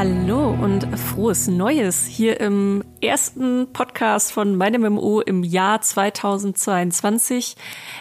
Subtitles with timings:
[0.00, 7.54] Hallo und frohes Neues hier im ersten Podcast von meinem MMO im Jahr 2022.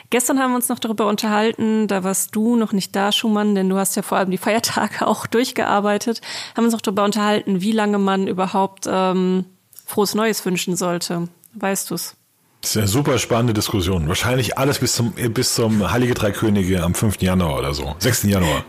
[0.10, 3.68] Gestern haben wir uns noch darüber unterhalten, da warst du noch nicht da, Schumann, denn
[3.68, 6.22] du hast ja vor allem die Feiertage auch durchgearbeitet.
[6.56, 9.44] Haben uns noch darüber unterhalten, wie lange man überhaupt ähm,
[9.86, 11.28] frohes Neues wünschen sollte.
[11.56, 12.16] Weißt du's?
[12.62, 14.08] Das ist eine super spannende Diskussion.
[14.08, 17.22] Wahrscheinlich alles bis zum, bis zum Heilige Drei Könige am 5.
[17.22, 17.94] Januar oder so.
[18.00, 18.24] 6.
[18.24, 18.64] Januar.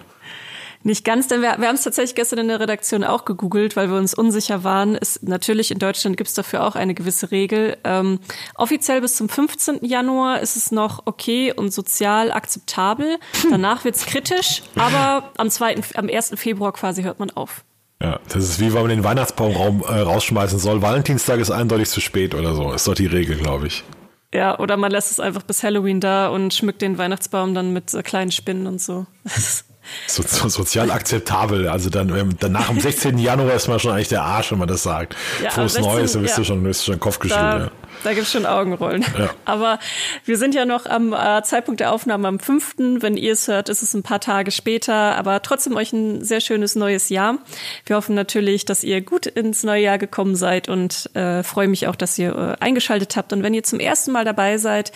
[0.83, 3.91] Nicht ganz, denn wir, wir haben es tatsächlich gestern in der Redaktion auch gegoogelt, weil
[3.91, 4.95] wir uns unsicher waren.
[4.95, 7.77] Ist, natürlich in Deutschland gibt es dafür auch eine gewisse Regel.
[7.84, 8.19] Ähm,
[8.55, 9.84] offiziell bis zum 15.
[9.84, 13.19] Januar ist es noch okay und sozial akzeptabel.
[13.51, 16.33] Danach wird's kritisch, aber am 2., am 1.
[16.37, 17.62] Februar quasi hört man auf.
[18.03, 20.81] Ja, das ist wie wenn man den Weihnachtsbaum äh, rausschmeißen soll.
[20.81, 22.73] Valentinstag ist eindeutig zu spät oder so.
[22.73, 23.84] Ist doch die Regel, glaube ich.
[24.33, 27.92] Ja, oder man lässt es einfach bis Halloween da und schmückt den Weihnachtsbaum dann mit
[27.92, 29.05] äh, kleinen Spinnen und so.
[30.06, 31.69] So, so, sozial akzeptabel.
[31.69, 33.19] Also dann ähm, danach am 16.
[33.19, 35.16] Januar ist man schon eigentlich der Arsch, wenn man das sagt.
[35.42, 36.38] Ja, Frohes 16, Neues, dann bist ja.
[36.38, 37.42] du schon, bist du schon Kopfgeschüttelt.
[37.42, 37.70] Da, ja.
[38.05, 39.05] da gibt's schon Augenrollen.
[39.16, 39.30] Ja.
[39.44, 39.78] Aber
[40.24, 42.74] wir sind ja noch am äh, Zeitpunkt der Aufnahme am 5.
[42.78, 44.94] Wenn ihr es hört, ist es ein paar Tage später.
[44.94, 47.38] Aber trotzdem euch ein sehr schönes neues Jahr.
[47.86, 51.86] Wir hoffen natürlich, dass ihr gut ins neue Jahr gekommen seid und äh, freue mich
[51.86, 53.33] auch, dass ihr äh, eingeschaltet habt.
[53.33, 54.92] Und wenn ihr zum ersten Mal dabei seid,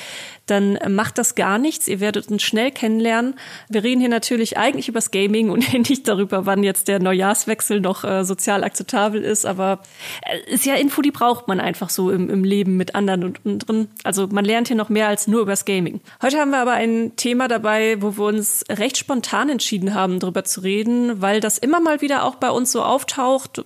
[0.46, 1.88] dann macht das gar nichts.
[1.88, 3.34] Ihr werdet uns schnell kennenlernen.
[3.68, 8.04] Wir reden hier natürlich eigentlich übers Gaming und nicht darüber, wann jetzt der Neujahrswechsel noch
[8.04, 9.46] äh, sozial akzeptabel ist.
[9.46, 9.80] Aber
[10.22, 13.44] äh, ist ja Info, die braucht man einfach so im, im Leben mit anderen und,
[13.44, 13.88] und drin.
[14.02, 16.00] Also man lernt hier noch mehr als nur übers Gaming.
[16.20, 20.44] Heute haben wir aber ein Thema dabei, wo wir uns recht spontan entschieden haben, darüber
[20.44, 23.64] zu reden, weil das immer mal wieder auch bei uns so auftaucht,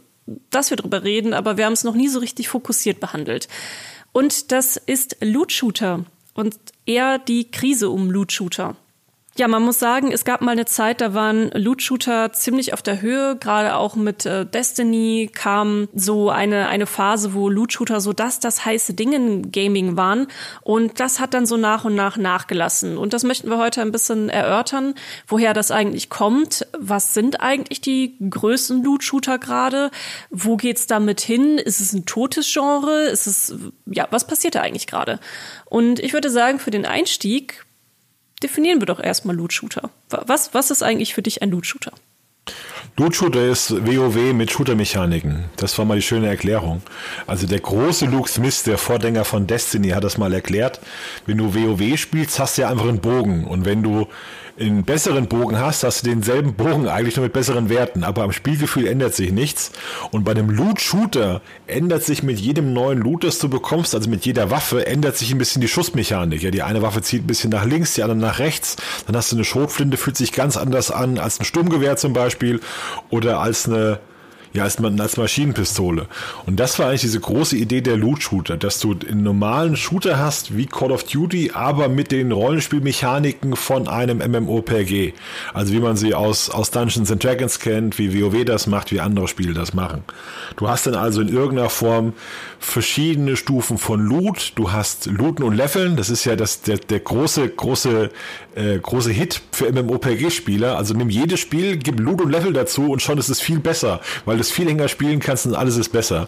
[0.50, 3.48] dass wir darüber reden, aber wir haben es noch nie so richtig fokussiert behandelt.
[4.12, 6.04] Und das ist Loot Shooter
[6.39, 8.77] und eher die Krise um Loot-Shooter.
[9.39, 13.01] Ja, man muss sagen, es gab mal eine Zeit, da waren Loot-Shooter ziemlich auf der
[13.01, 13.36] Höhe.
[13.36, 18.64] Gerade auch mit äh, Destiny kam so eine, eine Phase, wo Loot-Shooter so das, das
[18.64, 20.27] heiße Ding in Gaming waren.
[20.62, 22.98] Und das hat dann so nach und nach nachgelassen.
[22.98, 24.95] Und das möchten wir heute ein bisschen erörtern,
[25.29, 26.67] woher das eigentlich kommt.
[26.77, 29.92] Was sind eigentlich die größten Loot-Shooter gerade?
[30.30, 31.58] Wo geht's damit hin?
[31.58, 33.05] Ist es ein totes Genre?
[33.05, 33.55] Ist es,
[33.86, 35.20] ja, was passiert da eigentlich gerade?
[35.64, 37.67] Und ich würde sagen, für den Einstieg
[38.42, 39.90] definieren wir doch erstmal Loot-Shooter.
[40.08, 41.92] Was, was ist eigentlich für dich ein Loot-Shooter?
[42.96, 45.44] Loot-Shooter ist WoW mit Shooter-Mechaniken.
[45.56, 46.82] Das war mal die schöne Erklärung.
[47.28, 50.80] Also der große Luke Smith, der Vorgänger von Destiny, hat das mal erklärt.
[51.24, 53.44] Wenn du WoW spielst, hast du ja einfach einen Bogen.
[53.44, 54.08] Und wenn du
[54.61, 58.33] einen besseren Bogen hast, hast du denselben Bogen eigentlich nur mit besseren Werten, aber am
[58.33, 59.73] Spielgefühl ändert sich nichts.
[60.11, 64.27] Und bei einem Loot-Shooter ändert sich mit jedem neuen Loot, das du bekommst, also mit
[64.27, 66.42] jeder Waffe, ändert sich ein bisschen die Schussmechanik.
[66.42, 68.77] Ja, die eine Waffe zieht ein bisschen nach links, die andere nach rechts.
[69.07, 72.61] Dann hast du eine Schrotflinte, fühlt sich ganz anders an als ein Sturmgewehr zum Beispiel
[73.11, 74.01] oder als eine
[74.58, 76.07] ja, als, als Maschinenpistole.
[76.46, 80.57] Und das war eigentlich diese große Idee der Loot-Shooter, dass du einen normalen Shooter hast
[80.57, 85.14] wie Call of Duty, aber mit den Rollenspielmechaniken von einem MMORPG.
[85.55, 89.01] Also wie man sie aus, aus Dungeons and Dragons kennt, wie WoW das macht, wie
[89.01, 90.02] andere Spiele das machen.
[90.57, 92.13] Du hast dann also in irgendeiner Form
[92.58, 94.52] verschiedene Stufen von Loot.
[94.57, 95.97] Du hast Looten und Leveln.
[95.97, 98.11] Das ist ja das, der, der große, große,
[98.57, 100.77] äh, große Hit für MMORPG-Spieler.
[100.77, 104.01] Also nimm jedes Spiel, gib Loot und Level dazu und schon ist es viel besser,
[104.24, 106.27] weil du es viel länger spielen kannst und alles ist besser.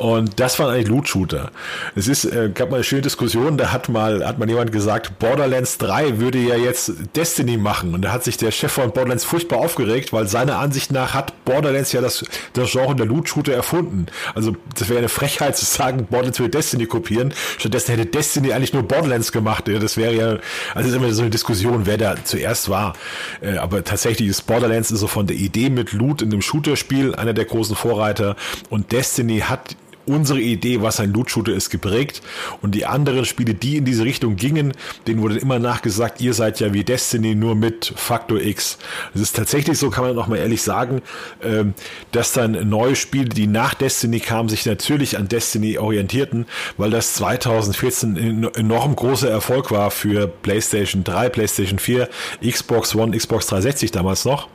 [0.00, 1.50] Und das waren eigentlich Loot-Shooter.
[1.94, 5.18] Es ist, äh, gab mal eine schöne Diskussion, da hat mal, hat mal jemand gesagt,
[5.18, 7.92] Borderlands 3 würde ja jetzt Destiny machen.
[7.92, 11.44] Und da hat sich der Chef von Borderlands furchtbar aufgeregt, weil seiner Ansicht nach hat
[11.44, 12.24] Borderlands ja das,
[12.54, 14.06] das Genre der Loot-Shooter erfunden.
[14.34, 17.34] Also das wäre eine Frechheit zu sagen, Borderlands würde Destiny kopieren.
[17.58, 19.68] Stattdessen hätte Destiny eigentlich nur Borderlands gemacht.
[19.68, 20.38] Das wäre ja,
[20.74, 22.94] also ist immer so eine Diskussion, wer da zuerst war.
[23.42, 27.14] Äh, aber tatsächlich ist Borderlands ist so von der Idee mit Loot in dem Shooter-Spiel
[27.14, 28.34] einer der großen Vorreiter.
[28.70, 32.22] Und Destiny hat unsere Idee, was ein Loot-Shooter ist, geprägt.
[32.62, 34.72] Und die anderen Spiele, die in diese Richtung gingen,
[35.06, 38.78] denen wurde immer nachgesagt, ihr seid ja wie Destiny nur mit Faktor X.
[39.14, 41.02] Es ist tatsächlich so, kann man auch mal ehrlich sagen,
[41.42, 41.74] ähm,
[42.12, 47.14] dass dann neue Spiele, die nach Destiny kamen, sich natürlich an Destiny orientierten, weil das
[47.14, 52.08] 2014 ein enorm großer Erfolg war für PlayStation 3, PlayStation 4,
[52.46, 54.48] Xbox One, Xbox 360 damals noch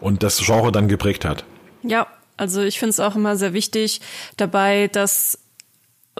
[0.00, 1.44] und das Genre dann geprägt hat.
[1.82, 2.06] Ja,
[2.36, 4.00] also ich finde es auch immer sehr wichtig
[4.36, 5.38] dabei, dass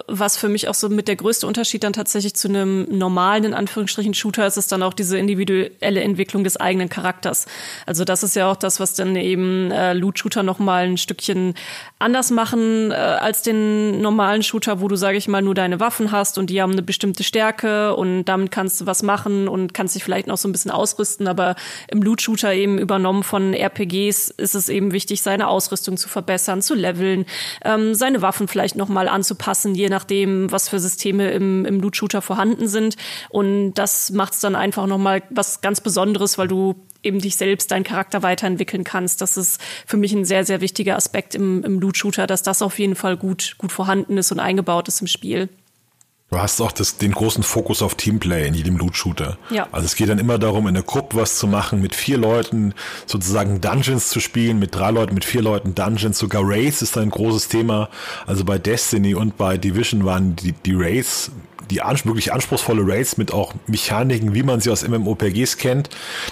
[0.05, 3.53] was für mich auch so mit der größte Unterschied dann tatsächlich zu einem normalen, in
[3.55, 7.47] Anführungsstrichen, Shooter ist, ist dann auch diese individuelle Entwicklung des eigenen Charakters.
[7.87, 11.55] Also das ist ja auch das, was dann eben äh, Loot-Shooter nochmal ein Stückchen
[11.97, 16.11] anders machen äh, als den normalen Shooter, wo du, sage ich mal, nur deine Waffen
[16.11, 19.95] hast und die haben eine bestimmte Stärke und damit kannst du was machen und kannst
[19.95, 21.27] dich vielleicht noch so ein bisschen ausrüsten.
[21.27, 21.55] Aber
[21.87, 26.75] im Loot-Shooter eben übernommen von RPGs ist es eben wichtig, seine Ausrüstung zu verbessern, zu
[26.75, 27.25] leveln,
[27.65, 32.67] ähm, seine Waffen vielleicht nochmal anzupassen, je nachdem, was für Systeme im, im Loot-Shooter vorhanden
[32.67, 32.95] sind.
[33.29, 37.71] Und das macht es dann einfach nochmal was ganz Besonderes, weil du eben dich selbst,
[37.71, 39.21] deinen Charakter weiterentwickeln kannst.
[39.21, 42.79] Das ist für mich ein sehr, sehr wichtiger Aspekt im, im Loot-Shooter, dass das auf
[42.79, 45.49] jeden Fall gut, gut vorhanden ist und eingebaut ist im Spiel.
[46.29, 49.37] Du hast auch das, den großen Fokus auf Teamplay in jedem Loot-Shooter.
[49.49, 49.67] Ja.
[49.71, 52.73] Also es geht dann immer darum, in der Gruppe was zu machen, mit vier Leuten
[53.05, 56.19] sozusagen Dungeons zu spielen, mit drei Leuten, mit vier Leuten Dungeons.
[56.19, 57.89] Sogar Raids ist ein großes Thema.
[58.25, 61.31] Also bei Destiny und bei Division waren die, die Raids
[61.69, 65.89] die ans wirklich anspruchsvolle Raids mit auch Mechaniken, wie man sie aus MMOPGs kennt,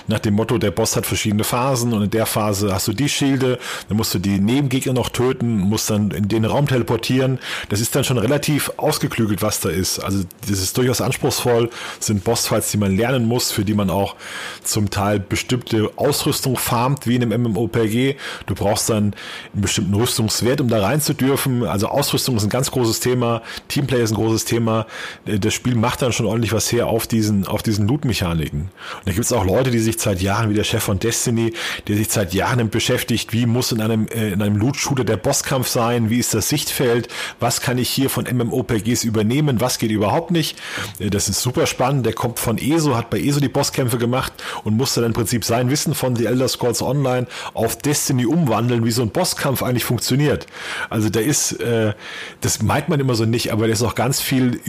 [0.08, 3.10] nach dem Motto, der Boss hat verschiedene Phasen und in der Phase hast du die
[3.10, 7.40] Schilde, dann musst du die Nebengegner noch töten, musst dann in den Raum teleportieren.
[7.70, 10.00] Das ist dann schon relativ ausgeklügelt, was da ist.
[10.00, 13.90] Also das ist durchaus anspruchsvoll, das sind Bossfights, die man lernen muss, für die man
[13.90, 14.16] auch
[14.64, 18.16] zum Teil bestimmte Ausrüstung farmt, wie in einem MMOPG.
[18.46, 19.14] Du brauchst dann
[19.54, 21.64] einen bestimmten Rüstungswert, um da rein zu dürfen.
[21.66, 24.86] Also Ausrüstung ist ein ganz großes Thema, Teamplay ist ein großes Thema.
[25.26, 28.62] Äh, das Spiel macht dann schon ordentlich was her auf diesen, auf diesen Loot-Mechaniken.
[28.62, 28.70] Und
[29.06, 31.54] da gibt es auch Leute, die sich seit Jahren, wie der Chef von Destiny,
[31.88, 35.68] der sich seit Jahren beschäftigt, wie muss in einem, äh, in einem Loot-Shooter der Bosskampf
[35.68, 37.08] sein, wie ist das Sichtfeld,
[37.40, 40.58] was kann ich hier von MMOPGs übernehmen, was geht überhaupt nicht.
[41.00, 42.06] Äh, das ist super spannend.
[42.06, 44.34] Der kommt von ESO, hat bei ESO die Bosskämpfe gemacht
[44.64, 48.86] und musste dann im Prinzip sein Wissen von The Elder Scrolls Online auf Destiny umwandeln,
[48.86, 50.48] wie so ein Bosskampf eigentlich funktioniert.
[50.90, 51.94] Also da ist, äh,
[52.42, 54.60] das meint man immer so nicht, aber da ist auch ganz viel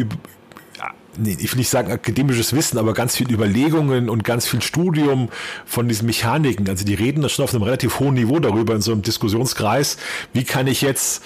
[1.25, 5.29] ich will nicht sagen akademisches Wissen, aber ganz viel Überlegungen und ganz viel Studium
[5.65, 6.69] von diesen Mechaniken.
[6.69, 9.97] Also die reden da schon auf einem relativ hohen Niveau darüber in so einem Diskussionskreis.
[10.33, 11.23] Wie kann ich jetzt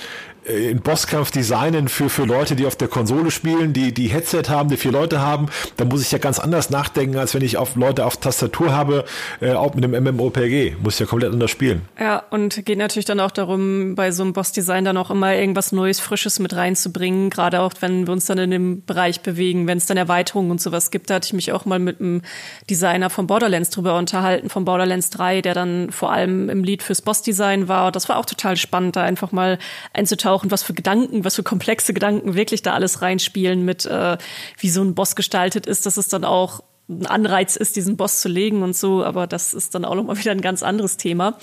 [0.47, 4.45] äh, in Bosskampf designen für, für Leute, die auf der Konsole spielen, die, die Headset
[4.49, 5.47] haben, die vier Leute haben,
[5.77, 9.05] da muss ich ja ganz anders nachdenken, als wenn ich auf Leute auf Tastatur habe,
[9.41, 10.77] äh, auch mit einem MMOPG.
[10.83, 11.83] Muss ich ja komplett anders spielen.
[11.99, 15.73] Ja, und geht natürlich dann auch darum, bei so einem Bossdesign dann auch immer irgendwas
[15.73, 19.79] Neues, Frisches mit reinzubringen, gerade auch wenn wir uns dann in dem Bereich bewegen, wenn
[19.79, 21.11] es dann Erweiterungen und sowas gibt.
[21.11, 22.23] Da hatte ich mich auch mal mit einem
[22.69, 27.03] Designer von Borderlands drüber unterhalten, von Borderlands 3, der dann vor allem im Lied fürs
[27.03, 27.93] Bossdesign war.
[27.93, 29.59] Das war auch total spannend, da einfach mal
[29.93, 33.85] einzutauchen auch und was für Gedanken, was für komplexe Gedanken wirklich da alles reinspielen mit,
[33.87, 34.17] äh,
[34.59, 38.21] wie so ein Boss gestaltet ist, dass es dann auch ein Anreiz ist, diesen Boss
[38.21, 41.39] zu legen und so, aber das ist dann auch nochmal wieder ein ganz anderes Thema.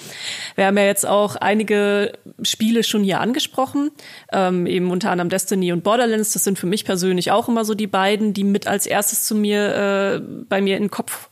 [0.55, 3.91] Wir haben ja jetzt auch einige Spiele schon hier angesprochen,
[4.31, 6.33] ähm, eben unter anderem Destiny und Borderlands.
[6.33, 9.35] Das sind für mich persönlich auch immer so die beiden, die mit als erstes zu
[9.35, 10.19] mir äh,
[10.49, 11.29] bei mir in den Kopf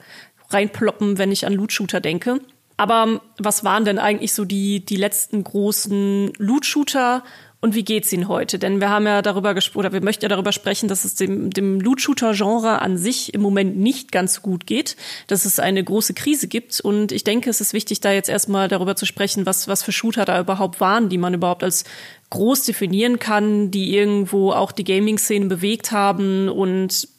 [0.50, 2.40] reinploppen, wenn ich an Loot-Shooter denke.
[2.78, 7.24] Aber was waren denn eigentlich so die, die letzten großen Loot-Shooter
[7.66, 8.60] und wie geht's Ihnen heute?
[8.60, 11.50] Denn wir haben ja darüber gesprochen, oder wir möchten ja darüber sprechen, dass es dem,
[11.50, 14.96] dem Loot-Shooter-Genre an sich im Moment nicht ganz gut geht,
[15.26, 16.80] dass es eine große Krise gibt.
[16.80, 19.92] Und ich denke, es ist wichtig, da jetzt erstmal darüber zu sprechen, was, was für
[19.92, 21.86] Shooter da überhaupt waren, die man überhaupt als
[22.30, 27.15] groß definieren kann, die irgendwo auch die Gaming-Szene bewegt haben und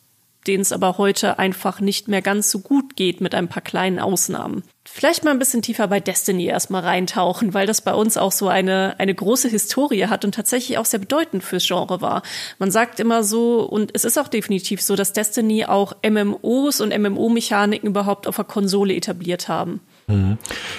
[0.47, 3.99] denen es aber heute einfach nicht mehr ganz so gut geht mit ein paar kleinen
[3.99, 8.33] Ausnahmen vielleicht mal ein bisschen tiefer bei Destiny erstmal reintauchen, weil das bei uns auch
[8.33, 12.23] so eine, eine große Historie hat und tatsächlich auch sehr bedeutend fürs Genre war.
[12.59, 16.97] Man sagt immer so, und es ist auch definitiv so, dass Destiny auch MMOs und
[16.97, 19.81] MMO-Mechaniken überhaupt auf der Konsole etabliert haben.
[20.07, 20.38] Mhm.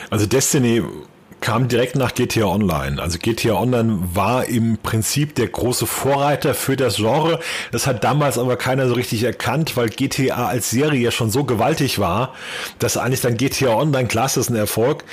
[0.10, 0.82] Also Destiny
[1.41, 3.01] kam direkt nach GTA Online.
[3.01, 7.39] Also GTA Online war im Prinzip der große Vorreiter für das Genre.
[7.72, 11.44] Das hat damals aber keiner so richtig erkannt, weil GTA als Serie ja schon so
[11.44, 12.34] gewaltig war,
[12.79, 15.03] dass eigentlich dann GTA Online, klar ist ein Erfolg,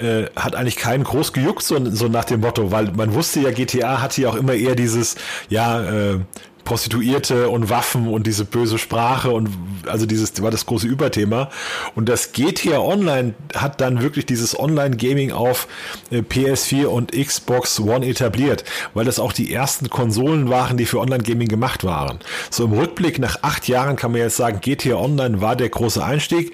[0.00, 3.50] äh, hat eigentlich keinen groß gejuckt, so, so nach dem Motto, weil man wusste ja,
[3.50, 5.16] GTA hatte ja auch immer eher dieses,
[5.48, 6.20] ja, äh,
[6.64, 9.50] Prostituierte und Waffen und diese böse Sprache und
[9.86, 11.50] also dieses war das große Überthema.
[11.94, 15.68] Und das GTA Online hat dann wirklich dieses Online-Gaming auf
[16.10, 18.64] äh, PS4 und Xbox One etabliert,
[18.94, 22.20] weil das auch die ersten Konsolen waren, die für Online-Gaming gemacht waren.
[22.50, 26.04] So im Rückblick nach acht Jahren kann man jetzt sagen, GTA Online war der große
[26.04, 26.52] Einstieg.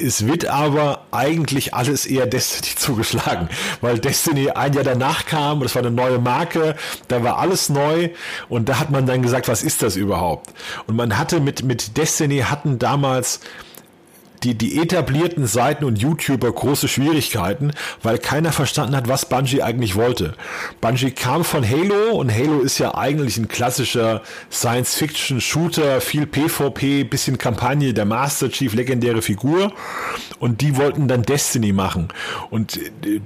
[0.00, 3.48] Es wird aber eigentlich alles eher Destiny zugeschlagen,
[3.80, 6.76] weil Destiny ein Jahr danach kam, das war eine neue Marke,
[7.08, 8.10] da war alles neu
[8.48, 10.52] und da hat man dann gesagt, was ist das überhaupt?
[10.86, 13.40] Und man hatte mit, mit Destiny hatten damals
[14.42, 19.94] die, die etablierten Seiten und YouTuber große Schwierigkeiten, weil keiner verstanden hat, was Bungie eigentlich
[19.94, 20.34] wollte.
[20.80, 27.38] Bungie kam von Halo und Halo ist ja eigentlich ein klassischer Science-Fiction-Shooter, viel PvP, bisschen
[27.38, 29.72] Kampagne, der Master Chief, legendäre Figur.
[30.38, 32.08] Und die wollten dann Destiny machen.
[32.50, 32.78] Und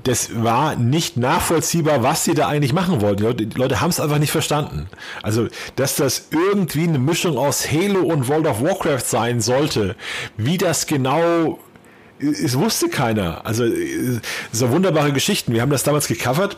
[0.05, 3.19] das war nicht nachvollziehbar, was sie da eigentlich machen wollten.
[3.19, 4.89] Die Leute, Leute haben es einfach nicht verstanden.
[5.23, 9.97] Also, dass das irgendwie eine Mischung aus Halo und World of Warcraft sein sollte,
[10.37, 11.00] wie das genau
[12.19, 13.47] es wusste keiner.
[13.47, 13.65] Also,
[14.53, 15.53] so wunderbare Geschichten.
[15.53, 16.57] Wir haben das damals gecovert.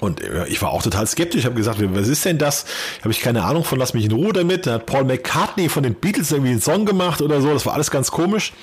[0.00, 2.64] Und ich war auch total skeptisch, habe gesagt, was ist denn das?
[3.00, 4.66] Habe ich keine Ahnung von, lass mich in Ruhe damit.
[4.66, 7.52] Da hat Paul McCartney von den Beatles irgendwie einen Song gemacht oder so.
[7.52, 8.54] Das war alles ganz komisch.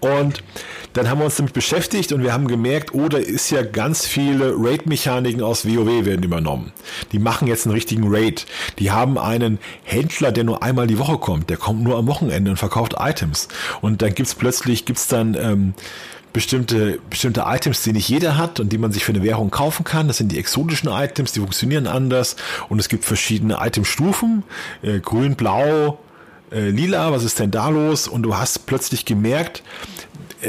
[0.00, 0.42] Und
[0.92, 4.06] dann haben wir uns damit beschäftigt und wir haben gemerkt, oh, da ist ja ganz
[4.06, 6.72] viele Raid-Mechaniken aus WoW werden übernommen.
[7.12, 8.46] Die machen jetzt einen richtigen Raid.
[8.78, 11.50] Die haben einen Händler, der nur einmal die Woche kommt.
[11.50, 13.48] Der kommt nur am Wochenende und verkauft Items.
[13.80, 15.74] Und dann gibt's plötzlich, gibt's dann ähm,
[16.32, 19.84] bestimmte, bestimmte Items, die nicht jeder hat und die man sich für eine Währung kaufen
[19.84, 20.08] kann.
[20.08, 22.36] Das sind die exotischen Items, die funktionieren anders.
[22.68, 24.44] Und es gibt verschiedene Itemstufen,
[24.82, 25.98] äh, grün, blau,
[26.52, 28.08] äh, lila, was ist denn da los?
[28.08, 29.62] Und du hast plötzlich gemerkt,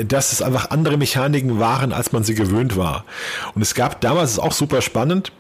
[0.05, 3.05] dass es einfach andere Mechaniken waren, als man sie gewöhnt war.
[3.55, 5.31] Und es gab damals, ist auch super spannend,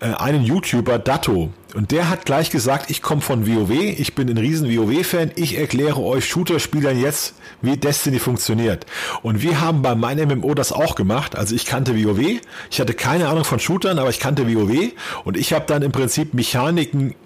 [0.00, 4.30] äh, einen YouTuber, Datto, und der hat gleich gesagt, ich komme von WoW, ich bin
[4.30, 8.86] ein riesen WoW-Fan, ich erkläre euch Shooter-Spielern jetzt, wie Destiny funktioniert.
[9.22, 11.34] Und wir haben bei meinem MMO das auch gemacht.
[11.36, 14.92] Also ich kannte WoW, ich hatte keine Ahnung von Shootern, aber ich kannte WoW
[15.24, 17.16] und ich habe dann im Prinzip Mechaniken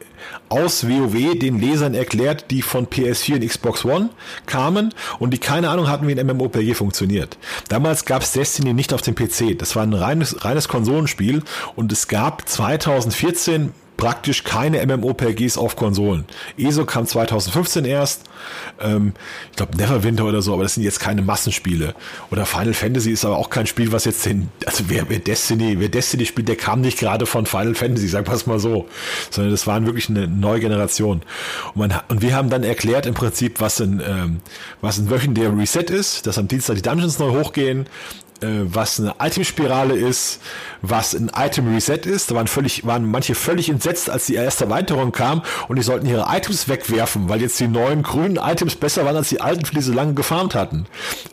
[0.49, 4.11] aus WoW den Lesern erklärt, die von PS4 und Xbox One
[4.47, 7.39] kamen und die keine Ahnung hatten, wie ein MMORPG funktioniert.
[7.69, 9.59] Damals gab es Destiny nicht auf dem PC.
[9.59, 11.43] Das war ein reines, reines Konsolenspiel
[11.77, 16.25] und es gab 2014 praktisch keine MMORPGs auf Konsolen.
[16.57, 18.23] ESO kam 2015 erst,
[18.81, 19.13] ähm,
[19.51, 21.95] ich glaube Neverwinter oder so, aber das sind jetzt keine Massenspiele.
[22.31, 25.81] Oder Final Fantasy ist aber auch kein Spiel, was jetzt den, also wer, wer Destiny,
[25.81, 28.89] wer Destiny spielt, der kam nicht gerade von Final Fantasy, sag wir mal so,
[29.31, 31.23] sondern das waren wirklich eine neue Generation.
[31.75, 34.41] Und, man, und wir haben dann erklärt im Prinzip, was ein, ähm,
[34.81, 37.87] was ein wöchentlicher Reset ist, dass am Dienstag die Dungeons neu hochgehen,
[38.41, 40.41] was eine Itemspirale ist,
[40.83, 42.31] was ein Item Reset ist.
[42.31, 46.07] Da waren völlig, waren manche völlig entsetzt, als die erste Erweiterung kam und die sollten
[46.07, 49.75] ihre Items wegwerfen, weil jetzt die neuen grünen Items besser waren als die alten, für
[49.75, 50.87] die sie lange gefarmt hatten.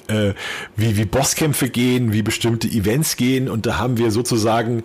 [0.08, 0.34] Äh,
[0.76, 4.84] wie, wie Bosskämpfe gehen, wie bestimmte Events gehen und da haben wir sozusagen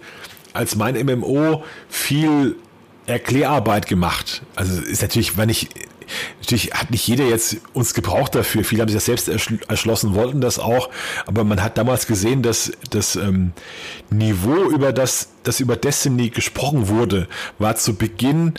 [0.52, 2.56] als mein MMO viel
[3.06, 4.42] Erklärarbeit gemacht.
[4.56, 5.68] Also ist natürlich, wenn ich
[6.40, 8.64] natürlich hat nicht jeder jetzt uns gebraucht dafür.
[8.64, 9.28] Viele haben sich das selbst
[9.68, 10.90] erschlossen, wollten das auch.
[11.26, 13.52] Aber man hat damals gesehen, dass das ähm,
[14.10, 18.54] Niveau, über das, das über Destiny gesprochen wurde, war zu Beginn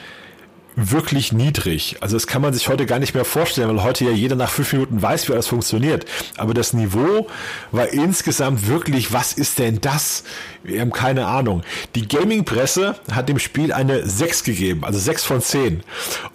[0.76, 1.98] wirklich niedrig.
[2.00, 4.50] Also das kann man sich heute gar nicht mehr vorstellen, weil heute ja jeder nach
[4.50, 6.06] fünf Minuten weiß, wie alles funktioniert.
[6.38, 7.28] Aber das Niveau
[7.72, 10.24] war insgesamt wirklich, was ist denn das?
[10.64, 11.64] Wir haben keine Ahnung.
[11.96, 15.84] Die Gaming-Presse hat dem Spiel eine 6 gegeben, also 6 von 10.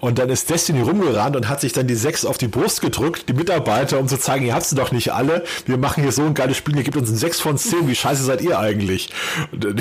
[0.00, 3.28] Und dann ist Destiny rumgerannt und hat sich dann die 6 auf die Brust gedrückt,
[3.28, 5.44] die Mitarbeiter, um zu zeigen, ihr habt sie doch nicht alle.
[5.66, 7.88] Wir machen hier so ein geiles Spiel, ihr gebt uns ein 6 von 10.
[7.88, 9.10] Wie scheiße seid ihr eigentlich?
[9.52, 9.74] Die,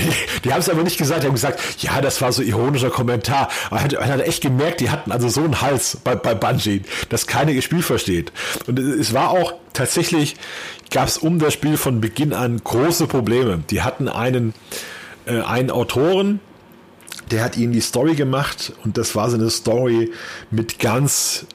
[0.44, 3.50] die haben es aber nicht gesagt, die haben gesagt, ja, das war so ironischer Kommentar.
[3.70, 7.28] Aber man hat echt gemerkt, die hatten also so einen Hals bei, bei Bungie, dass
[7.28, 8.32] keiner ihr Spiel versteht.
[8.68, 10.36] Und es war auch tatsächlich,
[10.92, 13.64] gab es um das Spiel von Beginn an große Probleme.
[13.70, 14.54] Die hatten einen,
[15.26, 16.40] äh, einen Autoren,
[17.32, 20.12] der hat ihnen die Story gemacht und das war so eine Story
[20.52, 21.48] mit ganz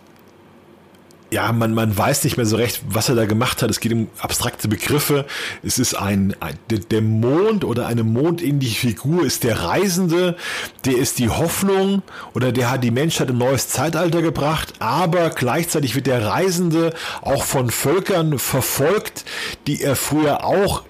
[1.31, 3.71] ja, man, man weiß nicht mehr so recht, was er da gemacht hat.
[3.71, 5.27] Es geht um abstrakte Begriffe.
[5.63, 10.37] Es ist ein, ein der Mond oder eine mondähnliche Figur ist der Reisende,
[10.85, 12.03] der ist die Hoffnung
[12.35, 17.45] oder der hat die Menschheit ein neues Zeitalter gebracht, aber gleichzeitig wird der Reisende auch
[17.45, 19.25] von Völkern verfolgt,
[19.67, 20.83] die er früher auch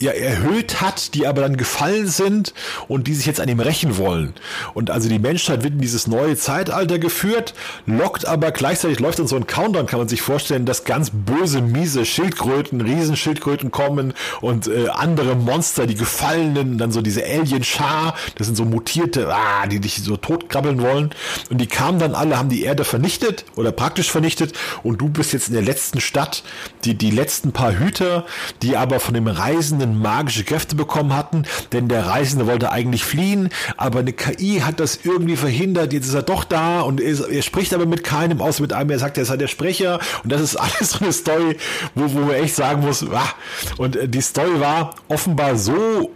[0.00, 2.54] ja, erhöht hat, die aber dann gefallen sind
[2.86, 4.34] und die sich jetzt an ihm rächen wollen.
[4.74, 7.54] Und also die Menschheit wird in dieses neue Zeitalter geführt,
[7.86, 11.60] lockt aber gleichzeitig läuft dann so ein Countdown, kann man sich vorstellen, dass ganz böse,
[11.60, 18.46] miese Schildkröten, Riesenschildkröten kommen und äh, andere Monster, die Gefallenen, dann so diese Alien-Schar, das
[18.46, 21.10] sind so mutierte, ah, die dich so totkrabbeln wollen.
[21.50, 24.52] Und die kamen dann alle, haben die Erde vernichtet oder praktisch vernichtet
[24.82, 26.42] und du bist jetzt in der letzten Stadt,
[26.84, 28.26] die, die letzten paar Hüter,
[28.62, 33.04] die aber von dem Reisenden Reisenden magische Kräfte bekommen hatten, denn der Reisende wollte eigentlich
[33.04, 37.28] fliehen, aber eine KI hat das irgendwie verhindert, jetzt ist er doch da und er,
[37.28, 40.32] er spricht aber mit keinem, außer mit einem, er sagt, er sei der Sprecher und
[40.32, 41.56] das ist alles so eine Story,
[41.94, 43.34] wo, wo man echt sagen muss, ah.
[43.76, 46.12] und äh, die Story war offenbar so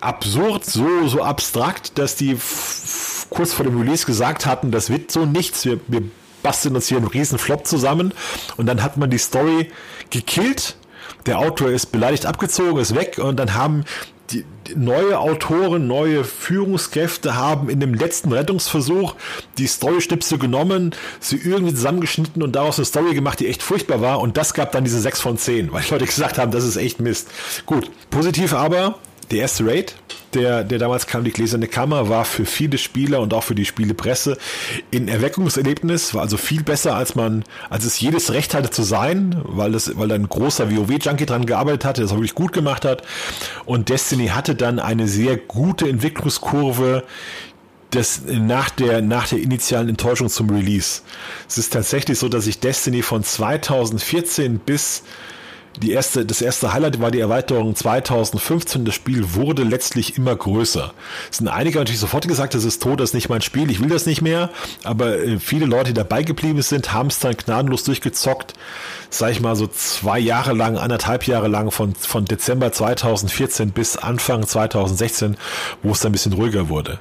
[0.00, 2.38] absurd, so, so abstrakt, dass die
[3.28, 6.02] kurz vor dem Release gesagt hatten, das wird so nichts, wir, wir
[6.42, 8.14] basteln uns hier einen riesen Flop zusammen
[8.56, 9.70] und dann hat man die Story
[10.08, 10.77] gekillt.
[11.28, 13.84] Der Autor ist beleidigt abgezogen, ist weg und dann haben
[14.30, 19.14] die, die neue Autoren, neue Führungskräfte haben in dem letzten Rettungsversuch
[19.58, 24.20] die Story-Schnipsel genommen, sie irgendwie zusammengeschnitten und daraus eine Story gemacht, die echt furchtbar war.
[24.20, 26.76] Und das gab dann diese 6 von 10, weil die Leute gesagt haben, das ist
[26.76, 27.28] echt Mist.
[27.66, 28.94] Gut, positiv aber,
[29.30, 29.94] der erste Raid,
[30.34, 33.64] der, der damals kam, die Gläserne Kammer, war für viele Spieler und auch für die
[33.64, 34.38] Spielepresse
[34.94, 39.40] ein Erweckungserlebnis, war also viel besser, als man, als es jedes Recht hatte zu sein,
[39.44, 43.02] weil das, weil da ein großer WoW-Junkie dran gearbeitet hatte, das wirklich gut gemacht hat.
[43.64, 47.04] Und Destiny hatte dann eine sehr gute Entwicklungskurve,
[47.90, 51.00] das nach der, nach der initialen Enttäuschung zum Release.
[51.48, 55.04] Es ist tatsächlich so, dass sich Destiny von 2014 bis
[55.78, 58.84] die erste, das erste Highlight war die Erweiterung 2015.
[58.84, 60.92] Das Spiel wurde letztlich immer größer.
[61.30, 63.80] Es sind einige natürlich sofort gesagt, das ist tot, das ist nicht mein Spiel, ich
[63.80, 64.50] will das nicht mehr.
[64.84, 68.54] Aber äh, viele Leute, die dabei geblieben sind, haben es dann gnadenlos durchgezockt.
[69.10, 73.96] Sag ich mal so zwei Jahre lang, anderthalb Jahre lang von, von Dezember 2014 bis
[73.96, 75.36] Anfang 2016,
[75.82, 76.98] wo es dann ein bisschen ruhiger wurde.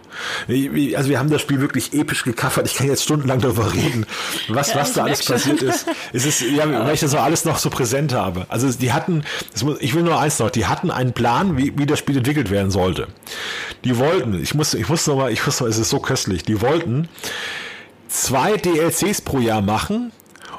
[0.47, 2.67] Also wir haben das Spiel wirklich episch gekaffert.
[2.67, 4.05] Ich kann jetzt stundenlang darüber reden,
[4.49, 5.87] was, ja, was da alles passiert ist.
[6.13, 8.45] Es ist, ja, weil ich das auch alles noch so präsent habe.
[8.49, 9.23] Also also die hatten,
[9.63, 12.51] muss, ich will nur eins noch, die hatten einen Plan, wie, wie das Spiel entwickelt
[12.51, 13.07] werden sollte.
[13.83, 16.61] Die wollten, ich muss, ich muss nochmal, ich muss noch, es ist so köstlich, die
[16.61, 17.07] wollten
[18.09, 20.11] zwei DLCs pro Jahr machen,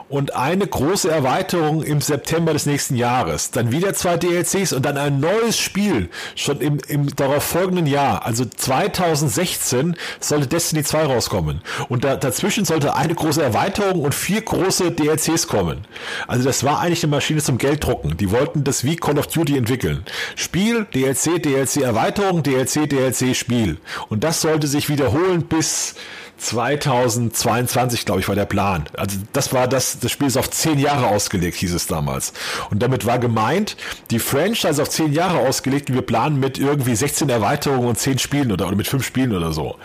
[0.09, 3.51] und eine große Erweiterung im September des nächsten Jahres.
[3.51, 8.25] Dann wieder zwei DLCs und dann ein neues Spiel schon im, im darauf folgenden Jahr.
[8.25, 11.61] Also 2016 sollte Destiny 2 rauskommen.
[11.89, 15.87] Und da, dazwischen sollte eine große Erweiterung und vier große DLCs kommen.
[16.27, 18.17] Also das war eigentlich eine Maschine zum Gelddrucken.
[18.17, 20.05] Die wollten das wie Call of Duty entwickeln.
[20.37, 23.79] Spiel, DLC, DLC Erweiterung, DLC, DLC Spiel.
[24.09, 25.95] Und das sollte sich wiederholen bis
[26.39, 28.85] 2022, glaube ich, war der Plan.
[28.97, 32.33] Also das war das, das Spiel ist auf zehn Jahre ausgelegt, hieß es damals.
[32.71, 33.77] Und damit war gemeint,
[34.11, 38.19] die Franchise auf zehn Jahre ausgelegt und wir planen mit irgendwie 16 Erweiterungen und 10
[38.19, 39.77] Spielen oder, oder mit 5 Spielen oder so.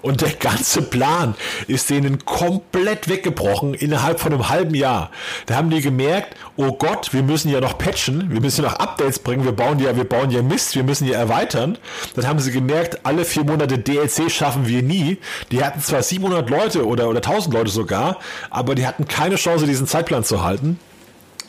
[0.00, 1.34] Und der ganze Plan
[1.68, 5.10] ist denen komplett weggebrochen innerhalb von einem halben Jahr.
[5.46, 8.78] Da haben die gemerkt, oh Gott, wir müssen ja noch patchen, wir müssen ja noch
[8.78, 11.76] Updates bringen, wir bauen ja, wir bauen ja Mist, wir müssen ja erweitern.
[12.14, 15.18] Dann haben sie gemerkt, alle vier Monate DLC schaffen wir nie.
[15.50, 18.18] Die hatten zwar 700 Leute oder, oder 1000 Leute sogar,
[18.50, 20.78] aber die hatten keine Chance, diesen Zeitplan zu halten.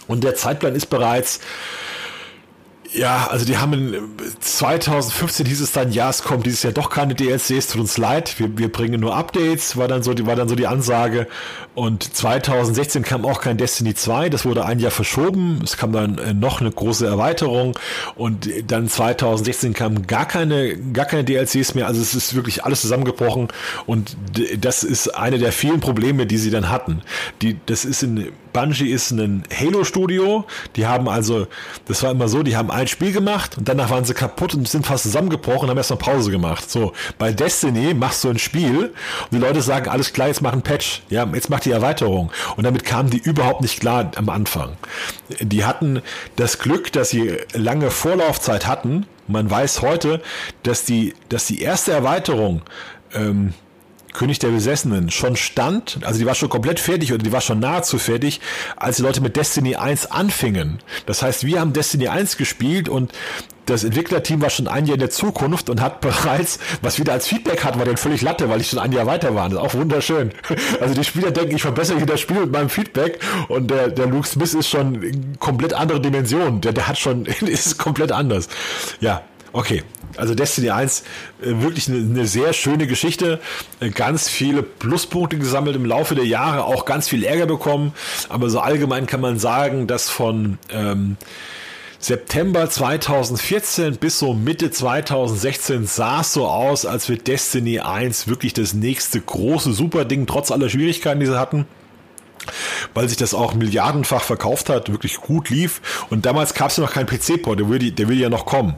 [0.07, 1.39] Und der Zeitplan ist bereits
[2.93, 4.01] ja, also die haben in
[4.39, 8.39] 2015 hieß es dann, ja, es kommt dieses Jahr doch keine DLCs, tut uns leid,
[8.39, 11.27] wir, wir bringen nur Updates, war dann so die, war dann so die Ansage.
[11.73, 16.19] Und 2016 kam auch kein Destiny 2, das wurde ein Jahr verschoben, es kam dann
[16.19, 17.77] äh, noch eine große Erweiterung
[18.15, 22.81] und dann 2016 kamen gar keine, gar keine DLCs mehr, also es ist wirklich alles
[22.81, 23.47] zusammengebrochen
[23.87, 24.15] und
[24.59, 27.01] das ist eine der vielen Probleme, die sie dann hatten.
[27.41, 31.47] Die, das ist in, Bungie ist ein Halo-Studio, die haben also,
[31.85, 34.67] das war immer so, die haben ein Spiel gemacht und danach waren sie kaputt und
[34.67, 36.69] sind fast zusammengebrochen und haben erst mal Pause gemacht.
[36.69, 40.53] So, bei Destiny machst du ein Spiel und die Leute sagen, alles klar, jetzt mach
[40.53, 41.01] ein Patch.
[41.09, 42.31] Ja, jetzt mach die Erweiterung.
[42.55, 44.77] Und damit kamen die überhaupt nicht klar am Anfang.
[45.39, 46.01] Die hatten
[46.35, 49.05] das Glück, dass sie lange Vorlaufzeit hatten.
[49.27, 50.21] Man weiß heute,
[50.63, 52.61] dass die, dass die erste Erweiterung
[53.13, 53.53] ähm,
[54.13, 57.59] König der Besessenen schon stand, also die war schon komplett fertig oder die war schon
[57.59, 58.41] nahezu fertig,
[58.75, 60.79] als die Leute mit Destiny 1 anfingen.
[61.05, 63.11] Das heißt, wir haben Destiny 1 gespielt und
[63.65, 67.27] das Entwicklerteam war schon ein Jahr in der Zukunft und hat bereits, was wieder als
[67.27, 69.49] Feedback hat, war dann völlig Latte, weil ich schon ein Jahr weiter war.
[69.49, 70.31] Das ist auch wunderschön.
[70.79, 74.07] Also die Spieler denken, ich verbessere hier das Spiel mit meinem Feedback und der, der
[74.07, 76.61] Luke Smith ist schon komplett andere Dimension.
[76.61, 78.49] Der, der hat schon, ist komplett anders.
[78.99, 79.21] Ja,
[79.53, 79.83] okay.
[80.15, 81.03] Also Destiny 1,
[81.41, 83.39] äh, wirklich eine, sehr schöne Geschichte.
[83.79, 87.93] Äh, ganz viele Pluspunkte gesammelt im Laufe der Jahre, auch ganz viel Ärger bekommen.
[88.29, 91.17] Aber so allgemein kann man sagen, dass von ähm,
[91.99, 98.53] September 2014 bis so Mitte 2016 sah es so aus, als wird Destiny 1 wirklich
[98.53, 101.65] das nächste große Superding, trotz aller Schwierigkeiten, die sie hatten
[102.93, 106.05] weil sich das auch milliardenfach verkauft hat, wirklich gut lief.
[106.09, 108.75] Und damals gab es ja noch keinen PC-Port, der will ja noch kommen.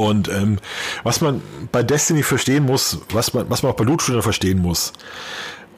[0.00, 0.56] Und ähm,
[1.02, 4.58] was man bei Destiny verstehen muss, was man, was man auch bei Loot Shooter verstehen
[4.58, 4.94] muss,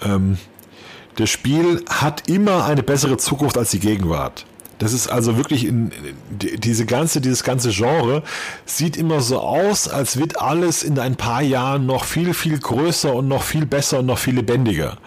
[0.01, 0.39] ähm,
[1.17, 4.47] das Spiel hat immer eine bessere Zukunft als die Gegenwart.
[4.83, 5.93] Das ist also wirklich in,
[6.29, 8.25] diese ganze, dieses ganze Genre
[8.67, 13.15] sieht immer so aus, als wird alles in ein paar Jahren noch viel, viel größer
[13.15, 14.99] und noch viel besser und noch viel lebendiger.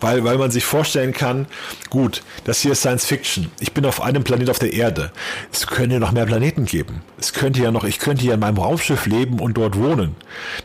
[0.00, 1.46] Weil, weil man sich vorstellen kann,
[1.88, 3.50] gut, das hier ist Science Fiction.
[3.58, 5.10] Ich bin auf einem Planet auf der Erde.
[5.50, 7.00] Es könnte noch mehr Planeten geben.
[7.18, 10.14] Es könnte ja noch, ich könnte ja in meinem Raumschiff leben und dort wohnen.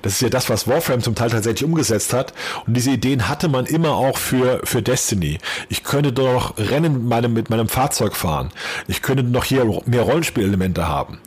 [0.02, 2.34] Das ist ja das, was Warframe zum Teil tatsächlich umgesetzt hat.
[2.68, 5.38] Und diese Ideen hatte man immer auch für, für Destiny.
[5.70, 8.41] Ich könnte doch Rennen mit meinem, mit meinem Fahrzeug fahren.
[8.88, 11.20] Ich könnte noch hier mehr Rollenspielelemente haben.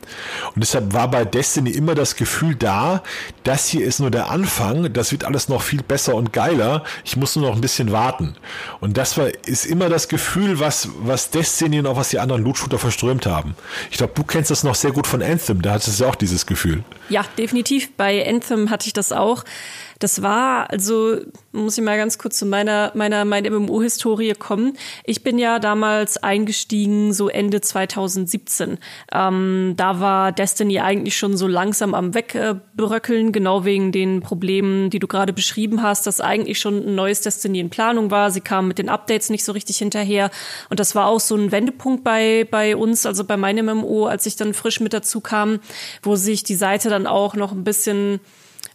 [0.53, 3.03] Und deshalb war bei Destiny immer das Gefühl da,
[3.43, 6.83] das hier ist nur der Anfang, das wird alles noch viel besser und geiler.
[7.03, 8.35] Ich muss nur noch ein bisschen warten.
[8.79, 12.43] Und das war, ist immer das Gefühl, was, was Destiny und auch was die anderen
[12.43, 13.55] Loot-Shooter verströmt haben.
[13.91, 16.45] Ich glaube, du kennst das noch sehr gut von Anthem, da hattest du auch dieses
[16.45, 16.83] Gefühl.
[17.09, 17.91] Ja, definitiv.
[17.95, 19.43] Bei Anthem hatte ich das auch.
[19.99, 21.17] Das war, also
[21.51, 24.77] muss ich mal ganz kurz zu meiner, meiner, meiner MMO-Historie kommen.
[25.05, 28.77] Ich bin ja damals eingestiegen, so Ende 2017.
[29.13, 34.99] Ähm, da war Destiny eigentlich schon so langsam am Wegbröckeln, genau wegen den Problemen, die
[34.99, 38.31] du gerade beschrieben hast, dass eigentlich schon ein neues Destiny in Planung war.
[38.31, 40.29] Sie kamen mit den Updates nicht so richtig hinterher.
[40.69, 44.25] Und das war auch so ein Wendepunkt bei, bei uns, also bei meinem MMO, als
[44.25, 45.59] ich dann frisch mit dazu kam,
[46.03, 48.19] wo sich die Seite dann auch noch ein bisschen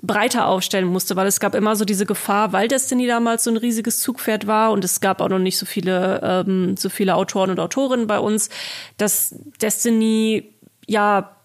[0.03, 3.57] breiter aufstellen musste, weil es gab immer so diese Gefahr, weil Destiny damals so ein
[3.57, 7.51] riesiges Zugpferd war und es gab auch noch nicht so viele, ähm, so viele Autoren
[7.51, 8.49] und Autorinnen bei uns,
[8.97, 10.55] dass Destiny
[10.87, 11.37] ja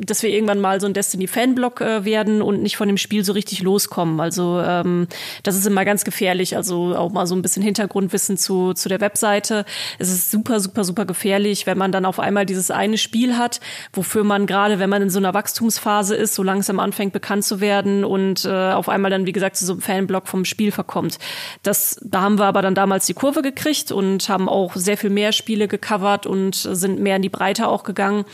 [0.00, 3.32] dass wir irgendwann mal so ein Destiny-Fanblock äh, werden und nicht von dem Spiel so
[3.32, 4.20] richtig loskommen.
[4.20, 5.06] Also ähm,
[5.42, 6.56] das ist immer ganz gefährlich.
[6.56, 9.64] Also auch mal so ein bisschen Hintergrundwissen zu, zu der Webseite.
[9.98, 13.60] Es ist super, super, super gefährlich, wenn man dann auf einmal dieses eine Spiel hat,
[13.92, 17.60] wofür man gerade, wenn man in so einer Wachstumsphase ist, so langsam anfängt bekannt zu
[17.60, 21.18] werden und äh, auf einmal dann, wie gesagt, zu so einem Fanblock vom Spiel verkommt.
[21.62, 25.10] Das, da haben wir aber dann damals die Kurve gekriegt und haben auch sehr viel
[25.10, 28.24] mehr Spiele gecovert und sind mehr in die Breite auch gegangen.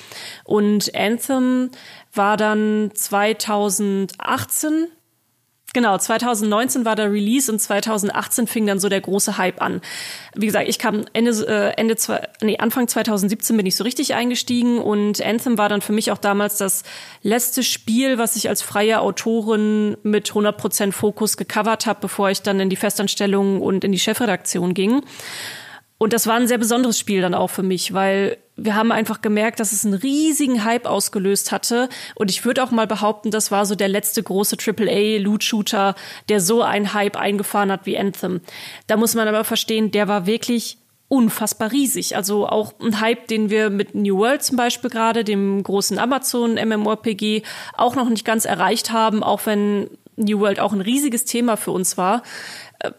[0.45, 1.48] Und Anthem
[2.13, 4.89] war dann 2018
[5.75, 9.83] Genau, 2019 war der Release und 2018 fing dann so der große Hype an.
[10.35, 11.95] Wie gesagt, ich kam Ende, äh, Ende
[12.41, 16.17] nee, Anfang 2017 bin ich so richtig eingestiegen und Anthem war dann für mich auch
[16.17, 16.85] damals das
[17.23, 22.61] letzte Spiel, was ich als freie Autorin mit 100% Fokus gecovert habe, bevor ich dann
[22.61, 25.03] in die Festanstellung und in die Chefredaktion ging.
[25.99, 29.23] Und das war ein sehr besonderes Spiel dann auch für mich, weil wir haben einfach
[29.23, 31.89] gemerkt, dass es einen riesigen Hype ausgelöst hatte.
[32.17, 35.95] Und ich würde auch mal behaupten, das war so der letzte große AAA-Loot-Shooter,
[36.29, 38.41] der so einen Hype eingefahren hat wie Anthem.
[38.89, 42.17] Da muss man aber verstehen, der war wirklich unfassbar riesig.
[42.17, 46.55] Also auch ein Hype, den wir mit New World zum Beispiel gerade, dem großen Amazon
[46.55, 47.43] MMORPG,
[47.75, 51.71] auch noch nicht ganz erreicht haben, auch wenn New World auch ein riesiges Thema für
[51.71, 52.23] uns war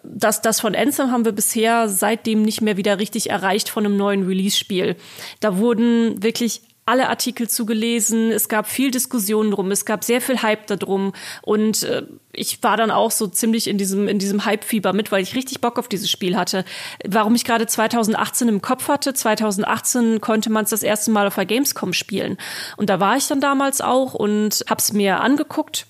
[0.04, 3.98] das, das von Anthem haben wir bisher seitdem nicht mehr wieder richtig erreicht von einem
[3.98, 4.96] neuen Release-Spiel.
[5.40, 10.42] Da wurden wirklich alle Artikel zugelesen, es gab viel Diskussion drum, es gab sehr viel
[10.42, 11.14] Hype darum
[11.44, 12.02] und äh,
[12.34, 15.62] ich war dann auch so ziemlich in diesem in diesem Hype-Fieber mit, weil ich richtig
[15.62, 16.66] Bock auf dieses Spiel hatte.
[17.08, 21.36] Warum ich gerade 2018 im Kopf hatte, 2018 konnte man es das erste Mal auf
[21.36, 22.38] der Gamescom spielen
[22.76, 25.86] und da war ich dann damals auch und hab's mir angeguckt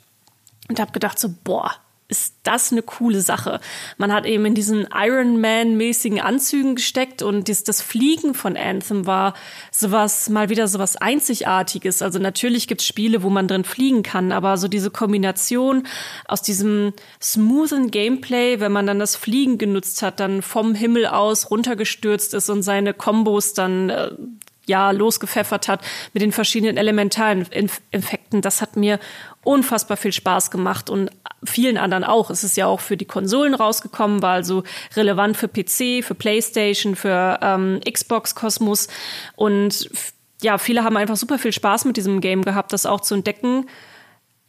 [0.68, 1.72] und hab gedacht so boah
[2.10, 3.62] ist das eine coole Sache.
[3.98, 9.06] Man hat eben in diesen Iron Man-mäßigen Anzügen gesteckt und das, das Fliegen von Anthem
[9.06, 9.36] war
[9.72, 12.02] sowas, mal wieder sowas Einzigartiges.
[12.02, 15.88] Also natürlich gibt's Spiele, wo man drin fliegen kann, aber so diese Kombination
[16.28, 21.52] aus diesem smoothen Gameplay, wenn man dann das Fliegen genutzt hat, dann vom Himmel aus
[21.52, 24.10] runtergestürzt ist und seine Kombos dann äh,
[24.70, 27.46] ja losgepfeffert hat mit den verschiedenen elementalen
[27.92, 29.00] Effekten, das hat mir
[29.44, 31.10] unfassbar viel Spaß gemacht und
[31.44, 32.30] vielen anderen auch.
[32.30, 34.64] Es ist ja auch für die Konsolen rausgekommen, war also
[34.96, 38.88] relevant für PC, für PlayStation, für ähm, Xbox Kosmos
[39.36, 39.90] und
[40.42, 43.68] ja, viele haben einfach super viel Spaß mit diesem Game gehabt, das auch zu entdecken.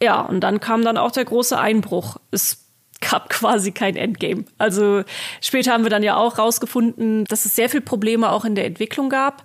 [0.02, 2.16] Ja, und dann kam dann auch der große Einbruch.
[2.30, 2.64] Es
[3.00, 4.44] gab quasi kein Endgame.
[4.58, 5.02] Also
[5.40, 8.66] später haben wir dann ja auch rausgefunden, dass es sehr viel Probleme auch in der
[8.66, 9.42] Entwicklung gab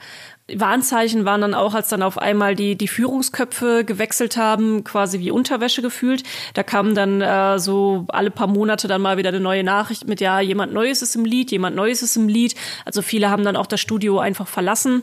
[0.53, 5.31] Warnzeichen waren dann auch, als dann auf einmal die, die Führungsköpfe gewechselt haben, quasi wie
[5.31, 6.23] Unterwäsche gefühlt.
[6.53, 10.21] Da kam dann äh, so alle paar Monate dann mal wieder eine neue Nachricht mit,
[10.21, 12.53] ja, jemand Neues ist im Lied, jemand Neues ist im Lied.
[12.85, 15.01] Also viele haben dann auch das Studio einfach verlassen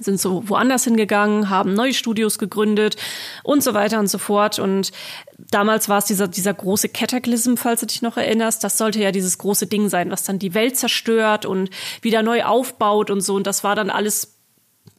[0.00, 2.96] sind so woanders hingegangen, haben neue Studios gegründet
[3.42, 4.58] und so weiter und so fort.
[4.58, 4.90] Und
[5.50, 8.64] damals war es dieser, dieser große Cataclysm, falls du dich noch erinnerst.
[8.64, 11.68] Das sollte ja dieses große Ding sein, was dann die Welt zerstört und
[12.00, 13.34] wieder neu aufbaut und so.
[13.34, 14.38] Und das war dann alles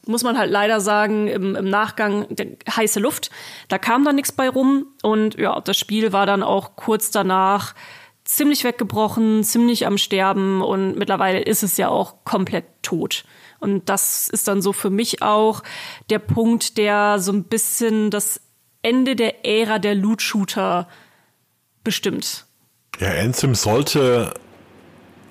[0.06, 2.26] muss man halt leider sagen, im, im Nachgang
[2.68, 3.30] heiße Luft.
[3.68, 7.74] Da kam dann nichts bei rum und ja, das Spiel war dann auch kurz danach
[8.24, 13.24] ziemlich weggebrochen, ziemlich am Sterben und mittlerweile ist es ja auch komplett tot.
[13.60, 15.62] Und das ist dann so für mich auch
[16.10, 18.40] der Punkt, der so ein bisschen das
[18.82, 20.88] Ende der Ära der Loot-Shooter
[21.82, 22.46] bestimmt.
[22.98, 24.34] Ja, Anthem sollte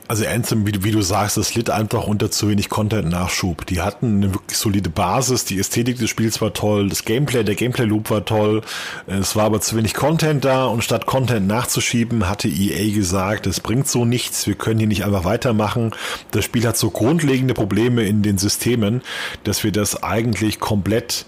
[0.08, 3.66] also Anthem, wie, wie, du sagst, das litt einfach unter zu wenig Content-Nachschub.
[3.66, 7.56] Die hatten eine wirklich solide Basis, die Ästhetik des Spiels war toll, das Gameplay, der
[7.56, 8.62] Gameplay-Loop war toll,
[9.08, 13.60] es war aber zu wenig Content da und statt Content nachzuschieben, hatte EA gesagt, es
[13.60, 15.92] bringt so nichts, wir können hier nicht einfach weitermachen.
[16.32, 19.02] Das Spiel hat so grundlegende Probleme in den Systemen,
[19.44, 21.26] dass wir das eigentlich komplett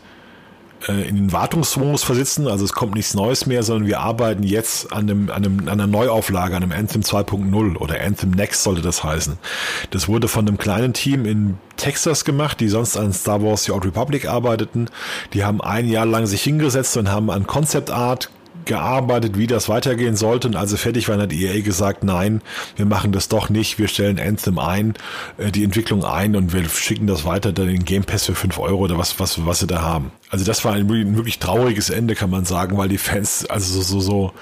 [0.87, 2.47] äh, in den Wartungsmodus versitzen.
[2.47, 5.69] Also es kommt nichts Neues mehr, sondern wir arbeiten jetzt an, einem, an, einem, an
[5.69, 9.37] einer Neuauflage, an einem Anthem 2.0 oder Anthem Next sollte das heißen.
[9.91, 13.71] Das wurde von einem kleinen Team in Texas gemacht, die sonst an Star Wars The
[13.71, 14.89] Old Republic arbeiteten.
[15.33, 18.29] Die haben ein Jahr lang sich hingesetzt und haben an Concept Art
[18.65, 20.47] gearbeitet, wie das weitergehen sollte.
[20.47, 22.41] Und als sie fertig waren, hat EA gesagt, nein,
[22.75, 23.79] wir machen das doch nicht.
[23.79, 24.93] Wir stellen Anthem ein,
[25.37, 28.59] äh, die Entwicklung ein und wir schicken das weiter dann in Game Pass für fünf
[28.59, 30.11] Euro oder was, was, was sie da haben.
[30.29, 33.81] Also das war ein, ein wirklich trauriges Ende, kann man sagen, weil die Fans, also
[33.81, 34.33] so, so, so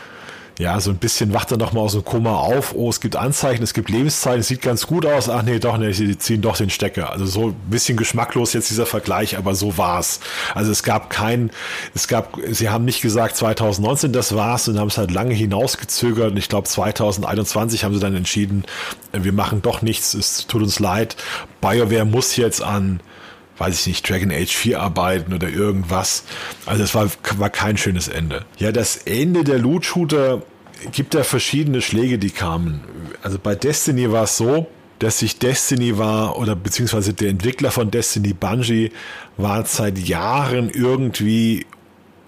[0.60, 2.76] ja, so ein bisschen wacht er noch mal aus dem Koma auf.
[2.76, 5.28] Oh, es gibt Anzeichen, es gibt Lebenszeichen, es sieht ganz gut aus.
[5.28, 7.10] Ach nee, doch nicht, sie ziehen doch den Stecker.
[7.10, 10.20] Also so ein bisschen geschmacklos jetzt dieser Vergleich, aber so war's.
[10.54, 11.50] Also es gab kein,
[11.96, 16.32] es gab, sie haben nicht gesagt 2019, das war's und haben es halt lange hinausgezögert.
[16.32, 18.64] Und ich glaube 2021 haben sie dann entschieden,
[19.12, 21.16] wir machen doch nichts, es tut uns leid.
[21.62, 23.00] BioWare muss jetzt an
[23.58, 26.24] weiß ich nicht, Dragon Age 4 arbeiten oder irgendwas.
[26.66, 28.46] Also es war, war kein schönes Ende.
[28.58, 30.42] Ja, das Ende der Loot-Shooter
[30.92, 32.82] gibt da verschiedene Schläge, die kamen.
[33.22, 34.68] Also bei Destiny war es so,
[35.00, 38.92] dass sich Destiny war oder beziehungsweise der Entwickler von Destiny, Bungie,
[39.38, 41.66] war seit Jahren irgendwie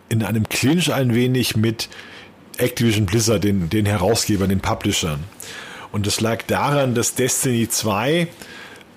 [0.09, 1.89] in einem Clinch ein wenig mit
[2.57, 5.23] Activision Blizzard, den, den Herausgebern, den Publishern.
[5.91, 8.27] Und das lag daran, dass Destiny 2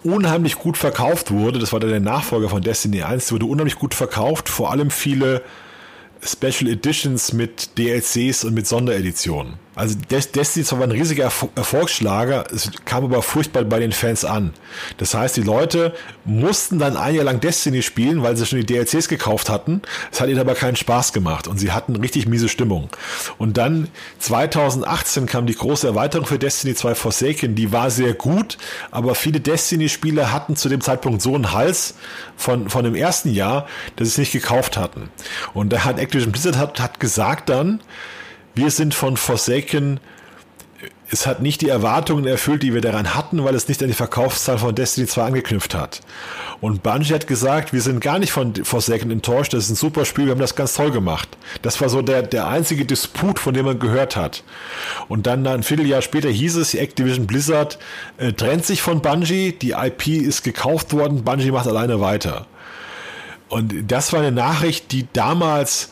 [0.04, 1.58] unheimlich gut verkauft wurde.
[1.58, 3.32] Das war dann der Nachfolger von Destiny 1.
[3.32, 4.48] wurde unheimlich gut verkauft.
[4.48, 5.42] Vor allem viele
[6.22, 9.54] Special Editions mit DLCs und mit Sondereditionen.
[9.78, 14.52] Also Destiny zwar ein riesiger Erfolgsschlager, es kam aber furchtbar bei den Fans an.
[14.96, 18.66] Das heißt, die Leute mussten dann ein Jahr lang Destiny spielen, weil sie schon die
[18.66, 19.82] DLCs gekauft hatten.
[20.10, 22.90] Es hat ihnen aber keinen Spaß gemacht und sie hatten richtig miese Stimmung.
[23.38, 23.86] Und dann
[24.18, 28.58] 2018 kam die große Erweiterung für Destiny 2 Forsaken, die war sehr gut,
[28.90, 31.94] aber viele Destiny-Spieler hatten zu dem Zeitpunkt so einen Hals
[32.36, 35.08] von, von dem ersten Jahr, dass sie es nicht gekauft hatten.
[35.54, 37.78] Und da hat Activision Blizzard hat, hat gesagt dann,
[38.58, 40.00] wir sind von Forsaken,
[41.10, 43.94] es hat nicht die Erwartungen erfüllt, die wir daran hatten, weil es nicht an die
[43.94, 46.00] Verkaufszahl von Destiny 2 angeknüpft hat.
[46.60, 50.04] Und Bungie hat gesagt, wir sind gar nicht von Forsaken enttäuscht, das ist ein super
[50.04, 51.28] Spiel, wir haben das ganz toll gemacht.
[51.62, 54.42] Das war so der, der einzige Disput, von dem man gehört hat.
[55.06, 57.78] Und dann ein Vierteljahr später hieß es, Activision Blizzard
[58.16, 62.46] äh, trennt sich von Bungie, die IP ist gekauft worden, Bungie macht alleine weiter.
[63.48, 65.90] Und das war eine Nachricht, die damals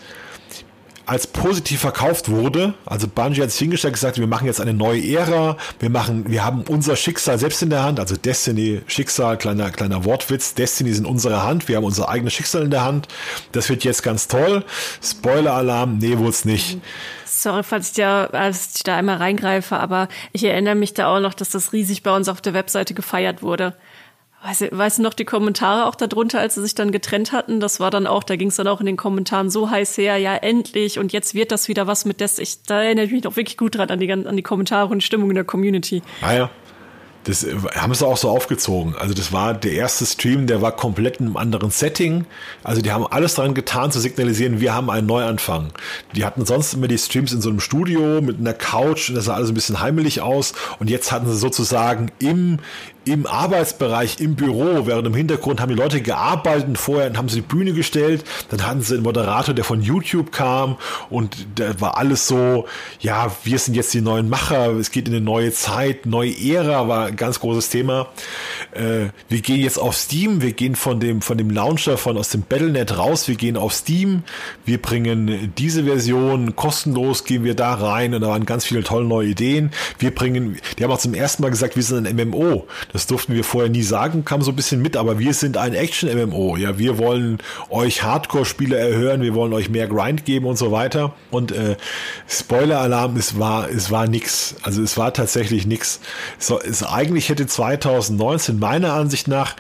[1.07, 2.75] als positiv verkauft wurde.
[2.85, 6.45] Also Bungie hat sich hingestellt gesagt, wir machen jetzt eine neue Ära, wir machen, wir
[6.45, 10.99] haben unser Schicksal selbst in der Hand, also Destiny, Schicksal, kleiner, kleiner Wortwitz, Destiny ist
[10.99, 13.09] in unserer Hand, wir haben unser eigenes Schicksal in der Hand.
[13.53, 14.65] Das wird jetzt ganz toll.
[15.03, 16.79] Spoiler-Alarm, nee, wohl nicht.
[17.25, 21.21] Sorry, falls ich, da, als ich da einmal reingreife, aber ich erinnere mich da auch
[21.21, 23.75] noch, dass das riesig bei uns auf der Webseite gefeiert wurde.
[24.47, 27.61] Weißt, du noch die Kommentare auch darunter, als sie sich dann getrennt hatten?
[27.61, 30.17] Das war dann auch, da ging es dann auch in den Kommentaren so heiß her,
[30.19, 32.39] ja endlich und jetzt wird das wieder was mit des.
[32.39, 35.03] Ich, da erinnere ich mich noch wirklich gut dran an die, an die Kommentare und
[35.03, 36.03] Stimmung in der Community.
[36.23, 36.51] Ah ja.
[37.27, 38.95] Das äh, haben sie auch so aufgezogen.
[38.97, 42.25] Also das war der erste Stream, der war komplett in einem anderen Setting.
[42.63, 45.73] Also die haben alles daran getan zu signalisieren, wir haben einen Neuanfang.
[46.15, 49.25] Die hatten sonst immer die Streams in so einem Studio mit einer Couch und das
[49.25, 50.55] sah alles ein bisschen heimelig aus.
[50.79, 52.61] Und jetzt hatten sie sozusagen im,
[53.07, 57.37] im Arbeitsbereich, im Büro, während im Hintergrund haben die Leute gearbeitet und vorher haben sie
[57.37, 60.77] die Bühne gestellt, dann hatten sie einen Moderator, der von YouTube kam
[61.09, 62.67] und da war alles so,
[62.99, 66.89] ja, wir sind jetzt die neuen Macher, es geht in eine neue Zeit, neue Ära
[66.89, 68.09] war ein ganz großes Thema.
[68.73, 72.31] Äh, wir gehen jetzt auf Steam, wir gehen von dem, von dem Launcher von aus
[72.31, 74.25] dem Battlenet raus, wir gehen auf Steam,
[74.65, 79.07] wir bringen diese Version kostenlos, gehen wir da rein und da waren ganz viele tolle
[79.07, 79.71] neue Ideen.
[80.01, 82.67] Wir bringen, die haben auch zum ersten Mal gesagt, wir sind ein MMO.
[82.96, 85.75] Das durften wir vorher nie sagen, kam so ein bisschen mit, aber wir sind ein
[85.75, 86.57] Action-MMO.
[86.57, 91.13] Ja, wir wollen euch Hardcore-Spieler erhören, wir wollen euch mehr Grind geben und so weiter.
[91.31, 91.77] Und äh,
[92.27, 94.57] Spoiler-Alarm, es war, es war nix.
[94.63, 96.01] Also es war tatsächlich nix.
[96.39, 99.57] So, es, eigentlich hätte 2019 meiner Ansicht nach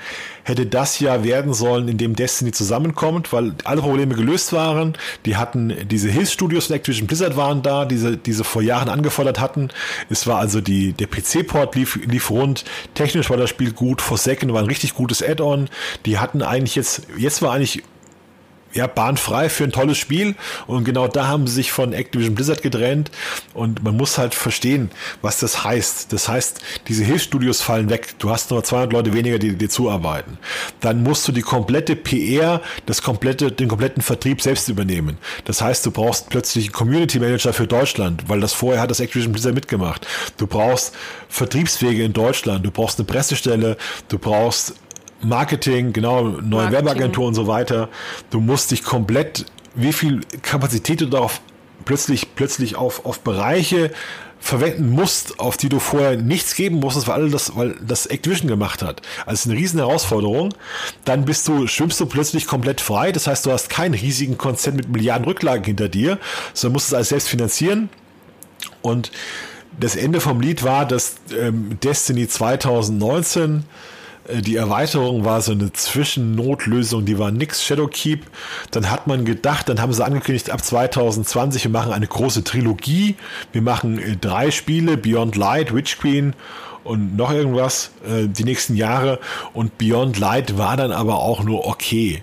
[0.46, 4.96] hätte das Jahr werden sollen, in dem Destiny zusammenkommt, weil alle Probleme gelöst waren.
[5.24, 9.70] Die hatten diese Hilfsstudios von Activision Blizzard waren da, diese diese vor Jahren angefordert hatten.
[10.08, 12.64] Es war also die der PC-Port lief lief rund.
[12.94, 14.00] Technisch war das Spiel gut.
[14.00, 15.68] Forsaken war ein richtig gutes Add-on.
[16.06, 17.82] Die hatten eigentlich jetzt jetzt war eigentlich
[18.72, 20.34] ja, bahnfrei für ein tolles Spiel.
[20.66, 23.10] Und genau da haben sie sich von Activision Blizzard getrennt.
[23.54, 24.90] Und man muss halt verstehen,
[25.22, 26.12] was das heißt.
[26.12, 28.14] Das heißt, diese Hilfsstudios fallen weg.
[28.18, 30.38] Du hast nur 200 Leute weniger, die dir zuarbeiten.
[30.80, 35.18] Dann musst du die komplette PR, das komplette, den kompletten Vertrieb selbst übernehmen.
[35.44, 39.00] Das heißt, du brauchst plötzlich einen Community Manager für Deutschland, weil das vorher hat das
[39.00, 40.06] Activision Blizzard mitgemacht.
[40.36, 40.94] Du brauchst
[41.28, 42.64] Vertriebswege in Deutschland.
[42.64, 43.76] Du brauchst eine Pressestelle.
[44.08, 44.74] Du brauchst
[45.22, 47.88] Marketing, genau, neue Werbeagentur und so weiter.
[48.30, 51.40] Du musst dich komplett, wie viel Kapazität du darauf
[51.84, 53.90] plötzlich, plötzlich auf, auf Bereiche
[54.38, 58.82] verwenden musst, auf die du vorher nichts geben musstest, weil das, weil das Activision gemacht
[58.82, 59.02] hat.
[59.24, 60.54] Also eine riesen Herausforderung.
[61.04, 63.12] Dann bist du, schwimmst du plötzlich komplett frei.
[63.12, 66.18] Das heißt, du hast keinen riesigen Konzert mit Milliarden Rücklagen hinter dir,
[66.52, 67.88] sondern musst es alles selbst finanzieren.
[68.82, 69.10] Und
[69.80, 73.62] das Ende vom Lied war, dass ähm, Destiny 2019 äh,
[74.32, 78.26] die Erweiterung war so eine Zwischennotlösung, die war nix Shadowkeep.
[78.70, 83.16] Dann hat man gedacht, dann haben sie angekündigt, ab 2020 wir machen eine große Trilogie.
[83.52, 86.34] Wir machen äh, drei Spiele, Beyond Light, Witch Queen
[86.84, 89.18] und noch irgendwas äh, die nächsten Jahre.
[89.52, 92.22] Und Beyond Light war dann aber auch nur okay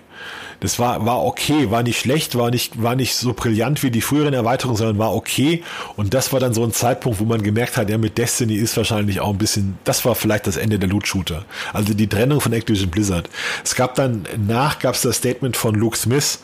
[0.64, 4.00] das war, war okay, war nicht schlecht, war nicht, war nicht so brillant wie die
[4.00, 5.62] früheren Erweiterungen, sondern war okay.
[5.96, 8.76] Und das war dann so ein Zeitpunkt, wo man gemerkt hat, ja, mit Destiny ist
[8.76, 11.44] wahrscheinlich auch ein bisschen, das war vielleicht das Ende der Loot-Shooter.
[11.74, 13.28] Also die Trennung von Activision Blizzard.
[13.62, 16.40] Es gab dann, nach gab es das Statement von Luke Smith,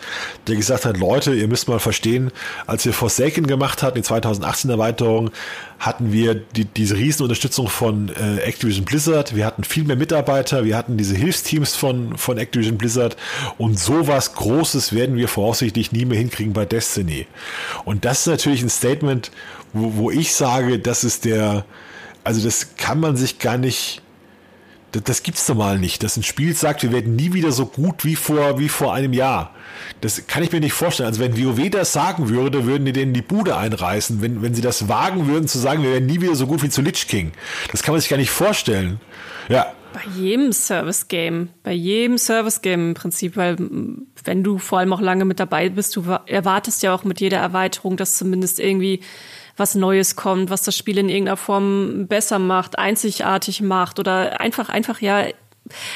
[0.47, 2.31] der gesagt hat, Leute, ihr müsst mal verstehen,
[2.67, 5.31] als wir Forsaken gemacht hatten, die 2018 Erweiterung,
[5.81, 9.35] hatten wir die, diese Riesenunterstützung von äh, Activision Blizzard.
[9.35, 13.17] Wir hatten viel mehr Mitarbeiter, wir hatten diese Hilfsteams von, von Activision Blizzard
[13.57, 17.27] und sowas Großes werden wir voraussichtlich nie mehr hinkriegen bei Destiny.
[17.87, 19.31] Und das ist natürlich ein Statement,
[19.73, 21.65] wo, wo ich sage, das ist der,
[22.25, 24.03] also das kann man sich gar nicht
[24.93, 28.05] das, das gibt's normal nicht, dass ein Spiel sagt, wir werden nie wieder so gut
[28.05, 29.55] wie vor, wie vor einem Jahr.
[30.01, 31.09] Das kann ich mir nicht vorstellen.
[31.09, 34.23] Also wenn WoW das sagen würde, würden die denen die Bude einreißen.
[34.23, 36.69] Wenn, wenn sie das wagen würden zu sagen, wir werden nie wieder so gut wie
[36.69, 37.33] zu Lich King.
[37.71, 39.01] Das kann man sich gar nicht vorstellen.
[39.49, 39.73] Ja.
[39.93, 43.57] Bei jedem Service-Game, bei jedem Service-Game im Prinzip, weil
[44.25, 47.39] wenn du vor allem auch lange mit dabei bist, du erwartest ja auch mit jeder
[47.39, 49.01] Erweiterung, dass zumindest irgendwie
[49.61, 54.71] was Neues kommt, was das Spiel in irgendeiner Form besser macht, einzigartig macht oder einfach,
[54.71, 55.27] einfach ja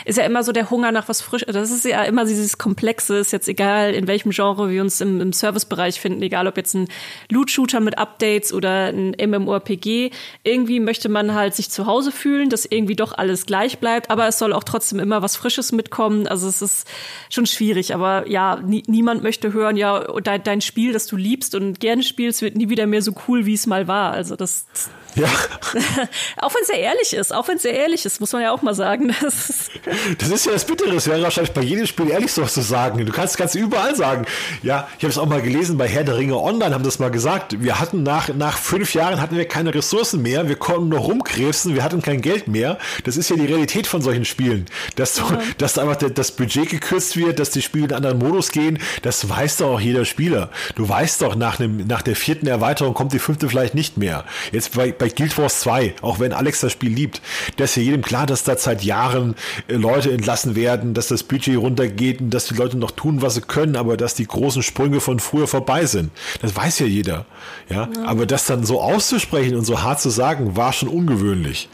[0.05, 1.45] ist ja immer so der Hunger nach was frisch.
[1.47, 5.21] Das ist ja immer dieses Komplexe, ist jetzt egal, in welchem Genre wir uns im,
[5.21, 6.89] im Servicebereich finden, egal ob jetzt ein
[7.31, 10.11] Loot-Shooter mit Updates oder ein MMORPG.
[10.43, 14.29] Irgendwie möchte man halt sich zu Hause fühlen, dass irgendwie doch alles gleich bleibt, aber
[14.29, 16.27] es soll auch trotzdem immer was Frisches mitkommen.
[16.27, 16.87] Also es ist
[17.31, 21.55] schon schwierig, aber ja, nie, niemand möchte hören, ja, dein, dein Spiel, das du liebst
[21.55, 24.13] und gerne spielst, wird nie wieder mehr so cool, wie es mal war.
[24.13, 24.67] Also das
[25.14, 25.29] ja.
[26.38, 28.53] auch wenn es sehr ehrlich ist, auch wenn es sehr ehrlich ist, muss man ja
[28.53, 29.14] auch mal sagen.
[29.22, 29.70] Das ist,
[30.18, 33.05] das ist ja das Bittere, es wäre wahrscheinlich bei jedem Spiel ehrlich so zu sagen.
[33.05, 34.27] Du kannst ganz überall sagen.
[34.62, 37.11] Ja, ich habe es auch mal gelesen, bei Herr der Ringe Online haben das mal
[37.11, 37.62] gesagt.
[37.62, 41.74] Wir hatten nach, nach fünf Jahren hatten wir keine Ressourcen mehr, wir konnten nur rumkrebsen,
[41.74, 42.79] wir hatten kein Geld mehr.
[43.05, 44.66] Das ist ja die Realität von solchen Spielen.
[44.96, 45.40] Dass, du, ja.
[45.59, 49.29] dass einfach das Budget gekürzt wird, dass die Spiele in einen anderen Modus gehen, das
[49.29, 50.50] weiß doch auch jeder Spieler.
[50.74, 54.24] Du weißt doch, nach, einem, nach der vierten Erweiterung kommt die fünfte vielleicht nicht mehr.
[54.53, 57.21] Jetzt bei, bei Guild Wars 2, auch wenn Alex das Spiel liebt,
[57.57, 59.35] da ist ja jedem klar, dass da seit Jahren
[59.69, 63.35] äh, Leute entlassen werden, dass das Budget runtergeht und dass die Leute noch tun, was
[63.35, 66.11] sie können, aber dass die großen Sprünge von früher vorbei sind.
[66.43, 67.27] Das weiß ja jeder.
[67.69, 68.05] Ja, ja.
[68.05, 71.69] aber das dann so auszusprechen und so hart zu sagen, war schon ungewöhnlich.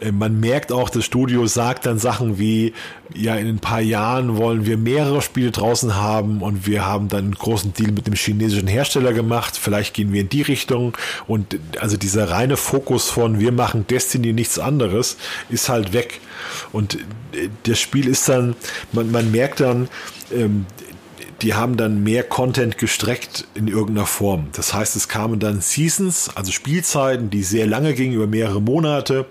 [0.00, 2.72] Äh, man merkt auch, das Studio sagt dann Sachen wie,
[3.14, 7.24] ja, in ein paar Jahren wollen wir mehrere Spiele draußen haben und wir haben dann
[7.24, 9.56] einen großen Deal mit dem chinesischen Hersteller gemacht.
[9.56, 10.96] Vielleicht gehen wir in die Richtung.
[11.26, 15.16] Und also dieser reine Fokus von wir machen Destiny nichts anderes
[15.48, 16.20] ist halt weg.
[16.72, 16.94] Und
[17.32, 18.56] äh, das Spiel ist dann,
[18.92, 19.88] man, man merkt dann,
[20.32, 20.66] ähm,
[21.42, 24.48] die haben dann mehr Content gestreckt in irgendeiner Form.
[24.52, 29.26] Das heißt, es kamen dann Seasons, also Spielzeiten, die sehr lange gingen, über mehrere Monate.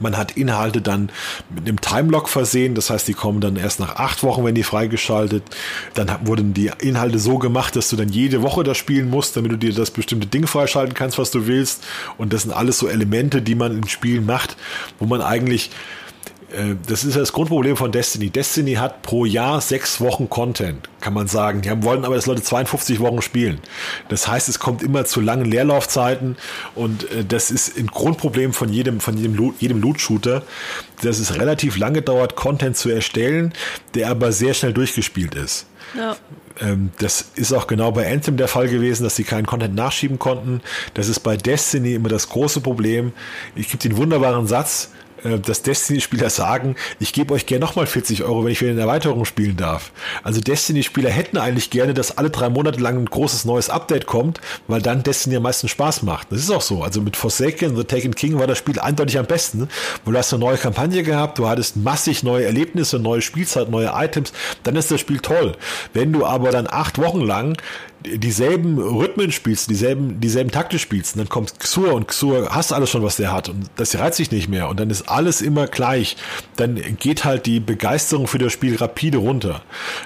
[0.00, 1.10] Man hat Inhalte dann
[1.54, 4.62] mit einem Timelock versehen, das heißt, die kommen dann erst nach acht Wochen, wenn die
[4.62, 5.42] freigeschaltet.
[5.94, 9.52] Dann wurden die Inhalte so gemacht, dass du dann jede Woche das spielen musst, damit
[9.52, 11.84] du dir das bestimmte Ding freischalten kannst, was du willst.
[12.18, 14.56] Und das sind alles so Elemente, die man in Spielen macht,
[14.98, 15.70] wo man eigentlich
[16.86, 18.30] das ist das Grundproblem von Destiny.
[18.30, 21.62] Destiny hat pro Jahr sechs Wochen Content, kann man sagen.
[21.62, 23.60] Die wollen aber, dass Leute 52 Wochen spielen.
[24.08, 26.36] Das heißt, es kommt immer zu langen Leerlaufzeiten
[26.74, 30.42] und äh, das ist ein Grundproblem von jedem, von jedem, jedem Loot-Shooter,
[31.02, 33.52] dass es relativ lange dauert, Content zu erstellen,
[33.94, 35.66] der aber sehr schnell durchgespielt ist.
[35.96, 36.16] Ja.
[36.60, 40.18] Ähm, das ist auch genau bei Anthem der Fall gewesen, dass sie keinen Content nachschieben
[40.18, 40.60] konnten.
[40.94, 43.12] Das ist bei Destiny immer das große Problem.
[43.54, 44.90] Ich gebe den wunderbaren Satz,
[45.24, 48.78] äh, dass Destiny-Spieler sagen, ich gebe euch gerne nochmal 40 Euro, wenn ich wieder in
[48.78, 49.92] Erweiterung spielen darf.
[50.22, 54.40] Also Destiny-Spieler hätten eigentlich gerne, dass alle drei Monate lang ein großes neues Update kommt,
[54.68, 56.30] weil dann Destiny am meisten Spaß macht.
[56.30, 56.82] Das ist auch so.
[56.82, 59.68] Also mit Forsaken, The Taken King war das Spiel eindeutig am besten,
[60.04, 63.92] weil du hast eine neue Kampagne gehabt, du hattest massig neue Erlebnisse, neue Spielzeit, neue
[63.94, 65.56] Items, dann ist das Spiel toll.
[65.92, 67.56] Wenn du aber dann acht Wochen lang
[68.06, 72.90] dieselben Rhythmen spielst, dieselben, dieselben Takte spielst, und dann kommt Xur und Xur hast alles
[72.90, 75.66] schon, was der hat und das reizt sich nicht mehr und dann ist alles immer
[75.66, 76.16] gleich,
[76.56, 79.62] dann geht halt die Begeisterung für das Spiel rapide runter.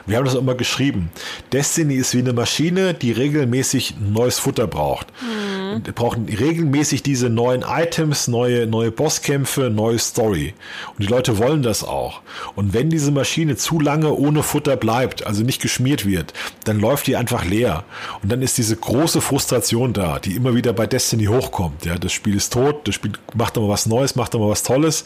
[0.06, 1.10] Wir haben das auch immer geschrieben.
[1.52, 5.08] Destiny ist wie eine Maschine, die regelmäßig neues Futter braucht.
[5.20, 5.47] Mhm.
[5.94, 10.54] Brauchen regelmäßig diese neuen Items, neue, neue Bosskämpfe, neue Story.
[10.90, 12.20] Und die Leute wollen das auch.
[12.54, 16.32] Und wenn diese Maschine zu lange ohne Futter bleibt, also nicht geschmiert wird,
[16.64, 17.84] dann läuft die einfach leer.
[18.22, 21.84] Und dann ist diese große Frustration da, die immer wieder bei Destiny hochkommt.
[21.84, 25.04] Ja, das Spiel ist tot, das Spiel macht aber was Neues, macht aber was Tolles.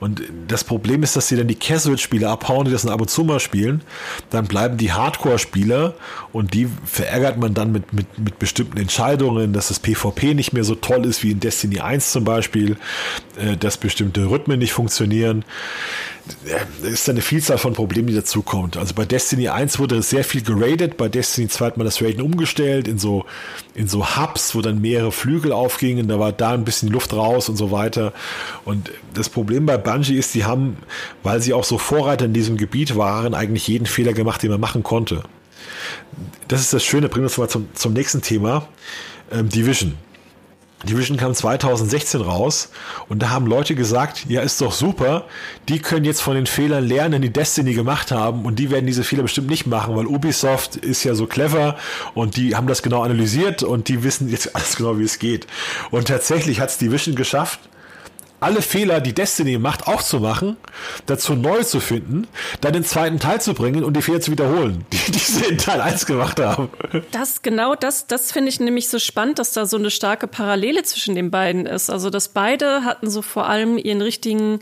[0.00, 3.08] Und das Problem ist, dass sie dann die Casual-Spieler abhauen, die das dann ab und
[3.10, 3.82] zu mal spielen.
[4.30, 5.94] Dann bleiben die Hardcore-Spieler
[6.32, 10.03] und die verärgert man dann mit, mit, mit bestimmten Entscheidungen, dass das PvP
[10.34, 12.76] nicht mehr so toll ist wie in Destiny 1 zum Beispiel,
[13.36, 15.44] äh, dass bestimmte Rhythmen nicht funktionieren
[16.82, 18.78] es ist eine Vielzahl von Problemen, die dazukommt.
[18.78, 22.22] Also bei Destiny 1 wurde sehr viel geradet, bei Destiny 2 hat man das Raiden
[22.22, 23.26] umgestellt in so,
[23.74, 27.48] in so Hubs, wo dann mehrere Flügel aufgingen, da war da ein bisschen Luft raus
[27.48, 28.14] und so weiter.
[28.64, 30.78] Und das Problem bei Bungie ist, die haben,
[31.22, 34.60] weil sie auch so Vorreiter in diesem Gebiet waren, eigentlich jeden Fehler gemacht, den man
[34.60, 35.24] machen konnte.
[36.48, 38.66] Das ist das Schöne, bringen wir uns mal zum, zum nächsten Thema.
[39.30, 39.94] Ähm, Division.
[40.84, 42.70] Division kam 2016 raus
[43.08, 45.24] und da haben Leute gesagt, ja, ist doch super,
[45.68, 49.02] die können jetzt von den Fehlern lernen, die Destiny gemacht haben und die werden diese
[49.02, 51.76] Fehler bestimmt nicht machen, weil Ubisoft ist ja so clever
[52.14, 55.46] und die haben das genau analysiert und die wissen jetzt alles genau, wie es geht.
[55.90, 57.60] Und tatsächlich hat es Division geschafft,
[58.44, 60.56] alle Fehler, die Destiny macht, auch zu machen,
[61.06, 62.28] dazu neu zu finden,
[62.60, 65.58] dann den zweiten Teil zu bringen und die Fehler zu wiederholen, die, die sie in
[65.58, 66.68] Teil 1 gemacht haben.
[67.10, 70.82] Das genau, das, das finde ich nämlich so spannend, dass da so eine starke Parallele
[70.82, 71.90] zwischen den beiden ist.
[71.90, 74.60] Also, dass beide hatten so vor allem ihren richtigen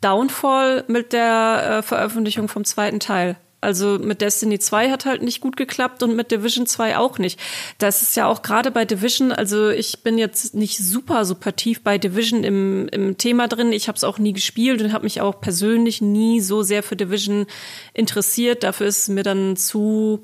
[0.00, 3.36] Downfall mit der äh, Veröffentlichung vom zweiten Teil.
[3.64, 7.40] Also mit Destiny 2 hat halt nicht gut geklappt und mit Division 2 auch nicht.
[7.78, 11.82] Das ist ja auch gerade bei Division, also ich bin jetzt nicht super, super tief
[11.82, 13.72] bei Division im, im Thema drin.
[13.72, 16.96] Ich habe es auch nie gespielt und habe mich auch persönlich nie so sehr für
[16.96, 17.46] Division
[17.94, 18.62] interessiert.
[18.62, 20.22] Dafür ist mir dann zu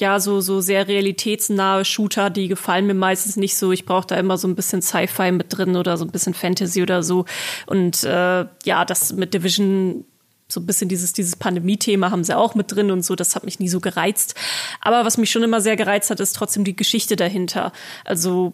[0.00, 3.72] ja, so, so sehr realitätsnahe Shooter, die gefallen mir meistens nicht so.
[3.72, 6.82] Ich brauche da immer so ein bisschen Sci-Fi mit drin oder so ein bisschen Fantasy
[6.82, 7.26] oder so.
[7.66, 10.04] Und äh, ja, das mit Division
[10.52, 13.44] so ein bisschen dieses, dieses Pandemie-Thema haben sie auch mit drin und so, das hat
[13.44, 14.34] mich nie so gereizt.
[14.80, 17.72] Aber was mich schon immer sehr gereizt hat, ist trotzdem die Geschichte dahinter.
[18.04, 18.52] Also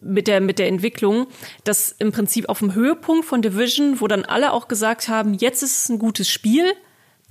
[0.00, 1.26] mit der, mit der Entwicklung,
[1.64, 5.62] dass im Prinzip auf dem Höhepunkt von Division, wo dann alle auch gesagt haben, jetzt
[5.62, 6.72] ist es ein gutes Spiel,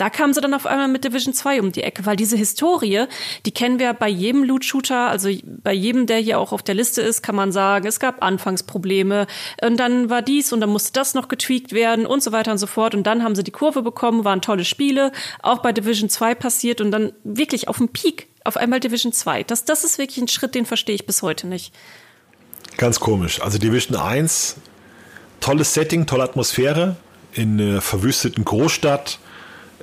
[0.02, 3.06] da kamen sie dann auf einmal mit Division 2 um die Ecke, weil diese Historie,
[3.45, 7.04] die kennen wir bei jedem Loot-Shooter, also bei jedem, der hier auch auf der Liste
[7.04, 9.28] ist, kann man sagen, es gab Anfangsprobleme
[9.62, 12.58] und dann war dies und dann musste das noch getweakt werden und so weiter und
[12.58, 15.12] so fort und dann haben sie die Kurve bekommen, waren tolle Spiele,
[15.43, 19.43] auch bei Division 2 passiert und dann wirklich auf dem Peak auf einmal Division 2.
[19.43, 21.76] Das, das ist wirklich ein Schritt, den verstehe ich bis heute nicht.
[22.78, 23.39] Ganz komisch.
[23.39, 24.56] Also Division 1,
[25.41, 26.95] tolles Setting, tolle Atmosphäre
[27.34, 29.20] in einer verwüsteten Großstadt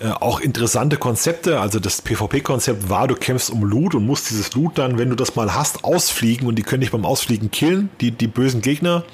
[0.00, 1.60] äh, auch interessante Konzepte.
[1.60, 5.16] Also das PvP-Konzept war, du kämpfst um Loot und musst dieses Loot dann, wenn du
[5.16, 9.04] das mal hast, ausfliegen und die können dich beim Ausfliegen killen, die, die bösen Gegner.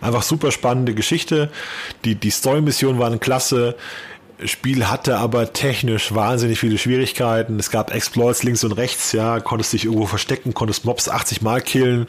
[0.00, 1.50] Einfach super spannende Geschichte.
[2.04, 3.76] Die, die Story-Missionen waren klasse.
[4.44, 7.58] Spiel hatte aber technisch wahnsinnig viele Schwierigkeiten.
[7.58, 11.62] Es gab Exploits links und rechts, ja, konntest dich irgendwo verstecken, konntest Mobs 80 Mal
[11.62, 12.06] killen,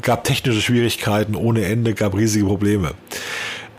[0.00, 2.92] gab technische Schwierigkeiten ohne Ende, gab riesige Probleme.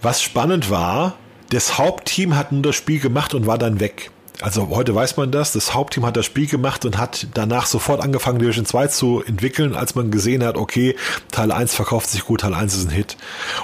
[0.02, 1.18] Was spannend war,
[1.50, 4.12] das Hauptteam hat nur das Spiel gemacht und war dann weg.
[4.40, 5.54] Also heute weiß man das.
[5.54, 9.76] Das Hauptteam hat das Spiel gemacht und hat danach sofort angefangen, Division 2 zu entwickeln,
[9.76, 10.96] als man gesehen hat, okay,
[11.32, 13.18] Teil 1 verkauft sich gut, Teil 1 ist ein Hit.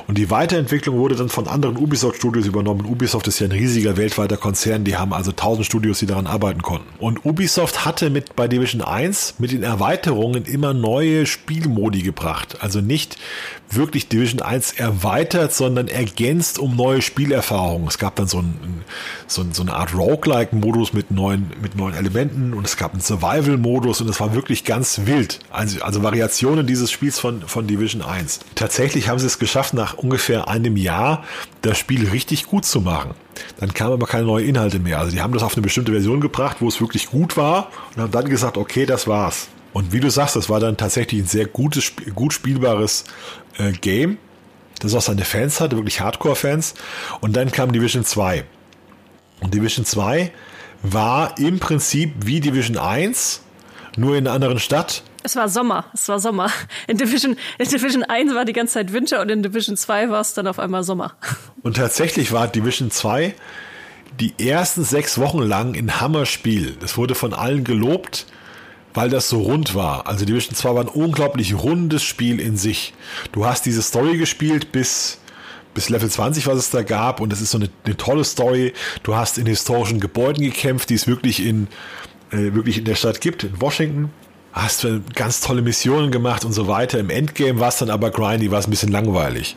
[0.08, 2.86] Und die Weiterentwicklung wurde dann von anderen Ubisoft Studios übernommen.
[2.86, 6.64] Ubisoft ist ja ein riesiger weltweiter Konzern, die haben also 1000 Studios, die daran arbeiten
[6.64, 6.88] konnten.
[6.98, 12.58] Und Ubisoft hatte mit bei Division 1 mit den Erweiterungen immer neue Spielmodi gebracht.
[12.62, 13.18] Also nicht
[13.70, 17.88] wirklich Division 1 erweitert, sondern ergänzt um neue Spielerfahrungen.
[17.88, 18.84] Es gab dann so, ein,
[19.28, 19.94] so, so eine Art
[20.64, 24.64] Roguelike-Modus mit neuen, mit neuen Elementen und es gab einen Survival-Modus und es war wirklich
[24.64, 25.40] ganz wild.
[25.52, 28.40] Also, also Variationen dieses Spiels von, von Division 1.
[28.56, 31.24] Tatsächlich haben sie es geschafft, nach ungefähr einem Jahr
[31.62, 33.12] das Spiel richtig gut zu machen.
[33.60, 35.00] Dann kamen aber keine neuen Inhalte mehr.
[35.00, 38.02] Also die haben das auf eine bestimmte Version gebracht, wo es wirklich gut war und
[38.02, 39.50] haben dann gesagt, okay, das war's.
[39.74, 43.06] Und wie du sagst, das war dann tatsächlich ein sehr gutes, gut spielbares
[43.58, 44.18] äh, Game,
[44.80, 46.76] das auch seine Fans hatte, wirklich Hardcore-Fans.
[47.22, 48.44] Und dann kam Division 2.
[49.42, 50.32] Und Division 2
[50.84, 53.42] war im Prinzip wie Division 1,
[53.98, 55.04] nur in einer anderen Stadt.
[55.24, 56.52] Es war Sommer, es war Sommer.
[56.88, 60.22] In Division, in Division 1 war die ganze Zeit Winter und in Division 2 war
[60.22, 61.14] es dann auf einmal Sommer.
[61.62, 63.34] Und tatsächlich war Division 2
[64.20, 66.76] die ersten sechs Wochen lang ein Hammerspiel.
[66.80, 68.28] Das wurde von allen gelobt
[68.94, 70.08] weil das so rund war.
[70.08, 72.94] Also Division 2 war ein unglaublich rundes Spiel in sich.
[73.32, 75.20] Du hast diese Story gespielt bis
[75.74, 78.74] bis Level 20, was es da gab, und es ist so eine, eine, tolle Story.
[79.04, 81.68] Du hast in historischen Gebäuden gekämpft, die es wirklich in
[82.32, 84.10] äh, wirklich in der Stadt gibt, in Washington
[84.54, 87.00] hast du ganz tolle Missionen gemacht und so weiter.
[87.00, 89.56] Im Endgame war es dann aber grindy, war es ein bisschen langweilig.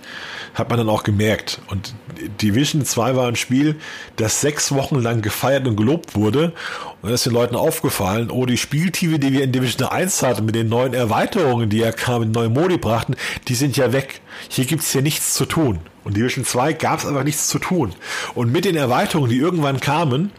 [0.54, 1.60] Hat man dann auch gemerkt.
[1.68, 1.94] Und
[2.40, 3.76] Division 2 war ein Spiel,
[4.16, 6.54] das sechs Wochen lang gefeiert und gelobt wurde.
[7.02, 10.46] Und dann ist den Leuten aufgefallen, oh, die Spieltiefe, die wir in Division 1 hatten,
[10.46, 13.16] mit den neuen Erweiterungen, die ja kamen, neue Modi brachten,
[13.48, 14.22] die sind ja weg.
[14.48, 15.80] Hier gibt's hier nichts zu tun.
[16.06, 17.92] Und Division 2 gab es einfach nichts zu tun.
[18.36, 20.30] Und mit den Erweiterungen, die irgendwann kamen,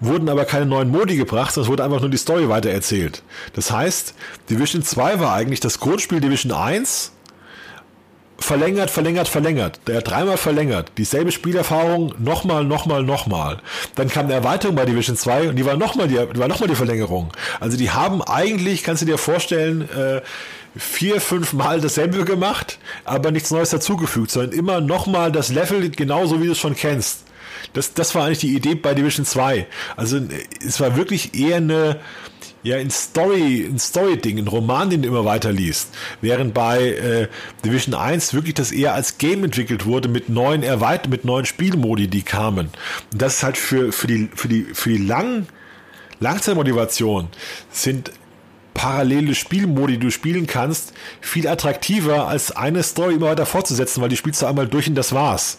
[0.00, 3.22] wurden aber keine neuen Modi gebracht, sondern es wurde einfach nur die Story weitererzählt.
[3.54, 4.14] Das heißt,
[4.50, 7.12] Division 2 war eigentlich das Grundspiel Division 1
[8.36, 9.80] verlängert, verlängert, verlängert.
[9.86, 10.92] Der hat dreimal verlängert.
[10.98, 13.62] Dieselbe Spielerfahrung, nochmal, nochmal, nochmal.
[13.94, 16.74] Dann kam eine Erweiterung bei Division 2 und die war nochmal die, war noch die
[16.74, 17.32] Verlängerung.
[17.60, 20.20] Also die haben eigentlich, kannst du dir vorstellen, äh,
[20.76, 26.40] vier, fünf Mal dasselbe gemacht, aber nichts Neues dazugefügt, sondern immer nochmal das Level genauso,
[26.40, 27.24] wie du es schon kennst.
[27.74, 29.66] Das, das war eigentlich die Idee bei Division 2.
[29.96, 30.20] Also
[30.66, 32.00] es war wirklich eher eine,
[32.62, 35.90] ja, ein Story, ein Story-Ding, ein Roman, den du immer weiter liest.
[36.20, 37.28] Während bei äh,
[37.64, 42.08] Division 1 wirklich das eher als Game entwickelt wurde mit neuen Erweiterungen, mit neuen Spielmodi,
[42.08, 42.70] die kamen.
[43.12, 45.46] Und das ist halt für, für die, für die, für die lang,
[46.20, 47.28] Langzeitmotivation
[47.70, 48.12] sind
[48.74, 54.08] parallele Spielmodi, die du spielen kannst, viel attraktiver als eine Story immer weiter fortzusetzen, weil
[54.08, 55.58] die spielst du einmal durch und das war's.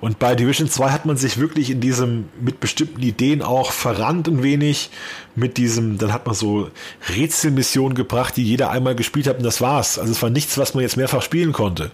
[0.00, 4.26] Und bei Division 2 hat man sich wirklich in diesem, mit bestimmten Ideen auch verrannt
[4.26, 4.90] ein wenig,
[5.36, 6.70] mit diesem, dann hat man so
[7.08, 9.98] Rätselmissionen gebracht, die jeder einmal gespielt hat und das war's.
[9.98, 11.92] Also es war nichts, was man jetzt mehrfach spielen konnte.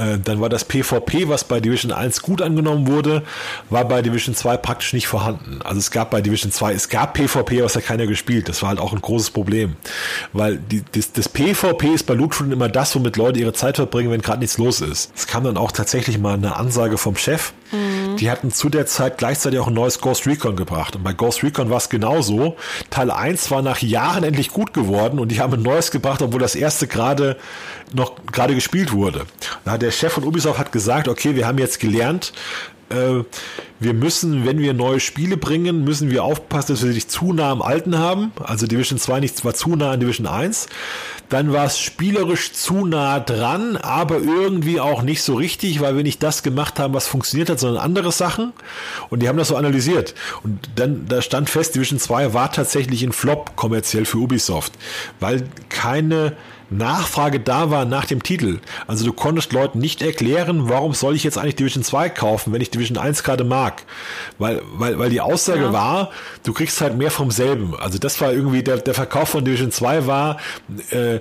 [0.00, 3.22] Äh, dann war das PvP, was bei Division 1 gut angenommen wurde,
[3.68, 5.60] war bei Division 2 praktisch nicht vorhanden.
[5.62, 8.48] Also es gab bei Division 2, es gab PvP, aber es hat keiner gespielt.
[8.48, 9.76] Das war halt auch ein großes Problem.
[10.32, 14.10] Weil die, das, das PvP ist bei Loot immer das, womit Leute ihre Zeit verbringen,
[14.10, 15.12] wenn gerade nichts los ist.
[15.14, 17.52] Es kam dann auch tatsächlich mal eine Ansage vom Chef.
[17.72, 17.99] Mhm.
[18.16, 20.96] Die hatten zu der Zeit gleichzeitig auch ein neues Ghost Recon gebracht.
[20.96, 22.56] Und bei Ghost Recon war es genauso.
[22.90, 26.40] Teil 1 war nach Jahren endlich gut geworden und die haben ein neues gebracht, obwohl
[26.40, 27.36] das erste gerade
[27.92, 29.26] noch gerade gespielt wurde.
[29.64, 32.32] Da hat der Chef von Ubisoft hat gesagt, okay, wir haben jetzt gelernt,
[32.90, 33.24] äh,
[33.78, 37.50] wir müssen, wenn wir neue Spiele bringen, müssen wir aufpassen, dass wir nicht zu nah
[37.50, 38.32] am Alten haben.
[38.42, 40.68] Also Division 2 nicht zwar zu nah an Division 1.
[41.30, 46.02] Dann war es spielerisch zu nah dran, aber irgendwie auch nicht so richtig, weil wir
[46.02, 48.52] nicht das gemacht haben, was funktioniert hat, sondern andere Sachen.
[49.08, 50.14] Und die haben das so analysiert.
[50.42, 54.72] Und dann, da stand fest, Division 2 war tatsächlich ein Flop kommerziell für Ubisoft,
[55.20, 56.36] weil keine
[56.70, 58.60] Nachfrage da war nach dem Titel.
[58.86, 62.60] Also du konntest Leuten nicht erklären, warum soll ich jetzt eigentlich Division 2 kaufen, wenn
[62.60, 63.82] ich Division 1 gerade mag.
[64.38, 65.72] Weil, weil, weil die Aussage ja.
[65.72, 66.10] war,
[66.44, 67.74] du kriegst halt mehr vom selben.
[67.78, 70.38] Also das war irgendwie, der, der Verkauf von Division 2 war,
[70.90, 71.20] äh,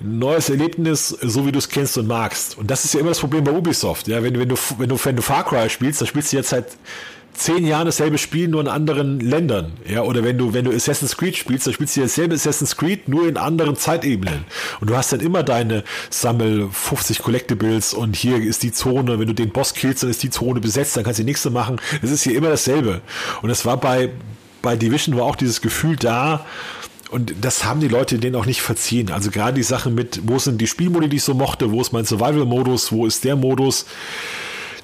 [0.00, 2.56] neues Erlebnis, so wie du es kennst und magst.
[2.56, 4.08] Und das ist ja immer das Problem bei Ubisoft.
[4.08, 6.52] Ja, wenn, wenn du, wenn du, wenn du Far Cry spielst, dann spielst du jetzt
[6.52, 6.66] halt
[7.32, 9.72] zehn Jahren dasselbe Spiel, nur in anderen Ländern.
[9.88, 13.08] Ja, oder wenn du, wenn du Assassin's Creed spielst, dann spielst du dasselbe Assassin's Creed,
[13.08, 14.44] nur in anderen Zeitebenen.
[14.80, 19.26] Und du hast dann immer deine Sammel 50 Collectibles und hier ist die Zone, wenn
[19.26, 21.80] du den Boss killst, dann ist die Zone besetzt, dann kannst du die nächste machen.
[22.02, 23.00] Es ist hier immer dasselbe.
[23.42, 24.10] Und es war bei,
[24.62, 26.44] bei Division war auch dieses Gefühl da,
[27.10, 29.10] und das haben die Leute denen auch nicht verziehen.
[29.10, 31.92] Also gerade die Sachen mit, wo sind die Spielmodi, die ich so mochte, wo ist
[31.92, 33.86] mein Survival-Modus, wo ist der Modus,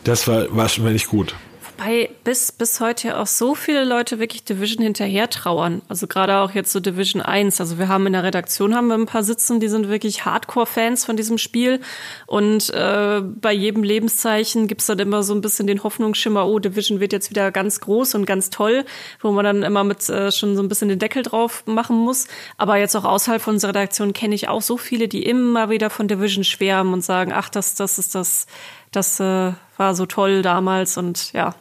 [0.02, 1.36] das war, war schon wirklich gut.
[1.78, 5.82] Wobei bis, bis heute auch so viele Leute wirklich Division hinterher trauern.
[5.88, 7.60] Also gerade auch jetzt so Division 1.
[7.60, 11.04] Also wir haben in der Redaktion haben wir ein paar sitzen, die sind wirklich Hardcore-Fans
[11.04, 11.80] von diesem Spiel.
[12.26, 16.98] Und äh, bei jedem Lebenszeichen gibt's dann immer so ein bisschen den Hoffnungsschimmer, oh, Division
[16.98, 18.86] wird jetzt wieder ganz groß und ganz toll,
[19.20, 22.26] wo man dann immer mit äh, schon so ein bisschen den Deckel drauf machen muss.
[22.56, 25.90] Aber jetzt auch außerhalb von unserer Redaktion kenne ich auch so viele, die immer wieder
[25.90, 28.46] von Division schwärmen und sagen, ach, das, das ist das,
[28.92, 31.54] das äh, war so toll damals und ja,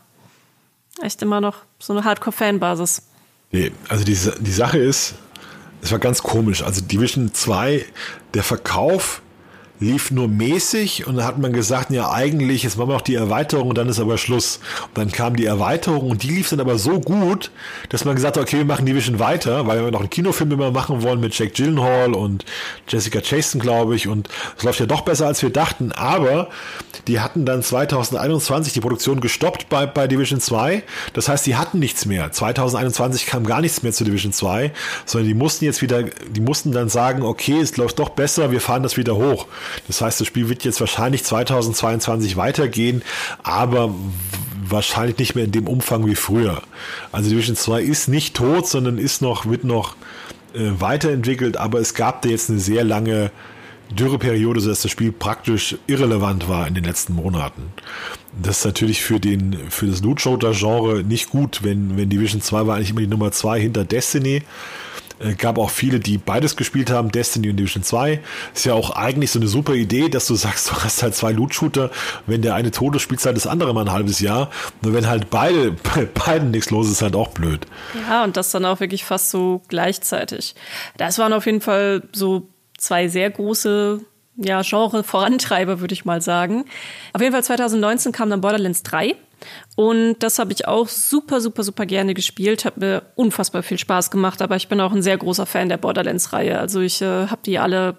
[1.02, 3.04] echt immer noch so eine Hardcore-Fanbasis.
[3.52, 5.16] Nee, also die, die Sache ist,
[5.82, 6.64] es war ganz komisch.
[6.64, 7.86] Also Division 2,
[8.34, 9.22] der Verkauf
[9.80, 13.16] lief nur mäßig und dann hat man gesagt, ja eigentlich, jetzt machen wir noch die
[13.16, 14.60] Erweiterung und dann ist aber Schluss.
[14.88, 17.52] Und dann kam die Erweiterung und die lief dann aber so gut,
[17.90, 20.72] dass man gesagt hat, okay, wir machen Division weiter, weil wir noch einen Kinofilm immer
[20.72, 22.46] machen wollen mit Jack Gyllenhaal und
[22.88, 26.50] Jessica Chaston, glaube ich, und es läuft ja doch besser, als wir dachten, aber
[27.08, 31.80] die hatten dann 2021 die Produktion gestoppt bei, bei Division 2, das heißt, die hatten
[31.80, 32.32] nichts mehr.
[32.32, 34.72] 2021 kam gar nichts mehr zu Division 2,
[35.06, 38.62] sondern die mussten jetzt wieder, die mussten dann sagen, okay, es läuft doch besser, wir
[38.62, 39.48] fahren das wieder hoch.
[39.88, 43.02] Das heißt, das Spiel wird jetzt wahrscheinlich 2022 weitergehen,
[43.44, 43.94] aber
[44.68, 46.62] wahrscheinlich nicht mehr in dem Umfang wie früher.
[47.12, 49.96] Also Division 2 ist nicht tot, sondern ist noch, wird noch
[50.54, 53.32] äh, weiterentwickelt, aber es gab da jetzt eine sehr lange
[53.92, 57.64] Dürreperiode, sodass das Spiel praktisch irrelevant war in den letzten Monaten.
[58.42, 62.76] Das ist natürlich für den, für das Loot-Shooter-Genre nicht gut, wenn, wenn Division 2 war
[62.76, 64.42] eigentlich immer die Nummer 2 hinter Destiny.
[65.20, 68.20] Äh, gab auch viele, die beides gespielt haben, Destiny und Division 2.
[68.54, 71.32] Ist ja auch eigentlich so eine super Idee, dass du sagst, du hast halt zwei
[71.32, 71.92] Loot-Shooter.
[72.28, 74.50] Wenn der eine tot ist, spielst halt das andere mal ein halbes Jahr.
[74.82, 77.66] Nur wenn halt beide, bei beiden nichts los ist, ist halt auch blöd.
[78.08, 80.56] Ja, und das dann auch wirklich fast so gleichzeitig.
[80.98, 82.48] Das waren auf jeden Fall so
[82.78, 84.02] zwei sehr große
[84.38, 86.66] ja, Genre-Vorantreiber, würde ich mal sagen.
[87.14, 89.16] Auf jeden Fall 2019 kam dann Borderlands 3.
[89.76, 92.64] Und das habe ich auch super, super, super gerne gespielt.
[92.64, 95.78] Hat mir unfassbar viel Spaß gemacht, aber ich bin auch ein sehr großer Fan der
[95.78, 96.58] Borderlands-Reihe.
[96.58, 97.98] Also ich äh, habe die alle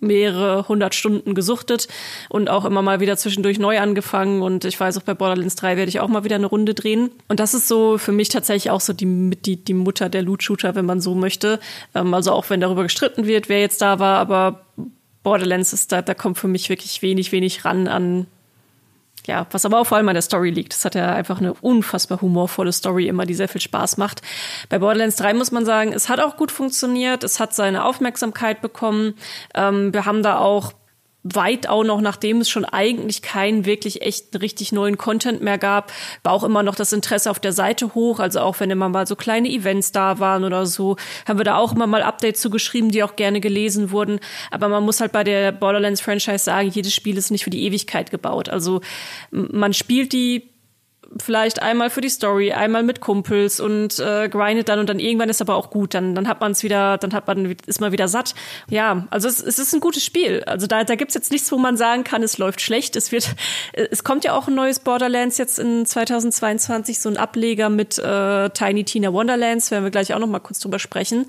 [0.00, 1.88] mehrere hundert Stunden gesuchtet
[2.28, 5.78] und auch immer mal wieder zwischendurch neu angefangen und ich weiß auch bei Borderlands 3
[5.78, 8.70] werde ich auch mal wieder eine Runde drehen und das ist so für mich tatsächlich
[8.70, 11.60] auch so die, die, die Mutter der Loot-Shooter, wenn man so möchte.
[11.94, 14.66] Ähm, also auch wenn darüber gestritten wird, wer jetzt da war, aber
[15.22, 18.26] Borderlands ist da, da kommt für mich wirklich wenig, wenig ran an
[19.26, 20.74] ja, was aber auch vor allem an der Story liegt.
[20.74, 24.22] Es hat ja einfach eine unfassbar humorvolle Story immer, die sehr viel Spaß macht.
[24.68, 28.60] Bei Borderlands 3 muss man sagen, es hat auch gut funktioniert, es hat seine Aufmerksamkeit
[28.60, 29.14] bekommen.
[29.54, 30.72] Ähm, wir haben da auch
[31.34, 35.92] weit auch noch, nachdem es schon eigentlich keinen wirklich echten, richtig neuen Content mehr gab,
[36.22, 38.20] war auch immer noch das Interesse auf der Seite hoch.
[38.20, 40.96] Also auch wenn immer mal so kleine Events da waren oder so,
[41.26, 44.20] haben wir da auch immer mal Updates zugeschrieben, die auch gerne gelesen wurden.
[44.50, 48.10] Aber man muss halt bei der Borderlands-Franchise sagen, jedes Spiel ist nicht für die Ewigkeit
[48.10, 48.48] gebaut.
[48.48, 48.80] Also
[49.30, 50.55] man spielt die
[51.20, 55.28] vielleicht einmal für die Story, einmal mit Kumpels und äh, grindet dann und dann irgendwann
[55.28, 55.94] ist aber auch gut.
[55.94, 58.34] Dann, dann hat man es wieder, dann hat man, ist man wieder satt.
[58.68, 60.42] Ja, also es, es ist ein gutes Spiel.
[60.44, 62.96] Also da, da gibt's jetzt nichts, wo man sagen kann, es läuft schlecht.
[62.96, 63.34] Es wird,
[63.72, 68.50] es kommt ja auch ein neues Borderlands jetzt in 2022, so ein Ableger mit äh,
[68.50, 71.26] Tiny Tina Wonderlands, werden wir gleich auch noch mal kurz drüber sprechen.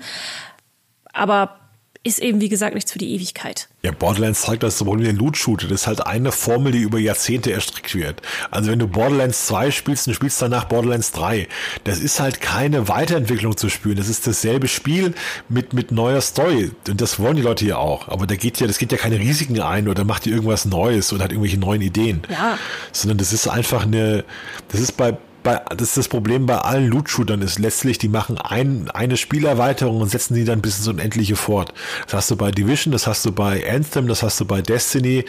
[1.12, 1.67] Aber
[2.04, 3.68] ist eben, wie gesagt, nichts für die Ewigkeit.
[3.82, 5.68] Ja, Borderlands zeigt das Problem der Loot-Shooter.
[5.68, 8.22] Das ist halt eine Formel, die über Jahrzehnte erstrickt wird.
[8.50, 11.48] Also wenn du Borderlands 2 spielst und spielst danach Borderlands 3,
[11.84, 13.96] das ist halt keine Weiterentwicklung zu spüren.
[13.96, 15.14] Das ist dasselbe Spiel
[15.48, 16.70] mit, mit neuer Story.
[16.88, 18.08] Und das wollen die Leute ja auch.
[18.08, 21.12] Aber da geht ja, das geht ja keine Risiken ein oder macht dir irgendwas Neues
[21.12, 22.22] oder hat irgendwelche neuen Ideen.
[22.30, 22.58] Ja.
[22.92, 24.24] Sondern das ist einfach eine,
[24.68, 28.38] das ist bei, bei, das ist das Problem bei allen Loot-Shootern ist letztlich, die machen
[28.38, 31.72] ein, eine Spielerweiterung und setzen die dann bis ins Unendliche fort.
[32.06, 35.24] Das hast du bei Division, das hast du bei Anthem, das hast du bei Destiny.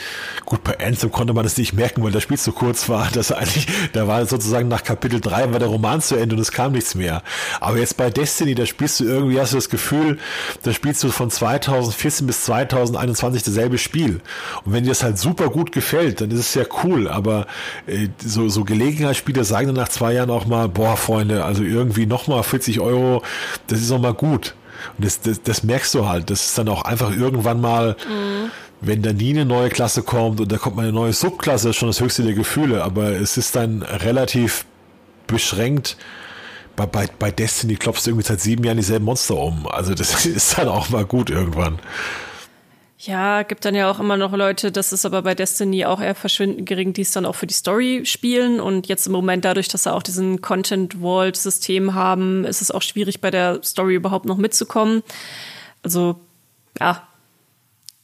[0.46, 3.10] Gut, bei Anthem konnte man das nicht merken, weil das Spiel zu kurz war.
[3.20, 6.54] Das eigentlich, da war sozusagen nach Kapitel 3 war der Roman zu Ende und es
[6.54, 7.22] kam nichts mehr.
[7.60, 10.20] Aber jetzt bei Destiny, da spielst du irgendwie, hast du das Gefühl,
[10.64, 14.22] da spielst du von 2014 bis 2021 dasselbe Spiel.
[14.64, 17.10] Und wenn dir das halt super gut gefällt, dann ist es ja cool.
[17.10, 17.48] Aber
[17.88, 22.06] äh, so, so Gelegenheitsspiele sagen dann nach zwei Jahren auch mal, boah, Freunde, also irgendwie
[22.06, 23.22] nochmal 40 Euro,
[23.68, 24.56] das ist auch mal gut.
[24.98, 26.30] Und das, das, das merkst du halt.
[26.30, 28.50] Das ist dann auch einfach irgendwann mal, mhm.
[28.80, 31.76] wenn da nie eine neue Klasse kommt und da kommt mal eine neue Subklasse, ist
[31.76, 32.82] schon das höchste der Gefühle.
[32.82, 34.66] Aber es ist dann relativ
[35.28, 35.98] beschränkt.
[36.78, 39.68] Bei, bei, bei Destiny klopfst du irgendwie seit sieben Jahren dieselben Monster um.
[39.68, 41.80] Also das ist dann auch mal gut irgendwann.
[43.02, 46.16] Ja, gibt dann ja auch immer noch Leute, das ist aber bei Destiny auch eher
[46.16, 48.60] verschwindend gering, die es dann auch für die Story spielen.
[48.60, 53.22] Und jetzt im Moment dadurch, dass sie auch diesen Content-Vault-System haben, ist es auch schwierig,
[53.22, 55.02] bei der Story überhaupt noch mitzukommen.
[55.82, 56.20] Also,
[56.78, 57.08] ja,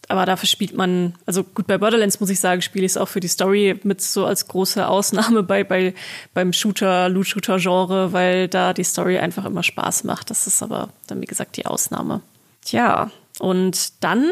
[0.08, 3.10] aber dafür spielt man, also gut, bei Borderlands muss ich sagen, spiele ich es auch
[3.10, 5.93] für die Story mit so als große Ausnahme bei, bei
[6.34, 10.30] beim Shooter, Loot-Shooter-Genre, weil da die Story einfach immer Spaß macht.
[10.30, 12.22] Das ist aber dann, wie gesagt, die Ausnahme.
[12.64, 14.32] Tja, und dann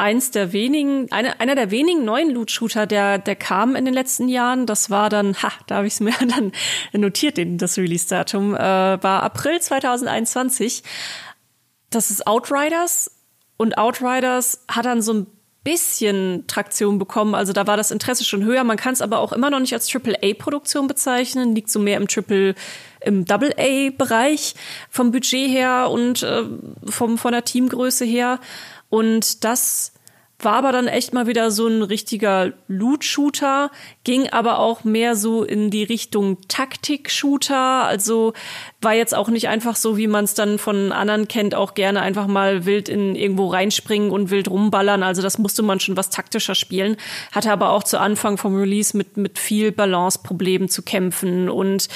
[0.00, 4.28] eins der wenigen, eine, einer der wenigen neuen Loot-Shooter, der, der kam in den letzten
[4.28, 4.66] Jahren.
[4.66, 6.52] Das war dann, ha, da habe ich es mir dann
[6.92, 10.82] notiert, das Release-Datum, äh, war April 2021.
[11.90, 13.10] Das ist Outriders
[13.56, 15.26] und Outriders hat dann so ein
[15.62, 17.34] bisschen Traktion bekommen.
[17.34, 18.64] Also da war das Interesse schon höher.
[18.64, 21.54] Man kann es aber auch immer noch nicht als AAA-Produktion bezeichnen.
[21.54, 22.54] Liegt so mehr im Triple,
[23.02, 24.54] im Double-A-Bereich
[24.88, 26.44] vom Budget her und äh,
[26.86, 28.40] vom, von der Teamgröße her.
[28.90, 29.94] Und das
[30.44, 33.70] war aber dann echt mal wieder so ein richtiger Loot-Shooter,
[34.04, 37.84] ging aber auch mehr so in die Richtung Taktik-Shooter.
[37.84, 38.32] Also
[38.82, 42.00] war jetzt auch nicht einfach so, wie man es dann von anderen kennt, auch gerne
[42.00, 45.02] einfach mal wild in irgendwo reinspringen und wild rumballern.
[45.02, 46.96] Also das musste man schon was taktischer spielen.
[47.30, 51.50] Hatte aber auch zu Anfang vom Release mit, mit viel Balance-Problemen zu kämpfen.
[51.50, 51.88] Und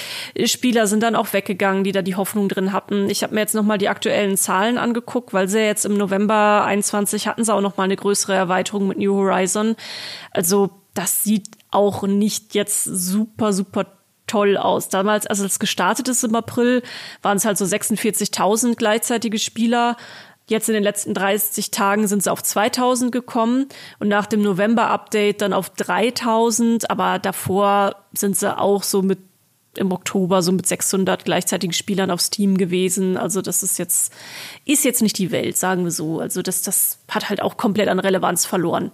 [0.44, 3.08] Spieler sind dann auch weggegangen, die da die Hoffnung drin hatten.
[3.08, 7.26] Ich habe mir jetzt nochmal die aktuellen Zahlen angeguckt, weil sie jetzt im November 21
[7.26, 9.74] hatten sie auch nochmal eine größere Erweiterung mit New Horizon.
[10.32, 13.86] Also das sieht auch nicht jetzt super, super
[14.26, 14.88] toll aus.
[14.88, 16.82] Damals, als es gestartet ist im April,
[17.22, 19.96] waren es halt so 46.000 gleichzeitige Spieler.
[20.46, 23.66] Jetzt in den letzten 30 Tagen sind sie auf 2000 gekommen
[23.98, 26.90] und nach dem November-Update dann auf 3000.
[26.90, 29.18] Aber davor sind sie auch so mit
[29.78, 33.16] im Oktober so mit 600 gleichzeitigen Spielern auf Steam gewesen.
[33.16, 34.12] Also das ist jetzt,
[34.64, 36.20] ist jetzt nicht die Welt, sagen wir so.
[36.20, 38.92] Also das, das hat halt auch komplett an Relevanz verloren.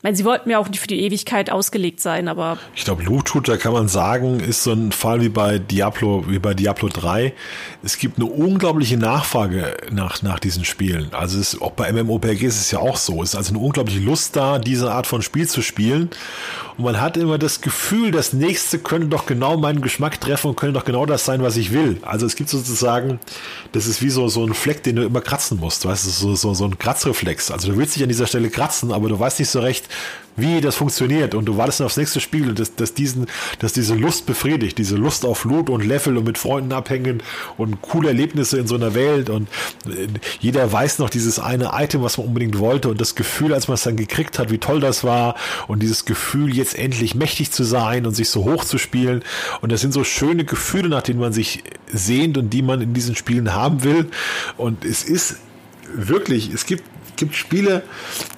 [0.00, 2.56] Ich meine, sie wollten ja auch nicht für die Ewigkeit ausgelegt sein, aber.
[2.74, 6.38] Ich glaube, Loot Shooter kann man sagen, ist so ein Fall wie bei Diablo, wie
[6.38, 7.34] bei Diablo 3.
[7.82, 11.12] Es gibt eine unglaubliche Nachfrage nach, nach diesen Spielen.
[11.12, 13.22] Also es, auch bei MMORPGs ist es ja auch so.
[13.22, 16.08] Es ist also eine unglaubliche Lust da, diese Art von Spiel zu spielen.
[16.78, 20.56] Und man hat immer das Gefühl, das nächste könnte doch genau meinen Geschmack treffen und
[20.56, 21.98] könnte doch genau das sein, was ich will.
[22.00, 23.20] Also es gibt sozusagen,
[23.72, 25.84] das ist wie so, so ein Fleck, den du immer kratzen musst.
[25.84, 27.50] Weißt du, so, so, so ein Kratzreflex.
[27.50, 29.89] Also du willst dich an dieser Stelle kratzen, aber du weißt nicht so recht,
[30.36, 31.34] wie das funktioniert.
[31.34, 33.26] Und du wartest aufs nächste Spiel und das, das diesen,
[33.58, 37.22] dass diese Lust befriedigt, diese Lust auf Loot und Level und mit Freunden abhängen
[37.56, 39.30] und coole Erlebnisse in so einer Welt.
[39.30, 39.48] Und
[39.86, 40.08] äh,
[40.40, 43.74] jeder weiß noch dieses eine Item, was man unbedingt wollte und das Gefühl, als man
[43.74, 45.36] es dann gekriegt hat, wie toll das war
[45.68, 49.22] und dieses Gefühl, jetzt endlich mächtig zu sein und sich so hoch zu spielen.
[49.60, 51.62] Und das sind so schöne Gefühle, nach denen man sich
[51.92, 54.10] sehnt und die man in diesen Spielen haben will.
[54.56, 55.36] Und es ist
[55.94, 56.84] wirklich, es gibt
[57.20, 57.82] gibt Spiele,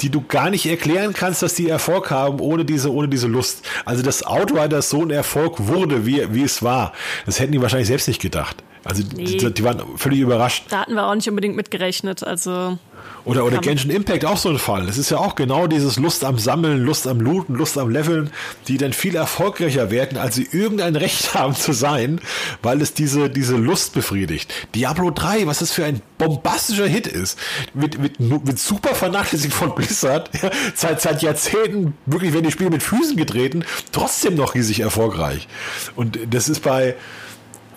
[0.02, 3.66] die du gar nicht erklären kannst, dass die Erfolg haben, ohne diese, ohne diese Lust.
[3.86, 6.92] Also, dass Outriders so ein Erfolg wurde, wie, wie es war,
[7.24, 8.62] das hätten die wahrscheinlich selbst nicht gedacht.
[8.84, 9.24] Also, nee.
[9.24, 10.64] die, die waren völlig überrascht.
[10.68, 12.78] Da hatten wir auch nicht unbedingt mitgerechnet, also.
[13.24, 14.86] Oder, oder Genshin Impact auch so ein Fall.
[14.86, 18.30] Das ist ja auch genau dieses Lust am Sammeln, Lust am Looten, Lust am Leveln,
[18.66, 22.20] die dann viel erfolgreicher werden, als sie irgendein Recht haben zu sein,
[22.62, 24.52] weil es diese, diese Lust befriedigt.
[24.74, 27.38] Diablo 3, was das für ein bombastischer Hit ist,
[27.74, 32.70] mit, mit, mit super vernachlässigt von Blizzard, ja, seit, seit Jahrzehnten, wirklich werden die Spiele
[32.70, 35.46] mit Füßen getreten, trotzdem noch riesig erfolgreich.
[35.94, 36.96] Und das ist bei,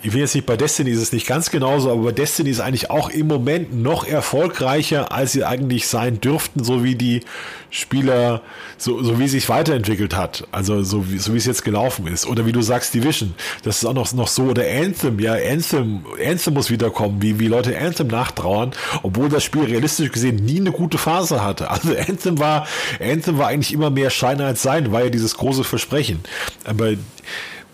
[0.06, 2.60] ich will jetzt nicht, bei Destiny ist es nicht ganz genauso, aber bei Destiny ist
[2.60, 7.22] eigentlich auch im Moment noch erfolgreicher, als sie eigentlich sein dürften, so wie die
[7.70, 8.40] Spieler,
[8.78, 10.46] so, so wie es sich weiterentwickelt hat.
[10.52, 12.24] Also so wie, so wie es jetzt gelaufen ist.
[12.24, 13.34] Oder wie du sagst, Division.
[13.64, 14.44] Das ist auch noch, noch so.
[14.44, 18.70] Oder Anthem, ja, Anthem, Anthem muss wiederkommen, wie, wie Leute Anthem nachtrauern,
[19.02, 21.68] obwohl das Spiel realistisch gesehen nie eine gute Phase hatte.
[21.68, 22.68] Also Anthem war,
[23.00, 26.20] Anthem war eigentlich immer mehr Schein als Sein, war ja dieses große Versprechen.
[26.62, 26.92] Aber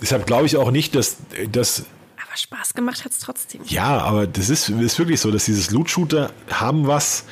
[0.00, 1.18] deshalb glaube ich auch nicht, dass,
[1.50, 1.84] dass
[2.32, 3.60] aber Spaß gemacht hat es trotzdem.
[3.66, 7.24] Ja, aber das ist, ist wirklich so, dass dieses Loot-Shooter haben was,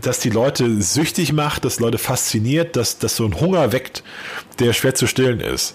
[0.00, 4.04] das die Leute süchtig macht, das Leute fasziniert, dass das so ein Hunger weckt,
[4.58, 5.74] der schwer zu stillen ist.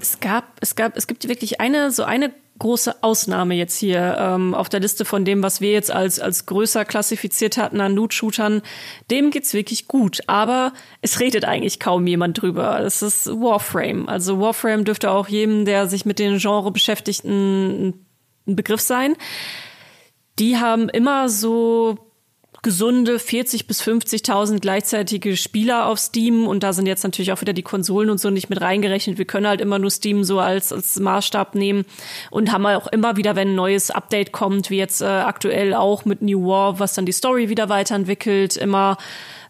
[0.00, 4.54] Es gab, es gab, es gibt wirklich eine, so eine große Ausnahme jetzt hier ähm,
[4.54, 8.62] auf der Liste von dem, was wir jetzt als, als größer klassifiziert hatten an Loot-Shootern.
[9.10, 12.80] Dem geht's wirklich gut, aber es redet eigentlich kaum jemand drüber.
[12.80, 14.08] Es ist Warframe.
[14.08, 17.94] Also Warframe dürfte auch jedem, der sich mit den Genre beschäftigt, ein,
[18.46, 19.16] ein Begriff sein.
[20.38, 22.11] Die haben immer so
[22.62, 27.52] gesunde 40 bis 50.000 gleichzeitige Spieler auf Steam und da sind jetzt natürlich auch wieder
[27.52, 29.18] die Konsolen und so nicht mit reingerechnet.
[29.18, 31.84] Wir können halt immer nur Steam so als, als Maßstab nehmen
[32.30, 36.04] und haben auch immer wieder, wenn ein neues Update kommt, wie jetzt äh, aktuell auch
[36.04, 38.96] mit New War, was dann die Story wieder weiterentwickelt, immer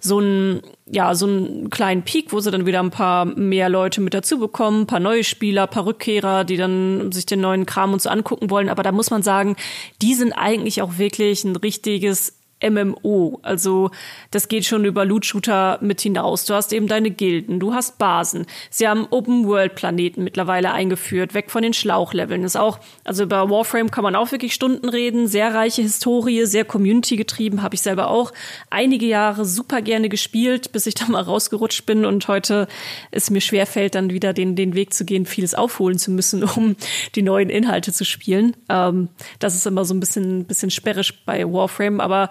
[0.00, 4.00] so ein ja so einen kleinen Peak, wo sie dann wieder ein paar mehr Leute
[4.00, 8.02] mit dazu bekommen, paar neue Spieler, paar Rückkehrer, die dann sich den neuen Kram und
[8.02, 8.68] so angucken wollen.
[8.68, 9.56] Aber da muss man sagen,
[10.00, 13.40] die sind eigentlich auch wirklich ein richtiges MMO.
[13.42, 13.90] Also
[14.30, 16.44] das geht schon über Loot-Shooter mit hinaus.
[16.44, 18.46] Du hast eben deine Gilden, du hast Basen.
[18.70, 22.44] Sie haben Open-World-Planeten mittlerweile eingeführt, weg von den Schlauchleveln.
[22.44, 25.26] Ist auch, also über Warframe kann man auch wirklich Stunden reden.
[25.26, 28.32] Sehr reiche Historie, sehr Community-getrieben, habe ich selber auch
[28.70, 32.68] einige Jahre super gerne gespielt, bis ich da mal rausgerutscht bin und heute
[33.10, 36.76] es mir schwerfällt, dann wieder den, den Weg zu gehen, vieles aufholen zu müssen, um
[37.14, 38.56] die neuen Inhalte zu spielen.
[38.68, 39.08] Ähm,
[39.38, 42.28] das ist immer so ein bisschen, bisschen sperrig bei Warframe, aber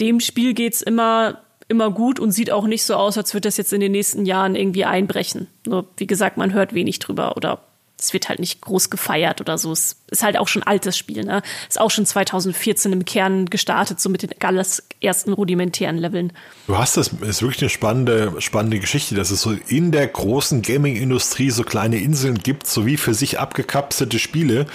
[0.00, 3.56] dem Spiel geht's immer immer gut und sieht auch nicht so aus, als würde das
[3.56, 5.48] jetzt in den nächsten Jahren irgendwie einbrechen.
[5.66, 7.60] Nur, wie gesagt, man hört wenig drüber oder
[8.04, 9.72] es wird halt nicht groß gefeiert oder so.
[9.72, 11.42] Es ist halt auch schon altes Spiel, ne?
[11.68, 16.32] Ist auch schon 2014 im Kern gestartet, so mit den ganz ersten rudimentären Leveln.
[16.66, 20.62] Du hast das, ist wirklich eine spannende, spannende Geschichte, dass es so in der großen
[20.62, 24.66] Gaming-Industrie so kleine Inseln gibt, sowie für sich abgekapselte Spiele,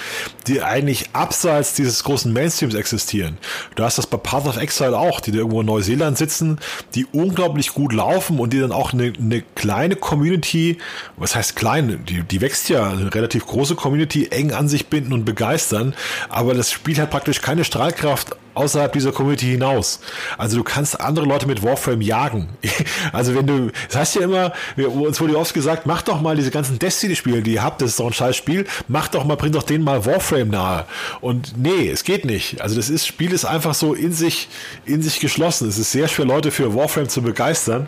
[0.48, 3.38] die eigentlich abseits dieses großen Mainstreams existieren.
[3.76, 6.60] Du hast das bei Path of Exile auch, die da irgendwo in Neuseeland sitzen,
[6.96, 10.80] die unglaublich gut laufen und die dann auch eine, eine kleine Community,
[11.18, 15.14] was heißt klein, die, die wächst ja, eine relativ große Community eng an sich binden
[15.14, 15.94] und begeistern,
[16.30, 20.02] aber das Spiel hat praktisch keine Strahlkraft außerhalb dieser Community hinaus.
[20.38, 22.50] Also du kannst andere Leute mit Warframe jagen.
[23.12, 26.52] Also wenn du, das heißt ja immer, uns wurde oft gesagt, mach doch mal diese
[26.52, 29.52] ganzen Destiny-Spiele, die ihr habt, das ist doch ein scheiß Spiel, mach doch mal, bring
[29.52, 30.86] doch denen mal Warframe nahe.
[31.22, 32.62] Und nee, es geht nicht.
[32.62, 34.50] Also das ist, Spiel ist einfach so in sich,
[34.86, 35.70] in sich geschlossen.
[35.70, 37.88] Es ist sehr schwer, Leute für Warframe zu begeistern.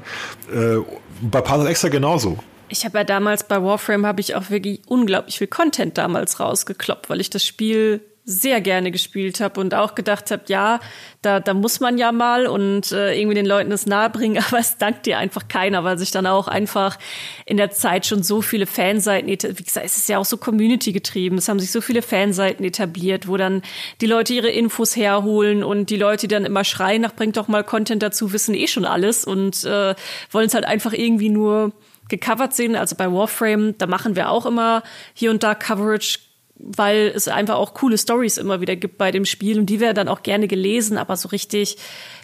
[0.53, 0.77] Äh,
[1.21, 2.37] bei Puzzle Extra genauso.
[2.71, 7.09] Ich habe ja damals bei Warframe habe ich auch wirklich unglaublich viel Content damals rausgekloppt,
[7.09, 10.79] weil ich das Spiel sehr gerne gespielt habe und auch gedacht habe, ja,
[11.21, 14.77] da, da muss man ja mal und äh, irgendwie den Leuten das nahebringen, aber es
[14.77, 16.97] dankt dir einfach keiner, weil sich dann auch einfach
[17.45, 20.93] in der Zeit schon so viele Fanseiten, wie gesagt, es ist ja auch so Community
[20.93, 23.63] getrieben, es haben sich so viele Fanseiten etabliert, wo dann
[23.99, 27.63] die Leute ihre Infos herholen und die Leute, dann immer schreien, nach bringt doch mal
[27.63, 29.95] Content dazu, wissen eh schon alles und äh,
[30.29, 31.73] wollen es halt einfach irgendwie nur
[32.11, 32.75] gecovert sehen.
[32.75, 34.83] Also bei Warframe, da machen wir auch immer
[35.15, 36.19] hier und da Coverage
[36.63, 39.95] weil es einfach auch coole Stories immer wieder gibt bei dem Spiel und die werden
[39.95, 41.77] dann auch gerne gelesen, aber so richtig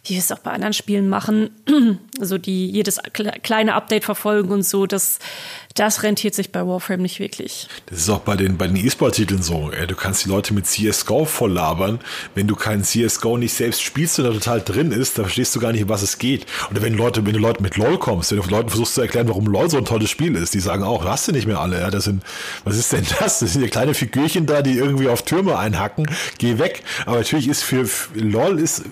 [0.07, 1.49] wie wir es auch bei anderen Spielen machen,
[2.19, 2.99] also die jedes
[3.43, 5.19] kleine Update verfolgen und so, das,
[5.79, 7.67] das rentiert sich bei Warframe nicht wirklich.
[7.87, 9.71] Das ist auch bei den, bei den E-Sport-Titeln so.
[9.87, 11.99] Du kannst die Leute mit CSGO voll labern.
[12.35, 15.71] Wenn du keinen CSGO nicht selbst spielst da total drin ist, dann verstehst du gar
[15.71, 16.45] nicht, was es geht.
[16.71, 19.27] Oder wenn Leute, wenn du Leute mit LOL kommst, wenn du Leuten versuchst zu erklären,
[19.27, 21.79] warum LOL so ein tolles Spiel ist, die sagen auch, hast du nicht mehr alle.
[21.79, 22.23] Ja, das sind,
[22.63, 23.39] was ist denn das?
[23.39, 26.07] Das sind ja kleine Figürchen da, die irgendwie auf Türme einhacken.
[26.37, 26.83] Geh weg.
[27.05, 28.83] Aber natürlich ist für, für LOL ist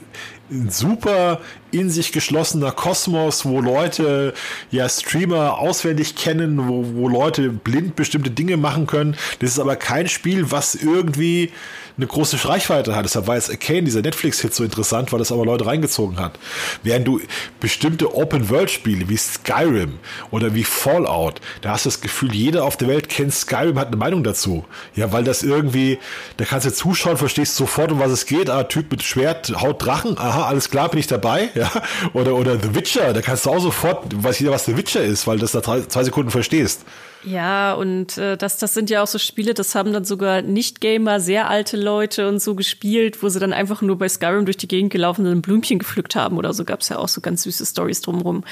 [0.51, 1.39] ein super
[1.75, 4.33] in sich geschlossener Kosmos, wo Leute
[4.71, 9.15] ja Streamer auswendig kennen, wo, wo Leute blind bestimmte Dinge machen können.
[9.39, 11.51] Das ist aber kein Spiel, was irgendwie
[11.97, 13.05] eine große Reichweite hat.
[13.05, 16.37] Deshalb war jetzt Arcane, dieser Netflix-Hit, so interessant, weil das aber Leute reingezogen hat.
[16.83, 17.21] Während du
[17.59, 19.99] bestimmte Open-World-Spiele wie Skyrim
[20.31, 23.87] oder wie Fallout, da hast du das Gefühl, jeder auf der Welt kennt Skyrim, hat
[23.87, 24.65] eine Meinung dazu.
[24.95, 25.99] Ja, weil das irgendwie,
[26.37, 28.49] da kannst du zuschauen, verstehst sofort, um was es geht.
[28.49, 31.49] Ah, Typ mit Schwert, haut Drachen, aha, alles klar, bin ich dabei.
[31.55, 31.71] Ja,
[32.13, 35.25] oder, oder The Witcher, da kannst du auch sofort, weiß jeder, was The Witcher ist,
[35.25, 36.81] weil das da drei, zwei Sekunden verstehst.
[37.25, 41.19] Ja, und äh, das, das sind ja auch so Spiele, das haben dann sogar Nicht-Gamer,
[41.19, 44.67] sehr alte Leute und so gespielt, wo sie dann einfach nur bei Skyrim durch die
[44.67, 47.65] Gegend gelaufen und ein Blümchen gepflückt haben oder so, gab's ja auch so ganz süße
[47.65, 48.43] Stories drumrum.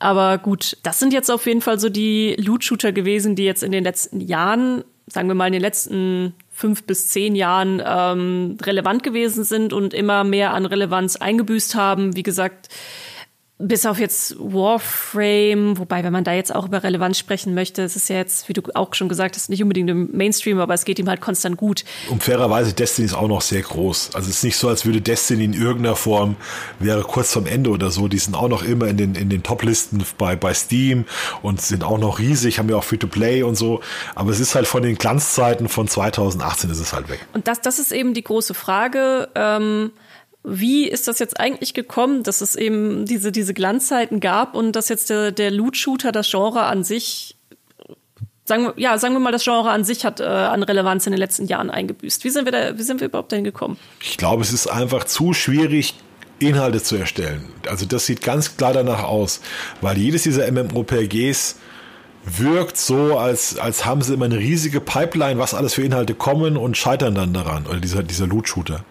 [0.00, 3.70] Aber gut, das sind jetzt auf jeden Fall so die Loot-Shooter gewesen, die jetzt in
[3.70, 9.04] den letzten Jahren, sagen wir mal in den letzten fünf bis zehn Jahren ähm, relevant
[9.04, 12.16] gewesen sind und immer mehr an Relevanz eingebüßt haben.
[12.16, 12.68] Wie gesagt,
[13.62, 17.94] bis auf jetzt Warframe, wobei, wenn man da jetzt auch über Relevanz sprechen möchte, es
[17.94, 20.84] ist ja jetzt, wie du auch schon gesagt hast, nicht unbedingt im Mainstream, aber es
[20.84, 21.84] geht ihm halt konstant gut.
[22.10, 24.14] Und fairerweise, Destiny ist auch noch sehr groß.
[24.14, 26.36] Also es ist nicht so, als würde Destiny in irgendeiner Form,
[26.80, 29.42] wäre kurz vorm Ende oder so, die sind auch noch immer in den, in den
[29.44, 31.04] Top-Listen bei, bei Steam
[31.42, 33.80] und sind auch noch riesig, haben ja auch Free-to-Play und so.
[34.16, 37.24] Aber es ist halt von den Glanzzeiten von 2018 ist es halt weg.
[37.32, 39.28] Und das, das ist eben die große Frage.
[39.36, 39.92] Ähm
[40.44, 44.88] wie ist das jetzt eigentlich gekommen, dass es eben diese, diese Glanzzeiten gab und dass
[44.88, 47.36] jetzt der, der Loot-Shooter das Genre an sich,
[48.44, 51.12] sagen wir, ja, sagen wir mal, das Genre an sich hat äh, an Relevanz in
[51.12, 52.24] den letzten Jahren eingebüßt.
[52.24, 53.78] Wie sind wir da, wie sind wir überhaupt dahin gekommen?
[54.00, 55.94] Ich glaube, es ist einfach zu schwierig,
[56.40, 57.48] Inhalte zu erstellen.
[57.68, 59.40] Also das sieht ganz klar danach aus,
[59.80, 61.56] weil jedes dieser MMORPGs
[62.24, 66.56] wirkt so, als, als haben sie immer eine riesige Pipeline, was alles für Inhalte kommen
[66.56, 67.66] und scheitern dann daran.
[67.66, 68.84] Oder dieser, dieser Loot-Shooter.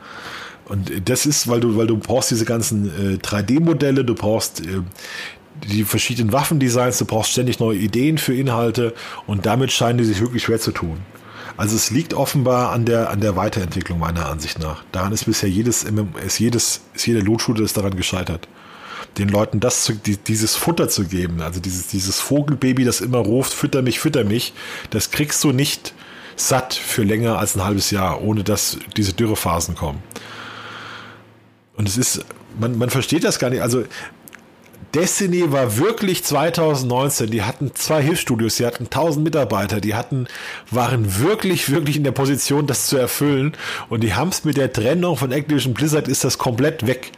[0.72, 4.80] Und das ist, weil du, weil du brauchst diese ganzen äh, 3D-Modelle, du brauchst äh,
[5.68, 8.94] die verschiedenen Waffendesigns, du brauchst ständig neue Ideen für Inhalte
[9.28, 11.00] und damit scheinen die sich wirklich schwer zu tun.
[11.58, 14.86] Also es liegt offenbar an der, an der Weiterentwicklung meiner Ansicht nach.
[14.94, 15.86] Daran ist bisher jedes,
[16.26, 18.48] ist jedes, ist jeder Loot-Shooter ist daran gescheitert.
[19.18, 23.18] Den Leuten das zu, die, dieses Futter zu geben, also dieses, dieses Vogelbaby, das immer
[23.18, 24.54] ruft, fütter mich, fütter mich,
[24.90, 25.94] das kriegst du nicht
[26.38, 30.02] satt für länger als ein halbes Jahr, ohne dass diese Dürrephasen kommen.
[31.76, 32.26] Und es ist,
[32.60, 33.62] man, man versteht das gar nicht.
[33.62, 33.84] Also
[34.94, 40.28] Destiny war wirklich 2019, die hatten zwei Hilfsstudios, die hatten 1000 Mitarbeiter, die hatten,
[40.70, 43.56] waren wirklich, wirklich in der Position, das zu erfüllen.
[43.90, 47.12] Und die haben es mit der Trennung von Activision Blizzard ist das komplett weg.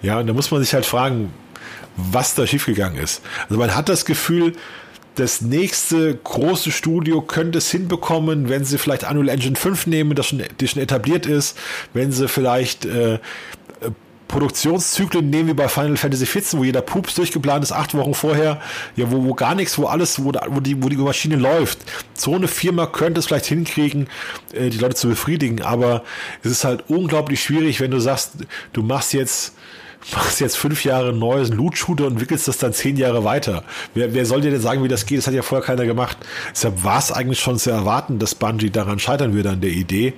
[0.00, 1.32] Ja, und da muss man sich halt fragen,
[1.96, 3.20] was da schiefgegangen ist.
[3.48, 4.54] Also man hat das Gefühl,
[5.16, 10.28] das nächste große Studio könnte es hinbekommen, wenn sie vielleicht Unreal Engine 5 nehmen, das
[10.28, 11.58] schon, die schon etabliert ist,
[11.92, 13.18] wenn sie vielleicht äh,
[14.28, 18.60] Produktionszyklen nehmen wie bei Final Fantasy XIV, wo jeder Pups durchgeplant ist, acht Wochen vorher,
[18.94, 21.78] ja, wo, wo gar nichts, wo alles, wo, wo, die, wo die Maschine läuft.
[22.14, 24.08] So eine Firma könnte es vielleicht hinkriegen,
[24.52, 26.04] äh, die Leute zu befriedigen, aber
[26.42, 28.32] es ist halt unglaublich schwierig, wenn du sagst,
[28.72, 29.54] du machst jetzt
[30.14, 33.64] machst jetzt fünf Jahre neues Loot-Shooter und wickelst das dann zehn Jahre weiter.
[33.94, 35.18] Wer, wer soll dir denn sagen, wie das geht?
[35.18, 36.16] Das hat ja vorher keiner gemacht.
[36.52, 40.14] Deshalb war es eigentlich schon zu erwarten, dass Bungie daran scheitern würde an der Idee.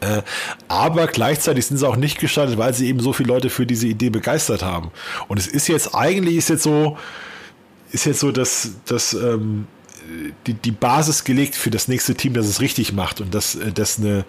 [0.00, 0.22] Äh,
[0.68, 3.86] aber gleichzeitig sind sie auch nicht gestartet, weil sie eben so viele Leute für diese
[3.86, 4.90] Idee begeistert haben.
[5.28, 6.96] Und es ist jetzt eigentlich ist jetzt so,
[7.90, 9.66] ist jetzt so, dass, dass ähm,
[10.46, 13.72] die, die Basis gelegt für das nächste Team, das es richtig macht und das, äh,
[13.72, 14.24] das eine,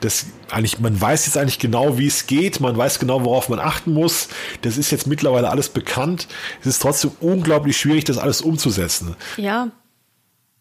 [0.00, 3.58] das eigentlich, man weiß jetzt eigentlich genau, wie es geht, man weiß genau, worauf man
[3.58, 4.28] achten muss.
[4.62, 6.28] Das ist jetzt mittlerweile alles bekannt.
[6.60, 9.16] Es ist trotzdem unglaublich schwierig, das alles umzusetzen.
[9.36, 9.70] Ja.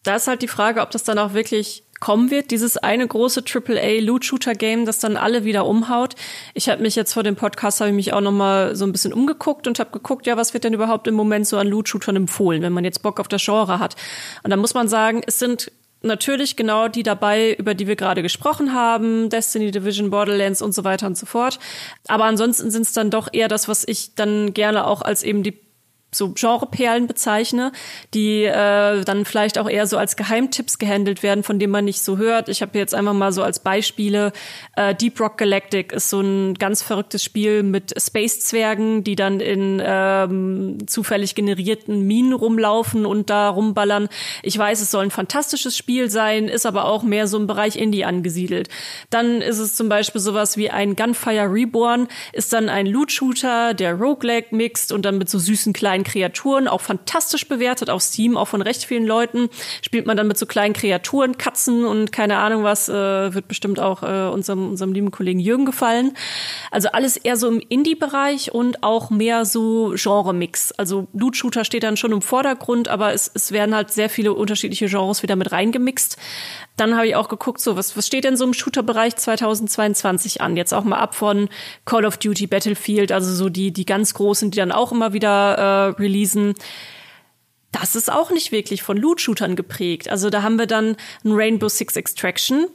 [0.03, 3.45] Da ist halt die Frage, ob das dann auch wirklich kommen wird, dieses eine große
[3.47, 6.15] AAA Loot Shooter Game, das dann alle wieder umhaut.
[6.53, 8.91] Ich habe mich jetzt vor dem Podcast habe ich mich auch noch mal so ein
[8.91, 11.87] bisschen umgeguckt und habe geguckt, ja, was wird denn überhaupt im Moment so an Loot
[11.87, 13.95] Shootern empfohlen, wenn man jetzt Bock auf das Genre hat.
[14.43, 18.21] Und da muss man sagen, es sind natürlich genau die dabei, über die wir gerade
[18.21, 21.57] gesprochen haben, Destiny, Division, Borderlands und so weiter und so fort.
[22.09, 25.41] Aber ansonsten sind es dann doch eher das, was ich dann gerne auch als eben
[25.41, 25.62] die
[26.13, 27.71] so Genreperlen bezeichne,
[28.13, 32.01] die äh, dann vielleicht auch eher so als Geheimtipps gehandelt werden, von denen man nicht
[32.01, 32.49] so hört.
[32.49, 34.31] Ich habe jetzt einfach mal so als Beispiele
[34.75, 39.81] äh, Deep Rock Galactic ist so ein ganz verrücktes Spiel mit Space-Zwergen, die dann in
[39.83, 44.09] ähm, zufällig generierten Minen rumlaufen und da rumballern.
[44.41, 47.75] Ich weiß, es soll ein fantastisches Spiel sein, ist aber auch mehr so im Bereich
[47.75, 48.69] Indie angesiedelt.
[49.09, 53.93] Dann ist es zum Beispiel sowas wie ein Gunfire Reborn, ist dann ein Loot-Shooter, der
[53.93, 58.37] Roguelike mixt und dann mit so süßen kleinen kleinen Kreaturen, auch fantastisch bewertet auf Steam,
[58.37, 59.49] auch von recht vielen Leuten.
[59.81, 63.79] Spielt man dann mit so kleinen Kreaturen, Katzen und keine Ahnung was, äh, wird bestimmt
[63.79, 66.15] auch äh, unserem, unserem lieben Kollegen Jürgen gefallen.
[66.71, 70.71] Also alles eher so im Indie-Bereich und auch mehr so Genre-Mix.
[70.73, 74.87] Also Loot-Shooter steht dann schon im Vordergrund, aber es, es werden halt sehr viele unterschiedliche
[74.87, 76.17] Genres wieder mit reingemixt.
[76.75, 80.57] Dann habe ich auch geguckt, so was, was steht denn so im Shooter-Bereich 2022 an?
[80.57, 81.49] Jetzt auch mal ab von
[81.85, 85.55] Call of Duty, Battlefield, also so die, die ganz großen, die dann auch immer wieder
[85.97, 86.55] äh, releasen.
[87.71, 90.09] Das ist auch nicht wirklich von Loot-Shootern geprägt.
[90.09, 92.67] Also da haben wir dann ein Rainbow Six Extraction,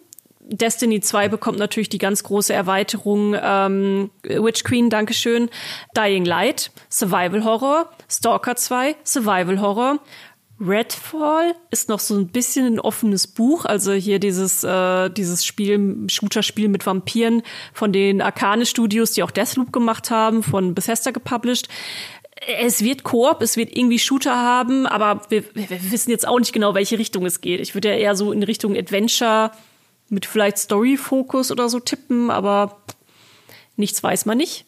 [0.50, 5.50] Destiny 2 bekommt natürlich die ganz große Erweiterung ähm, Witch Queen, Dankeschön,
[5.94, 9.98] Dying Light, Survival Horror, Stalker 2, Survival Horror,
[10.60, 16.06] Redfall ist noch so ein bisschen ein offenes Buch, also hier dieses äh, dieses Spiel
[16.08, 17.42] Shooter-Spiel mit Vampiren
[17.72, 21.68] von den Arcane Studios, die auch Deathloop gemacht haben, von Bethesda gepublished.
[22.60, 26.52] Es wird Koop, es wird irgendwie Shooter haben, aber wir, wir wissen jetzt auch nicht
[26.52, 27.60] genau, welche Richtung es geht.
[27.60, 29.52] Ich würde ja eher so in Richtung Adventure
[30.08, 32.80] mit vielleicht Story-Fokus oder so tippen, aber
[33.76, 34.67] nichts weiß man nicht.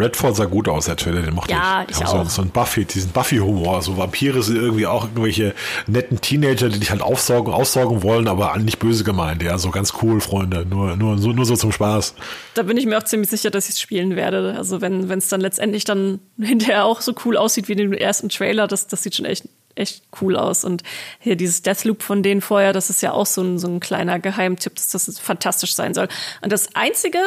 [0.00, 1.90] Redfall sah gut aus, der Trailer, den mochte ja, ich.
[1.90, 2.28] ich so, auch.
[2.28, 3.82] so ein Buffy, diesen Buffy-Humor.
[3.82, 5.54] So Vampire sind irgendwie auch irgendwelche
[5.86, 9.42] netten Teenager, die dich halt aufsaugen, aussaugen wollen, aber nicht böse gemeint.
[9.42, 10.66] Ja, so ganz cool, Freunde.
[10.66, 12.14] Nur, nur, so, nur so zum Spaß.
[12.54, 14.54] Da bin ich mir auch ziemlich sicher, dass ich es spielen werde.
[14.56, 18.28] Also wenn es dann letztendlich dann hinterher auch so cool aussieht wie in dem ersten
[18.28, 19.44] Trailer, das, das sieht schon echt
[19.74, 20.64] echt cool aus.
[20.64, 20.82] Und
[21.18, 24.18] hier dieses Deathloop von denen vorher, das ist ja auch so ein, so ein kleiner
[24.18, 26.08] Geheimtipp, dass das fantastisch sein soll.
[26.42, 27.18] Und das Einzige,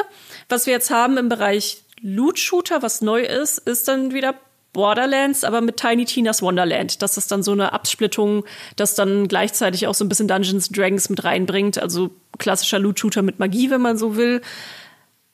[0.49, 4.36] was wir jetzt haben im Bereich Loot-Shooter, was neu ist, ist dann wieder
[4.74, 7.01] Borderlands, aber mit Tiny Tina's Wonderland.
[7.01, 8.43] Das ist dann so eine Absplittung,
[8.76, 11.78] das dann gleichzeitig auch so ein bisschen Dungeons Dragons mit reinbringt.
[11.78, 14.41] Also klassischer Loot-Shooter mit Magie, wenn man so will.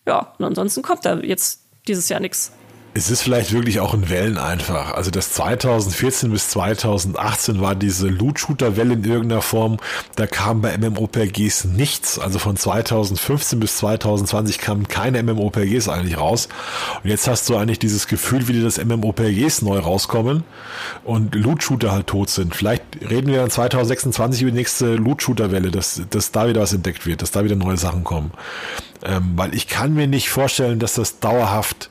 [0.06, 2.52] Ja, und ansonsten kommt da jetzt dieses Jahr nichts.
[2.94, 4.94] Es ist vielleicht wirklich auch in Wellen einfach.
[4.94, 9.78] Also das 2014 bis 2018 war diese Loot-Shooter-Welle in irgendeiner Form.
[10.16, 12.18] Da kam bei MMOPGs nichts.
[12.18, 16.50] Also von 2015 bis 2020 kamen keine MMOPGs eigentlich raus.
[17.04, 20.44] Und jetzt hast du eigentlich dieses Gefühl, wie die das MMOPGs neu rauskommen
[21.04, 22.56] und Loot-Shooter halt tot sind.
[22.56, 27.06] Vielleicht reden wir dann 2026 über die nächste Loot-Shooter-Welle, dass, dass da wieder was entdeckt
[27.06, 28.32] wird, dass da wieder neue Sachen kommen.
[29.04, 31.90] Ähm, weil ich kann mir nicht vorstellen, dass das dauerhaft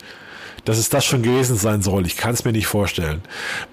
[0.65, 2.07] dass es das schon gewesen sein soll.
[2.07, 3.23] Ich kann es mir nicht vorstellen,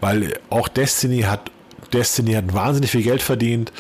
[0.02, 1.52] weil auch Destiny hat
[1.94, 3.72] Destiny hat wahnsinnig viel Geld verdient.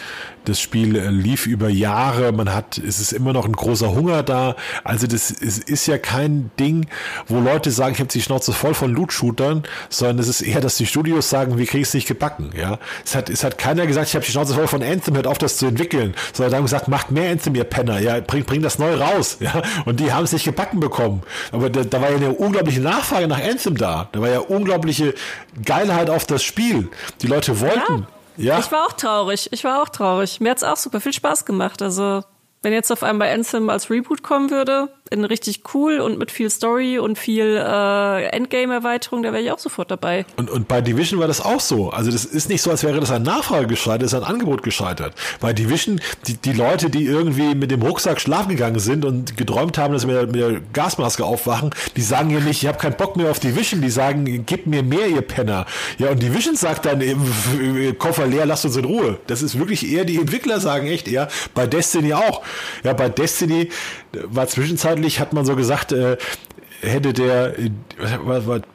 [0.45, 4.23] Das Spiel äh, lief über Jahre, man hat, es ist immer noch ein großer Hunger
[4.23, 4.55] da.
[4.83, 6.87] Also das ist, ist ja kein Ding,
[7.27, 10.77] wo Leute sagen, ich habe die Schnauze voll von Loot-Shootern, sondern es ist eher, dass
[10.77, 12.51] die Studios sagen, wir kriegen es nicht gebacken.
[12.57, 15.27] Ja, es hat, es hat keiner gesagt, ich habe die Schnauze voll von Anthem, hört
[15.27, 18.61] auf, das zu entwickeln, sondern haben gesagt, macht mehr Anthem, ihr Penner, ja, bring, bring
[18.61, 19.37] das neu raus.
[19.39, 21.21] Ja, und die haben es nicht gebacken bekommen.
[21.51, 24.09] Aber da, da war ja eine unglaubliche Nachfrage nach Anthem da.
[24.11, 25.13] Da war ja unglaubliche
[25.63, 26.89] Geilheit auf das Spiel.
[27.21, 27.99] Die Leute wollten.
[27.99, 28.07] Ja.
[28.37, 28.59] Ja.
[28.59, 29.49] Ich war auch traurig.
[29.51, 30.39] Ich war auch traurig.
[30.39, 31.81] Mir hat's auch super viel Spaß gemacht.
[31.81, 32.23] Also
[32.61, 36.49] wenn jetzt auf einmal Anthem als Reboot kommen würde, in richtig cool und mit viel
[36.49, 40.25] Story und viel äh, Endgame-Erweiterung, da wäre ich auch sofort dabei.
[40.35, 41.91] Und, und bei Division war das auch so.
[41.91, 44.63] Also das ist nicht so, als wäre das ein Nachfrage gescheitert, das ist ein Angebot
[44.63, 45.13] gescheitert.
[45.39, 49.77] Bei Division, die, die Leute, die irgendwie mit dem Rucksack schlafen gegangen sind und geträumt
[49.77, 53.15] haben, dass sie mit der, Gasmaske aufwachen, die sagen ja nicht, ich habe keinen Bock
[53.15, 55.67] mehr auf Division, die sagen, gib mir mehr, ihr Penner.
[55.99, 57.03] Ja, und Division sagt dann,
[57.99, 59.19] Koffer leer, lasst uns in Ruhe.
[59.27, 62.41] Das ist wirklich eher, die Entwickler sagen echt eher, bei Destiny auch.
[62.83, 63.69] Ja, bei Destiny
[64.23, 66.17] war zwischenzeitlich, hat man so gesagt, äh,
[66.81, 67.53] hätte der,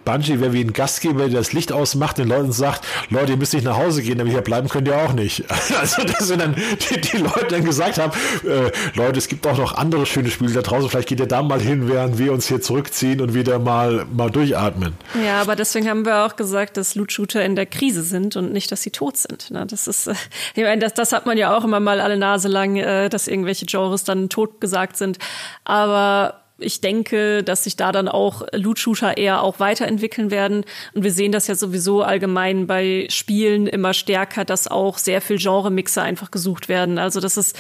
[0.05, 3.55] Bungie wäre wie ein Gastgeber, der das Licht ausmacht, den Leuten sagt, Leute, ihr müsst
[3.55, 5.44] nicht nach Hause gehen, aber hier bleiben könnt ihr auch nicht.
[5.80, 6.55] Also, dass dann
[6.90, 8.12] die, die Leute dann gesagt haben,
[8.44, 11.42] äh, Leute, es gibt auch noch andere schöne Spiele da draußen, vielleicht geht ihr da
[11.42, 14.94] mal hin, während wir uns hier zurückziehen und wieder mal, mal durchatmen.
[15.24, 18.70] Ja, aber deswegen haben wir auch gesagt, dass Loot-Shooter in der Krise sind und nicht,
[18.72, 19.51] dass sie tot sind.
[19.51, 19.64] Ne?
[19.66, 20.14] Das ist, äh,
[20.55, 23.26] ich meine, das, das hat man ja auch immer mal alle Nase lang, äh, dass
[23.26, 25.18] irgendwelche Genres dann tot gesagt sind.
[25.64, 30.64] Aber ich denke, dass sich da dann auch Loot-Shooter eher auch weiterentwickeln werden.
[30.94, 35.38] Und wir sehen das ja sowieso allgemein bei Spielen immer stärker, dass auch sehr viel
[35.38, 36.98] Genre-Mixer einfach gesucht werden.
[36.98, 37.56] Also das ist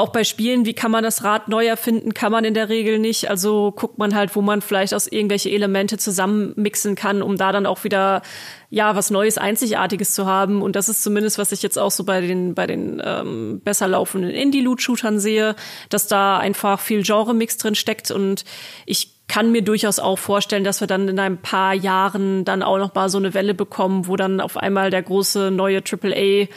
[0.00, 2.98] auch bei Spielen, wie kann man das Rad neu erfinden, kann man in der Regel
[2.98, 3.30] nicht.
[3.30, 7.66] Also guckt man halt, wo man vielleicht aus irgendwelche Elemente zusammenmixen kann, um da dann
[7.66, 8.22] auch wieder
[8.70, 10.62] ja was Neues, Einzigartiges zu haben.
[10.62, 13.86] Und das ist zumindest, was ich jetzt auch so bei den bei den ähm, besser
[13.88, 15.54] laufenden Indie-Loot-Shootern sehe,
[15.90, 18.10] dass da einfach viel Genre-Mix drin steckt.
[18.10, 18.44] Und
[18.86, 22.78] ich kann mir durchaus auch vorstellen, dass wir dann in ein paar Jahren dann auch
[22.78, 26.48] noch mal so eine Welle bekommen, wo dann auf einmal der große neue AAA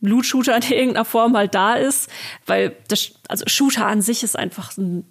[0.00, 2.08] Loot-Shooter in irgendeiner Form halt da ist,
[2.46, 5.04] weil das, also Shooter an sich ist einfach ein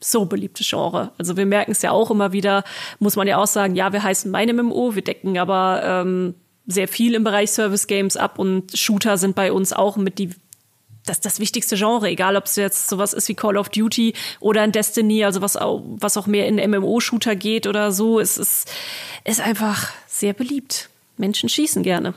[0.00, 1.12] so beliebtes Genre.
[1.18, 2.64] Also wir merken es ja auch immer wieder,
[2.98, 6.34] muss man ja auch sagen, ja, wir heißen meine MMO, wir decken aber ähm,
[6.66, 10.30] sehr viel im Bereich Service Games ab und Shooter sind bei uns auch mit die
[11.04, 14.62] das, das wichtigste Genre, egal ob es jetzt sowas ist wie Call of Duty oder
[14.62, 18.68] ein Destiny, also was auch, was auch mehr in MMO-Shooter geht oder so, es ist,
[19.22, 20.90] ist einfach sehr beliebt.
[21.16, 22.12] Menschen schießen gerne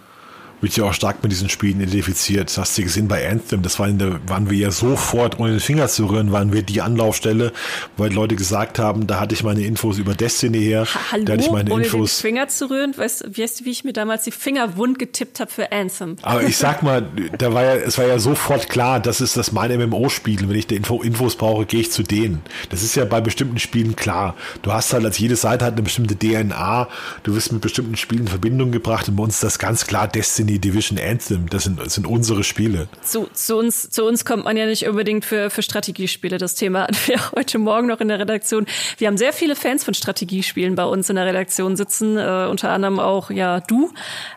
[0.61, 2.49] wird ja auch stark mit diesen Spielen identifiziert.
[2.49, 5.87] Das hast du gesehen bei Anthem, das waren, waren wir ja sofort, ohne den Finger
[5.87, 7.51] zu rühren, waren wir die Anlaufstelle,
[7.97, 10.85] weil Leute gesagt haben, da hatte ich meine Infos über Destiny her.
[11.11, 12.17] Hallo, da hatte ich meine ohne Infos.
[12.17, 15.51] den Finger zu rühren, weißt du, wie ich mir damals die Finger wund getippt habe
[15.51, 16.17] für Anthem.
[16.21, 17.07] Aber ich sag mal,
[17.37, 20.47] da war ja, es war ja sofort klar, das ist das meine MMO-Spiel.
[20.47, 22.41] Wenn ich da Info, Infos brauche, gehe ich zu denen.
[22.69, 24.35] Das ist ja bei bestimmten Spielen klar.
[24.61, 26.87] Du hast halt als jede Seite hat eine bestimmte DNA,
[27.23, 30.07] du wirst mit bestimmten Spielen in Verbindung gebracht und bei uns ist das ganz klar
[30.07, 32.87] Destiny Destiny, Division, Anthem, das sind, das sind unsere Spiele.
[33.01, 36.37] Zu, zu, uns, zu uns kommt man ja nicht unbedingt für, für Strategiespiele.
[36.37, 38.65] Das Thema hatten wir heute Morgen noch in der Redaktion.
[38.97, 42.69] Wir haben sehr viele Fans von Strategiespielen bei uns in der Redaktion sitzen, äh, unter
[42.71, 43.91] anderem auch ja du.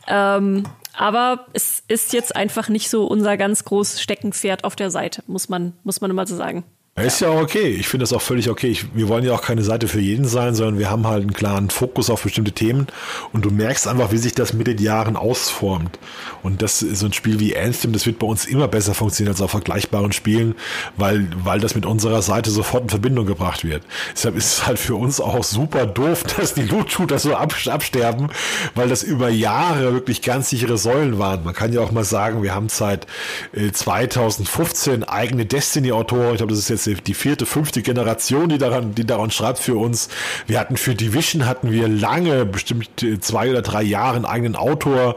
[0.06, 5.22] Ähm, aber es ist jetzt einfach nicht so unser ganz großes Steckenpferd auf der Seite,
[5.26, 6.64] muss man, muss man immer so sagen.
[6.94, 7.68] Ist ja auch okay.
[7.68, 8.66] Ich finde das auch völlig okay.
[8.66, 11.32] Ich, wir wollen ja auch keine Seite für jeden sein, sondern wir haben halt einen
[11.32, 12.86] klaren Fokus auf bestimmte Themen
[13.32, 15.98] und du merkst einfach, wie sich das mit den Jahren ausformt.
[16.42, 19.32] Und das ist so ein Spiel wie Anthem, das wird bei uns immer besser funktionieren
[19.32, 20.54] als auf vergleichbaren Spielen,
[20.98, 23.84] weil, weil das mit unserer Seite sofort in Verbindung gebracht wird.
[24.14, 28.28] Deshalb ist es halt für uns auch super doof, dass die Loot-Shooter so absterben,
[28.74, 31.42] weil das über Jahre wirklich ganz sichere Säulen waren.
[31.42, 33.06] Man kann ja auch mal sagen, wir haben seit
[33.54, 36.32] 2015 äh, eigene Destiny-Autoren.
[36.32, 39.58] Ich glaube, das ist jetzt jetzt die vierte, fünfte Generation, die daran, die daran schreibt
[39.58, 40.08] für uns.
[40.46, 45.16] Wir hatten für Division hatten wir lange, bestimmt zwei oder drei Jahre einen eigenen Autor,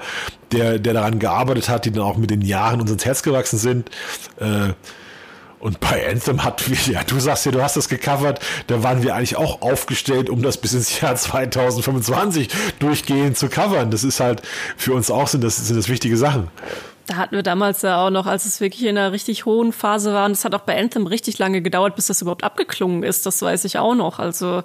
[0.51, 3.57] der, der daran gearbeitet hat, die dann auch mit den Jahren uns ins Herz gewachsen
[3.57, 3.89] sind.
[4.39, 4.73] Äh,
[5.59, 9.15] Und bei Anthem hat ja, du sagst ja, du hast das gecovert, da waren wir
[9.15, 13.89] eigentlich auch aufgestellt, um das bis ins Jahr 2025 durchgehend zu covern.
[13.89, 14.43] Das ist halt,
[14.77, 16.49] für uns auch sind das, sind das wichtige Sachen.
[17.07, 20.13] Da hatten wir damals ja auch noch, als es wirklich in einer richtig hohen Phase
[20.13, 23.25] war, und es hat auch bei Anthem richtig lange gedauert, bis das überhaupt abgeklungen ist,
[23.25, 24.17] das weiß ich auch noch.
[24.17, 24.63] Also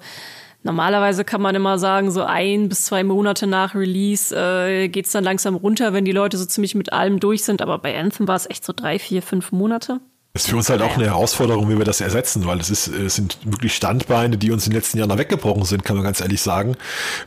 [0.63, 5.11] normalerweise kann man immer sagen, so ein bis zwei Monate nach Release äh, geht es
[5.11, 7.61] dann langsam runter, wenn die Leute so ziemlich mit allem durch sind.
[7.61, 9.99] Aber bei Anthem war es echt so drei, vier, fünf Monate.
[10.33, 13.15] Ist für uns halt auch eine Herausforderung, wie wir das ersetzen, weil es ist, es
[13.15, 16.41] sind wirklich Standbeine, die uns in den letzten Jahren weggebrochen sind, kann man ganz ehrlich
[16.41, 16.77] sagen.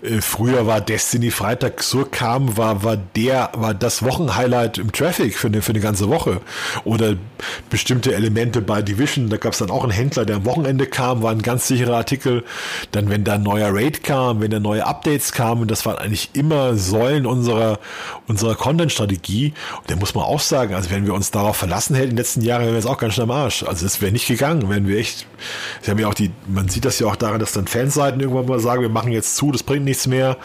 [0.00, 5.36] Äh, früher war Destiny Freitag so kam, war, war der, war das Wochenhighlight im Traffic
[5.36, 6.40] für eine, für eine ganze Woche.
[6.84, 7.16] Oder
[7.68, 11.22] bestimmte Elemente bei Division, da gab es dann auch einen Händler, der am Wochenende kam,
[11.22, 12.42] war ein ganz sicherer Artikel.
[12.92, 16.30] Dann, wenn da ein neuer Raid kam, wenn da neue Updates kamen, das waren eigentlich
[16.32, 17.80] immer Säulen unserer,
[18.28, 19.52] unserer Content-Strategie.
[19.80, 22.18] Und da muss man auch sagen, also wenn wir uns darauf verlassen hätten in den
[22.18, 23.62] letzten Jahren, wären wir jetzt auch auch ganz schön am Arsch.
[23.62, 25.26] Also es wäre nicht gegangen, wenn wir echt,
[25.82, 28.46] sie haben ja auch die, man sieht das ja auch daran, dass dann Fanseiten irgendwann
[28.46, 30.36] mal sagen, wir machen jetzt zu, das bringt nichts mehr.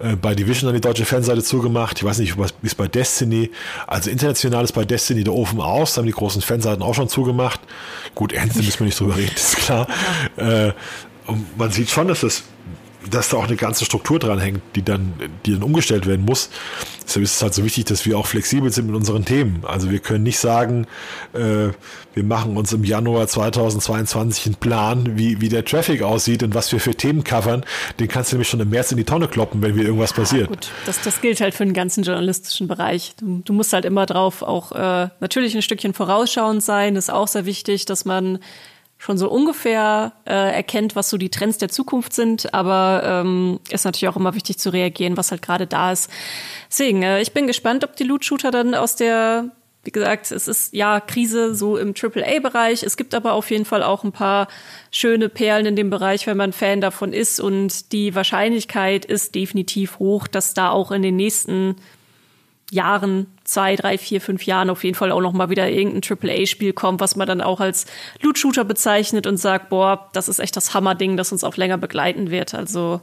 [0.00, 1.98] Äh, bei Division dann die deutsche Fanseite zugemacht.
[1.98, 3.50] Ich weiß nicht, wie es bei Destiny.
[3.86, 7.08] Also international ist bei Destiny der Ofen aus, da haben die großen Fanseiten auch schon
[7.08, 7.60] zugemacht.
[8.14, 9.86] Gut, Anthem müssen wir nicht drüber reden, ist klar.
[10.36, 10.72] Äh,
[11.26, 12.42] und man sieht schon, dass das
[13.10, 15.14] dass da auch eine ganze Struktur dran hängt, die dann,
[15.44, 16.50] die dann umgestellt werden muss.
[17.04, 19.62] Deshalb ist es halt so wichtig, dass wir auch flexibel sind mit unseren Themen.
[19.64, 20.86] Also wir können nicht sagen,
[21.32, 21.68] äh,
[22.14, 26.72] wir machen uns im Januar 2022 einen Plan, wie, wie der Traffic aussieht und was
[26.72, 27.64] wir für Themen covern.
[28.00, 30.48] Den kannst du nämlich schon im März in die Tonne kloppen, wenn wir irgendwas passiert.
[30.48, 33.14] Ja, gut, das, das gilt halt für den ganzen journalistischen Bereich.
[33.18, 36.94] Du, du musst halt immer drauf auch äh, natürlich ein Stückchen vorausschauend sein.
[36.94, 38.38] Das ist auch sehr wichtig, dass man
[39.04, 43.84] schon so ungefähr äh, erkennt, was so die Trends der Zukunft sind, aber ähm, ist
[43.84, 46.08] natürlich auch immer wichtig zu reagieren, was halt gerade da ist.
[46.70, 49.50] Deswegen, äh, ich bin gespannt, ob die Loot-Shooter dann aus der,
[49.82, 52.82] wie gesagt, es ist ja Krise so im AAA-Bereich.
[52.82, 54.48] Es gibt aber auf jeden Fall auch ein paar
[54.90, 59.98] schöne Perlen in dem Bereich, wenn man Fan davon ist und die Wahrscheinlichkeit ist definitiv
[59.98, 61.76] hoch, dass da auch in den nächsten
[62.70, 66.72] Jahren, zwei, drei, vier, fünf Jahren auf jeden Fall auch noch mal wieder irgendein AAA-Spiel
[66.72, 67.86] kommt, was man dann auch als
[68.22, 72.30] Loot-Shooter bezeichnet und sagt, boah, das ist echt das Hammerding, das uns auch länger begleiten
[72.30, 72.54] wird.
[72.54, 73.00] Also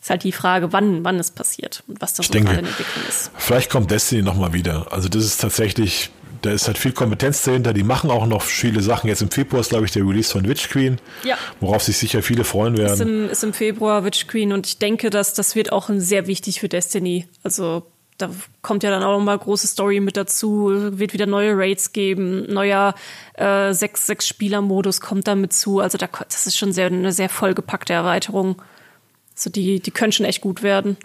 [0.00, 3.04] ist halt die Frage, wann, wann es passiert und was das so gerade in Entwicklung
[3.08, 3.30] ist.
[3.36, 4.92] Vielleicht kommt Destiny noch mal wieder.
[4.92, 6.10] Also das ist tatsächlich,
[6.40, 7.74] da ist halt viel Kompetenz dahinter.
[7.74, 9.08] Die machen auch noch viele Sachen.
[9.08, 11.36] Jetzt im Februar ist, glaube ich, der Release von Witch Queen, ja.
[11.60, 12.94] worauf sich sicher viele freuen werden.
[12.94, 16.26] Ist im, ist im Februar Witch Queen und ich denke, dass das wird auch sehr
[16.26, 17.28] wichtig für Destiny.
[17.42, 17.86] Also
[18.20, 18.30] da
[18.62, 22.52] kommt ja dann auch noch mal große Story mit dazu, wird wieder neue Raids geben,
[22.52, 22.94] neuer
[23.34, 25.80] äh, sechs sechs Spieler Modus kommt da mit zu.
[25.80, 28.60] Also da das ist schon sehr eine sehr vollgepackte Erweiterung.
[29.34, 30.96] Also die die können schon echt gut werden.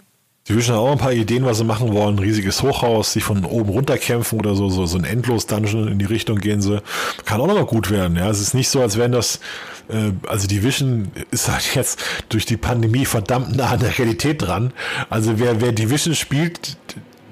[0.48, 2.20] Die wünschen auch ein paar Ideen, was sie machen wollen.
[2.20, 6.04] riesiges Hochhaus, sich von oben runter kämpfen oder so, so, so ein Endlos-Dungeon in die
[6.04, 6.80] Richtung gehen sie.
[7.24, 8.16] Kann auch noch mal gut werden.
[8.16, 9.40] Ja, es ist nicht so, als wären das,
[9.88, 14.42] äh, also die Vision ist halt jetzt durch die Pandemie verdammt nah an der Realität
[14.42, 14.72] dran.
[15.10, 16.76] Also wer, wer Division spielt,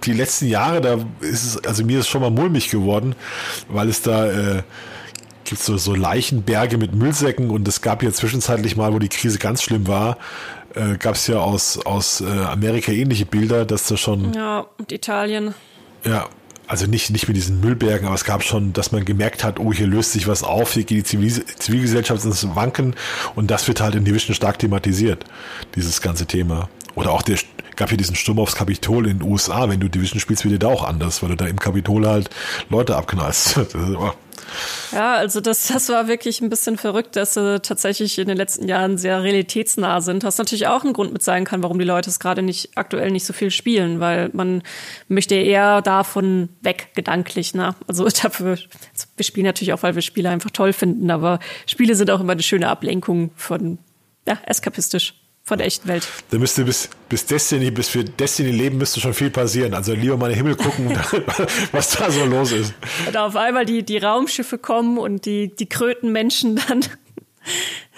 [0.07, 3.15] die letzten Jahre, da ist es, also mir ist schon mal mulmig geworden,
[3.69, 4.63] weil es da äh,
[5.45, 9.39] gibt so, so Leichenberge mit Müllsäcken und es gab ja zwischenzeitlich mal, wo die Krise
[9.39, 10.19] ganz schlimm war,
[10.75, 14.33] äh, gab es ja aus, aus äh, Amerika ähnliche Bilder, dass da schon.
[14.35, 15.55] Ja, und Italien.
[16.05, 16.29] Ja,
[16.67, 19.73] also nicht, nicht mit diesen Müllbergen, aber es gab schon, dass man gemerkt hat, oh,
[19.73, 22.95] hier löst sich was auf, hier geht die Zivil Zivilgesellschaft ins Wanken
[23.35, 25.25] und das wird halt in Division stark thematisiert,
[25.75, 26.69] dieses ganze Thema.
[26.95, 27.39] Oder auch der
[27.77, 30.59] gab hier diesen Sturm aufs Kapitol in den USA, wenn du Division spielst, wird dir
[30.59, 32.31] da auch anders, weil du da im Kapitol halt
[32.69, 33.61] Leute abknallst.
[34.93, 38.69] Ja, also das, das war wirklich ein bisschen verrückt, dass sie tatsächlich in den letzten
[38.69, 40.23] Jahren sehr realitätsnah sind.
[40.23, 43.11] Was natürlich auch ein Grund mit sein kann, warum die Leute es gerade nicht aktuell
[43.11, 44.63] nicht so viel spielen, weil man
[45.09, 47.55] möchte eher davon weg, gedanklich.
[47.55, 47.75] Ne?
[47.89, 48.59] Also dafür,
[49.17, 52.33] wir spielen natürlich auch, weil wir Spiele einfach toll finden, aber Spiele sind auch immer
[52.33, 53.79] eine schöne Ablenkung von,
[54.27, 55.15] ja, eskapistisch
[55.45, 56.09] von der echten Welt.
[56.31, 59.75] Da müsste bis, bis Destiny, bis wir Destiny leben, müsste schon viel passieren.
[59.75, 60.89] Also lieber mal in den Himmel gucken,
[61.73, 62.73] was da so los ist.
[63.07, 66.85] Und auf einmal die, die Raumschiffe kommen und die, die Krötenmenschen dann.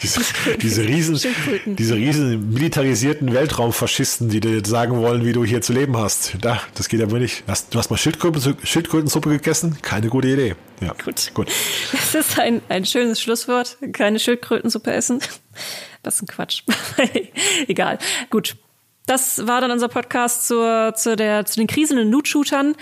[0.03, 0.21] Diese,
[0.61, 1.19] diese riesen,
[1.65, 6.37] diese riesen militarisierten Weltraumfaschisten, die dir jetzt sagen wollen, wie du hier zu leben hast.
[6.43, 7.45] Da, das geht aber nicht.
[7.71, 9.79] Du hast mal Schildkröten, Schildkrötensuppe gegessen?
[9.81, 10.55] Keine gute Idee.
[10.83, 11.31] Ja, gut.
[11.33, 11.49] gut.
[11.93, 13.79] Das ist ein, ein schönes Schlusswort.
[13.93, 15.21] Keine Schildkrötensuppe essen.
[16.07, 16.63] Das ist ein Quatsch.
[17.67, 17.99] Egal.
[18.31, 18.57] Gut.
[19.07, 22.77] Das war dann unser Podcast zur, zu, der, zu den kriselnden Loot-Shootern.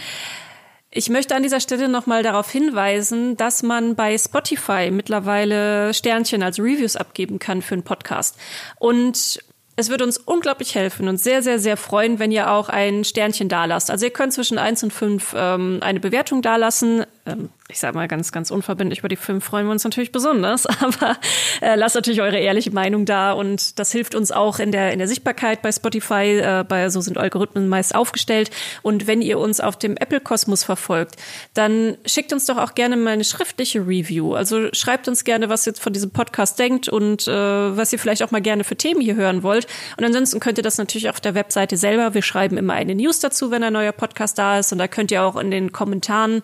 [0.90, 6.58] Ich möchte an dieser Stelle nochmal darauf hinweisen, dass man bei Spotify mittlerweile Sternchen als
[6.58, 8.36] Reviews abgeben kann für einen Podcast.
[8.78, 9.40] Und
[9.76, 13.48] es würde uns unglaublich helfen und sehr, sehr, sehr freuen, wenn ihr auch ein Sternchen
[13.48, 13.90] dalasst.
[13.90, 17.04] Also ihr könnt zwischen eins und fünf ähm, eine Bewertung dalassen.
[17.26, 20.66] Ähm, ich sage mal ganz, ganz unverbindlich über die fünf freuen wir uns natürlich besonders.
[20.80, 21.16] Aber
[21.62, 24.98] äh, lasst natürlich eure ehrliche Meinung da und das hilft uns auch in der, in
[24.98, 26.38] der Sichtbarkeit bei Spotify.
[26.38, 28.50] Äh, bei So sind Algorithmen meist aufgestellt.
[28.82, 31.16] Und wenn ihr uns auf dem Apple-Kosmos verfolgt,
[31.54, 34.34] dann schickt uns doch auch gerne mal eine schriftliche Review.
[34.34, 38.22] Also schreibt uns gerne, was ihr von diesem Podcast denkt und äh, was ihr vielleicht
[38.22, 39.66] auch mal gerne für Themen hier hören wollt.
[39.96, 42.12] Und ansonsten könnt ihr das natürlich auf der Webseite selber.
[42.12, 44.72] Wir schreiben immer eine News dazu, wenn ein neuer Podcast da ist.
[44.72, 46.42] Und da könnt ihr auch in den Kommentaren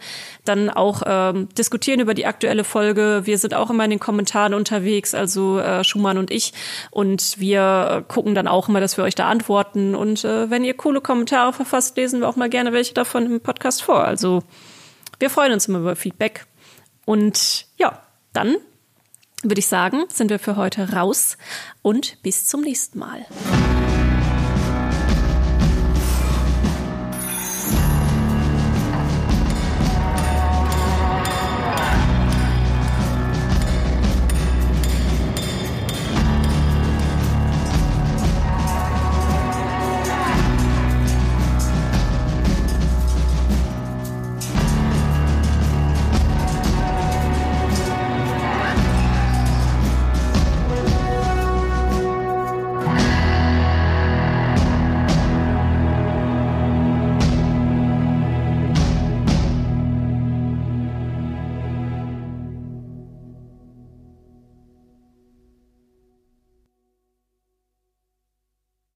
[0.71, 3.23] auch ähm, diskutieren über die aktuelle Folge.
[3.25, 6.53] Wir sind auch immer in den Kommentaren unterwegs, also äh, Schumann und ich.
[6.91, 9.95] Und wir gucken dann auch immer, dass wir euch da antworten.
[9.95, 13.41] Und äh, wenn ihr coole Kommentare verfasst, lesen wir auch mal gerne welche davon im
[13.41, 14.05] Podcast vor.
[14.05, 14.43] Also
[15.19, 16.47] wir freuen uns immer über Feedback.
[17.05, 18.03] Und ja,
[18.33, 18.57] dann
[19.43, 21.37] würde ich sagen, sind wir für heute raus
[21.83, 23.27] und bis zum nächsten Mal.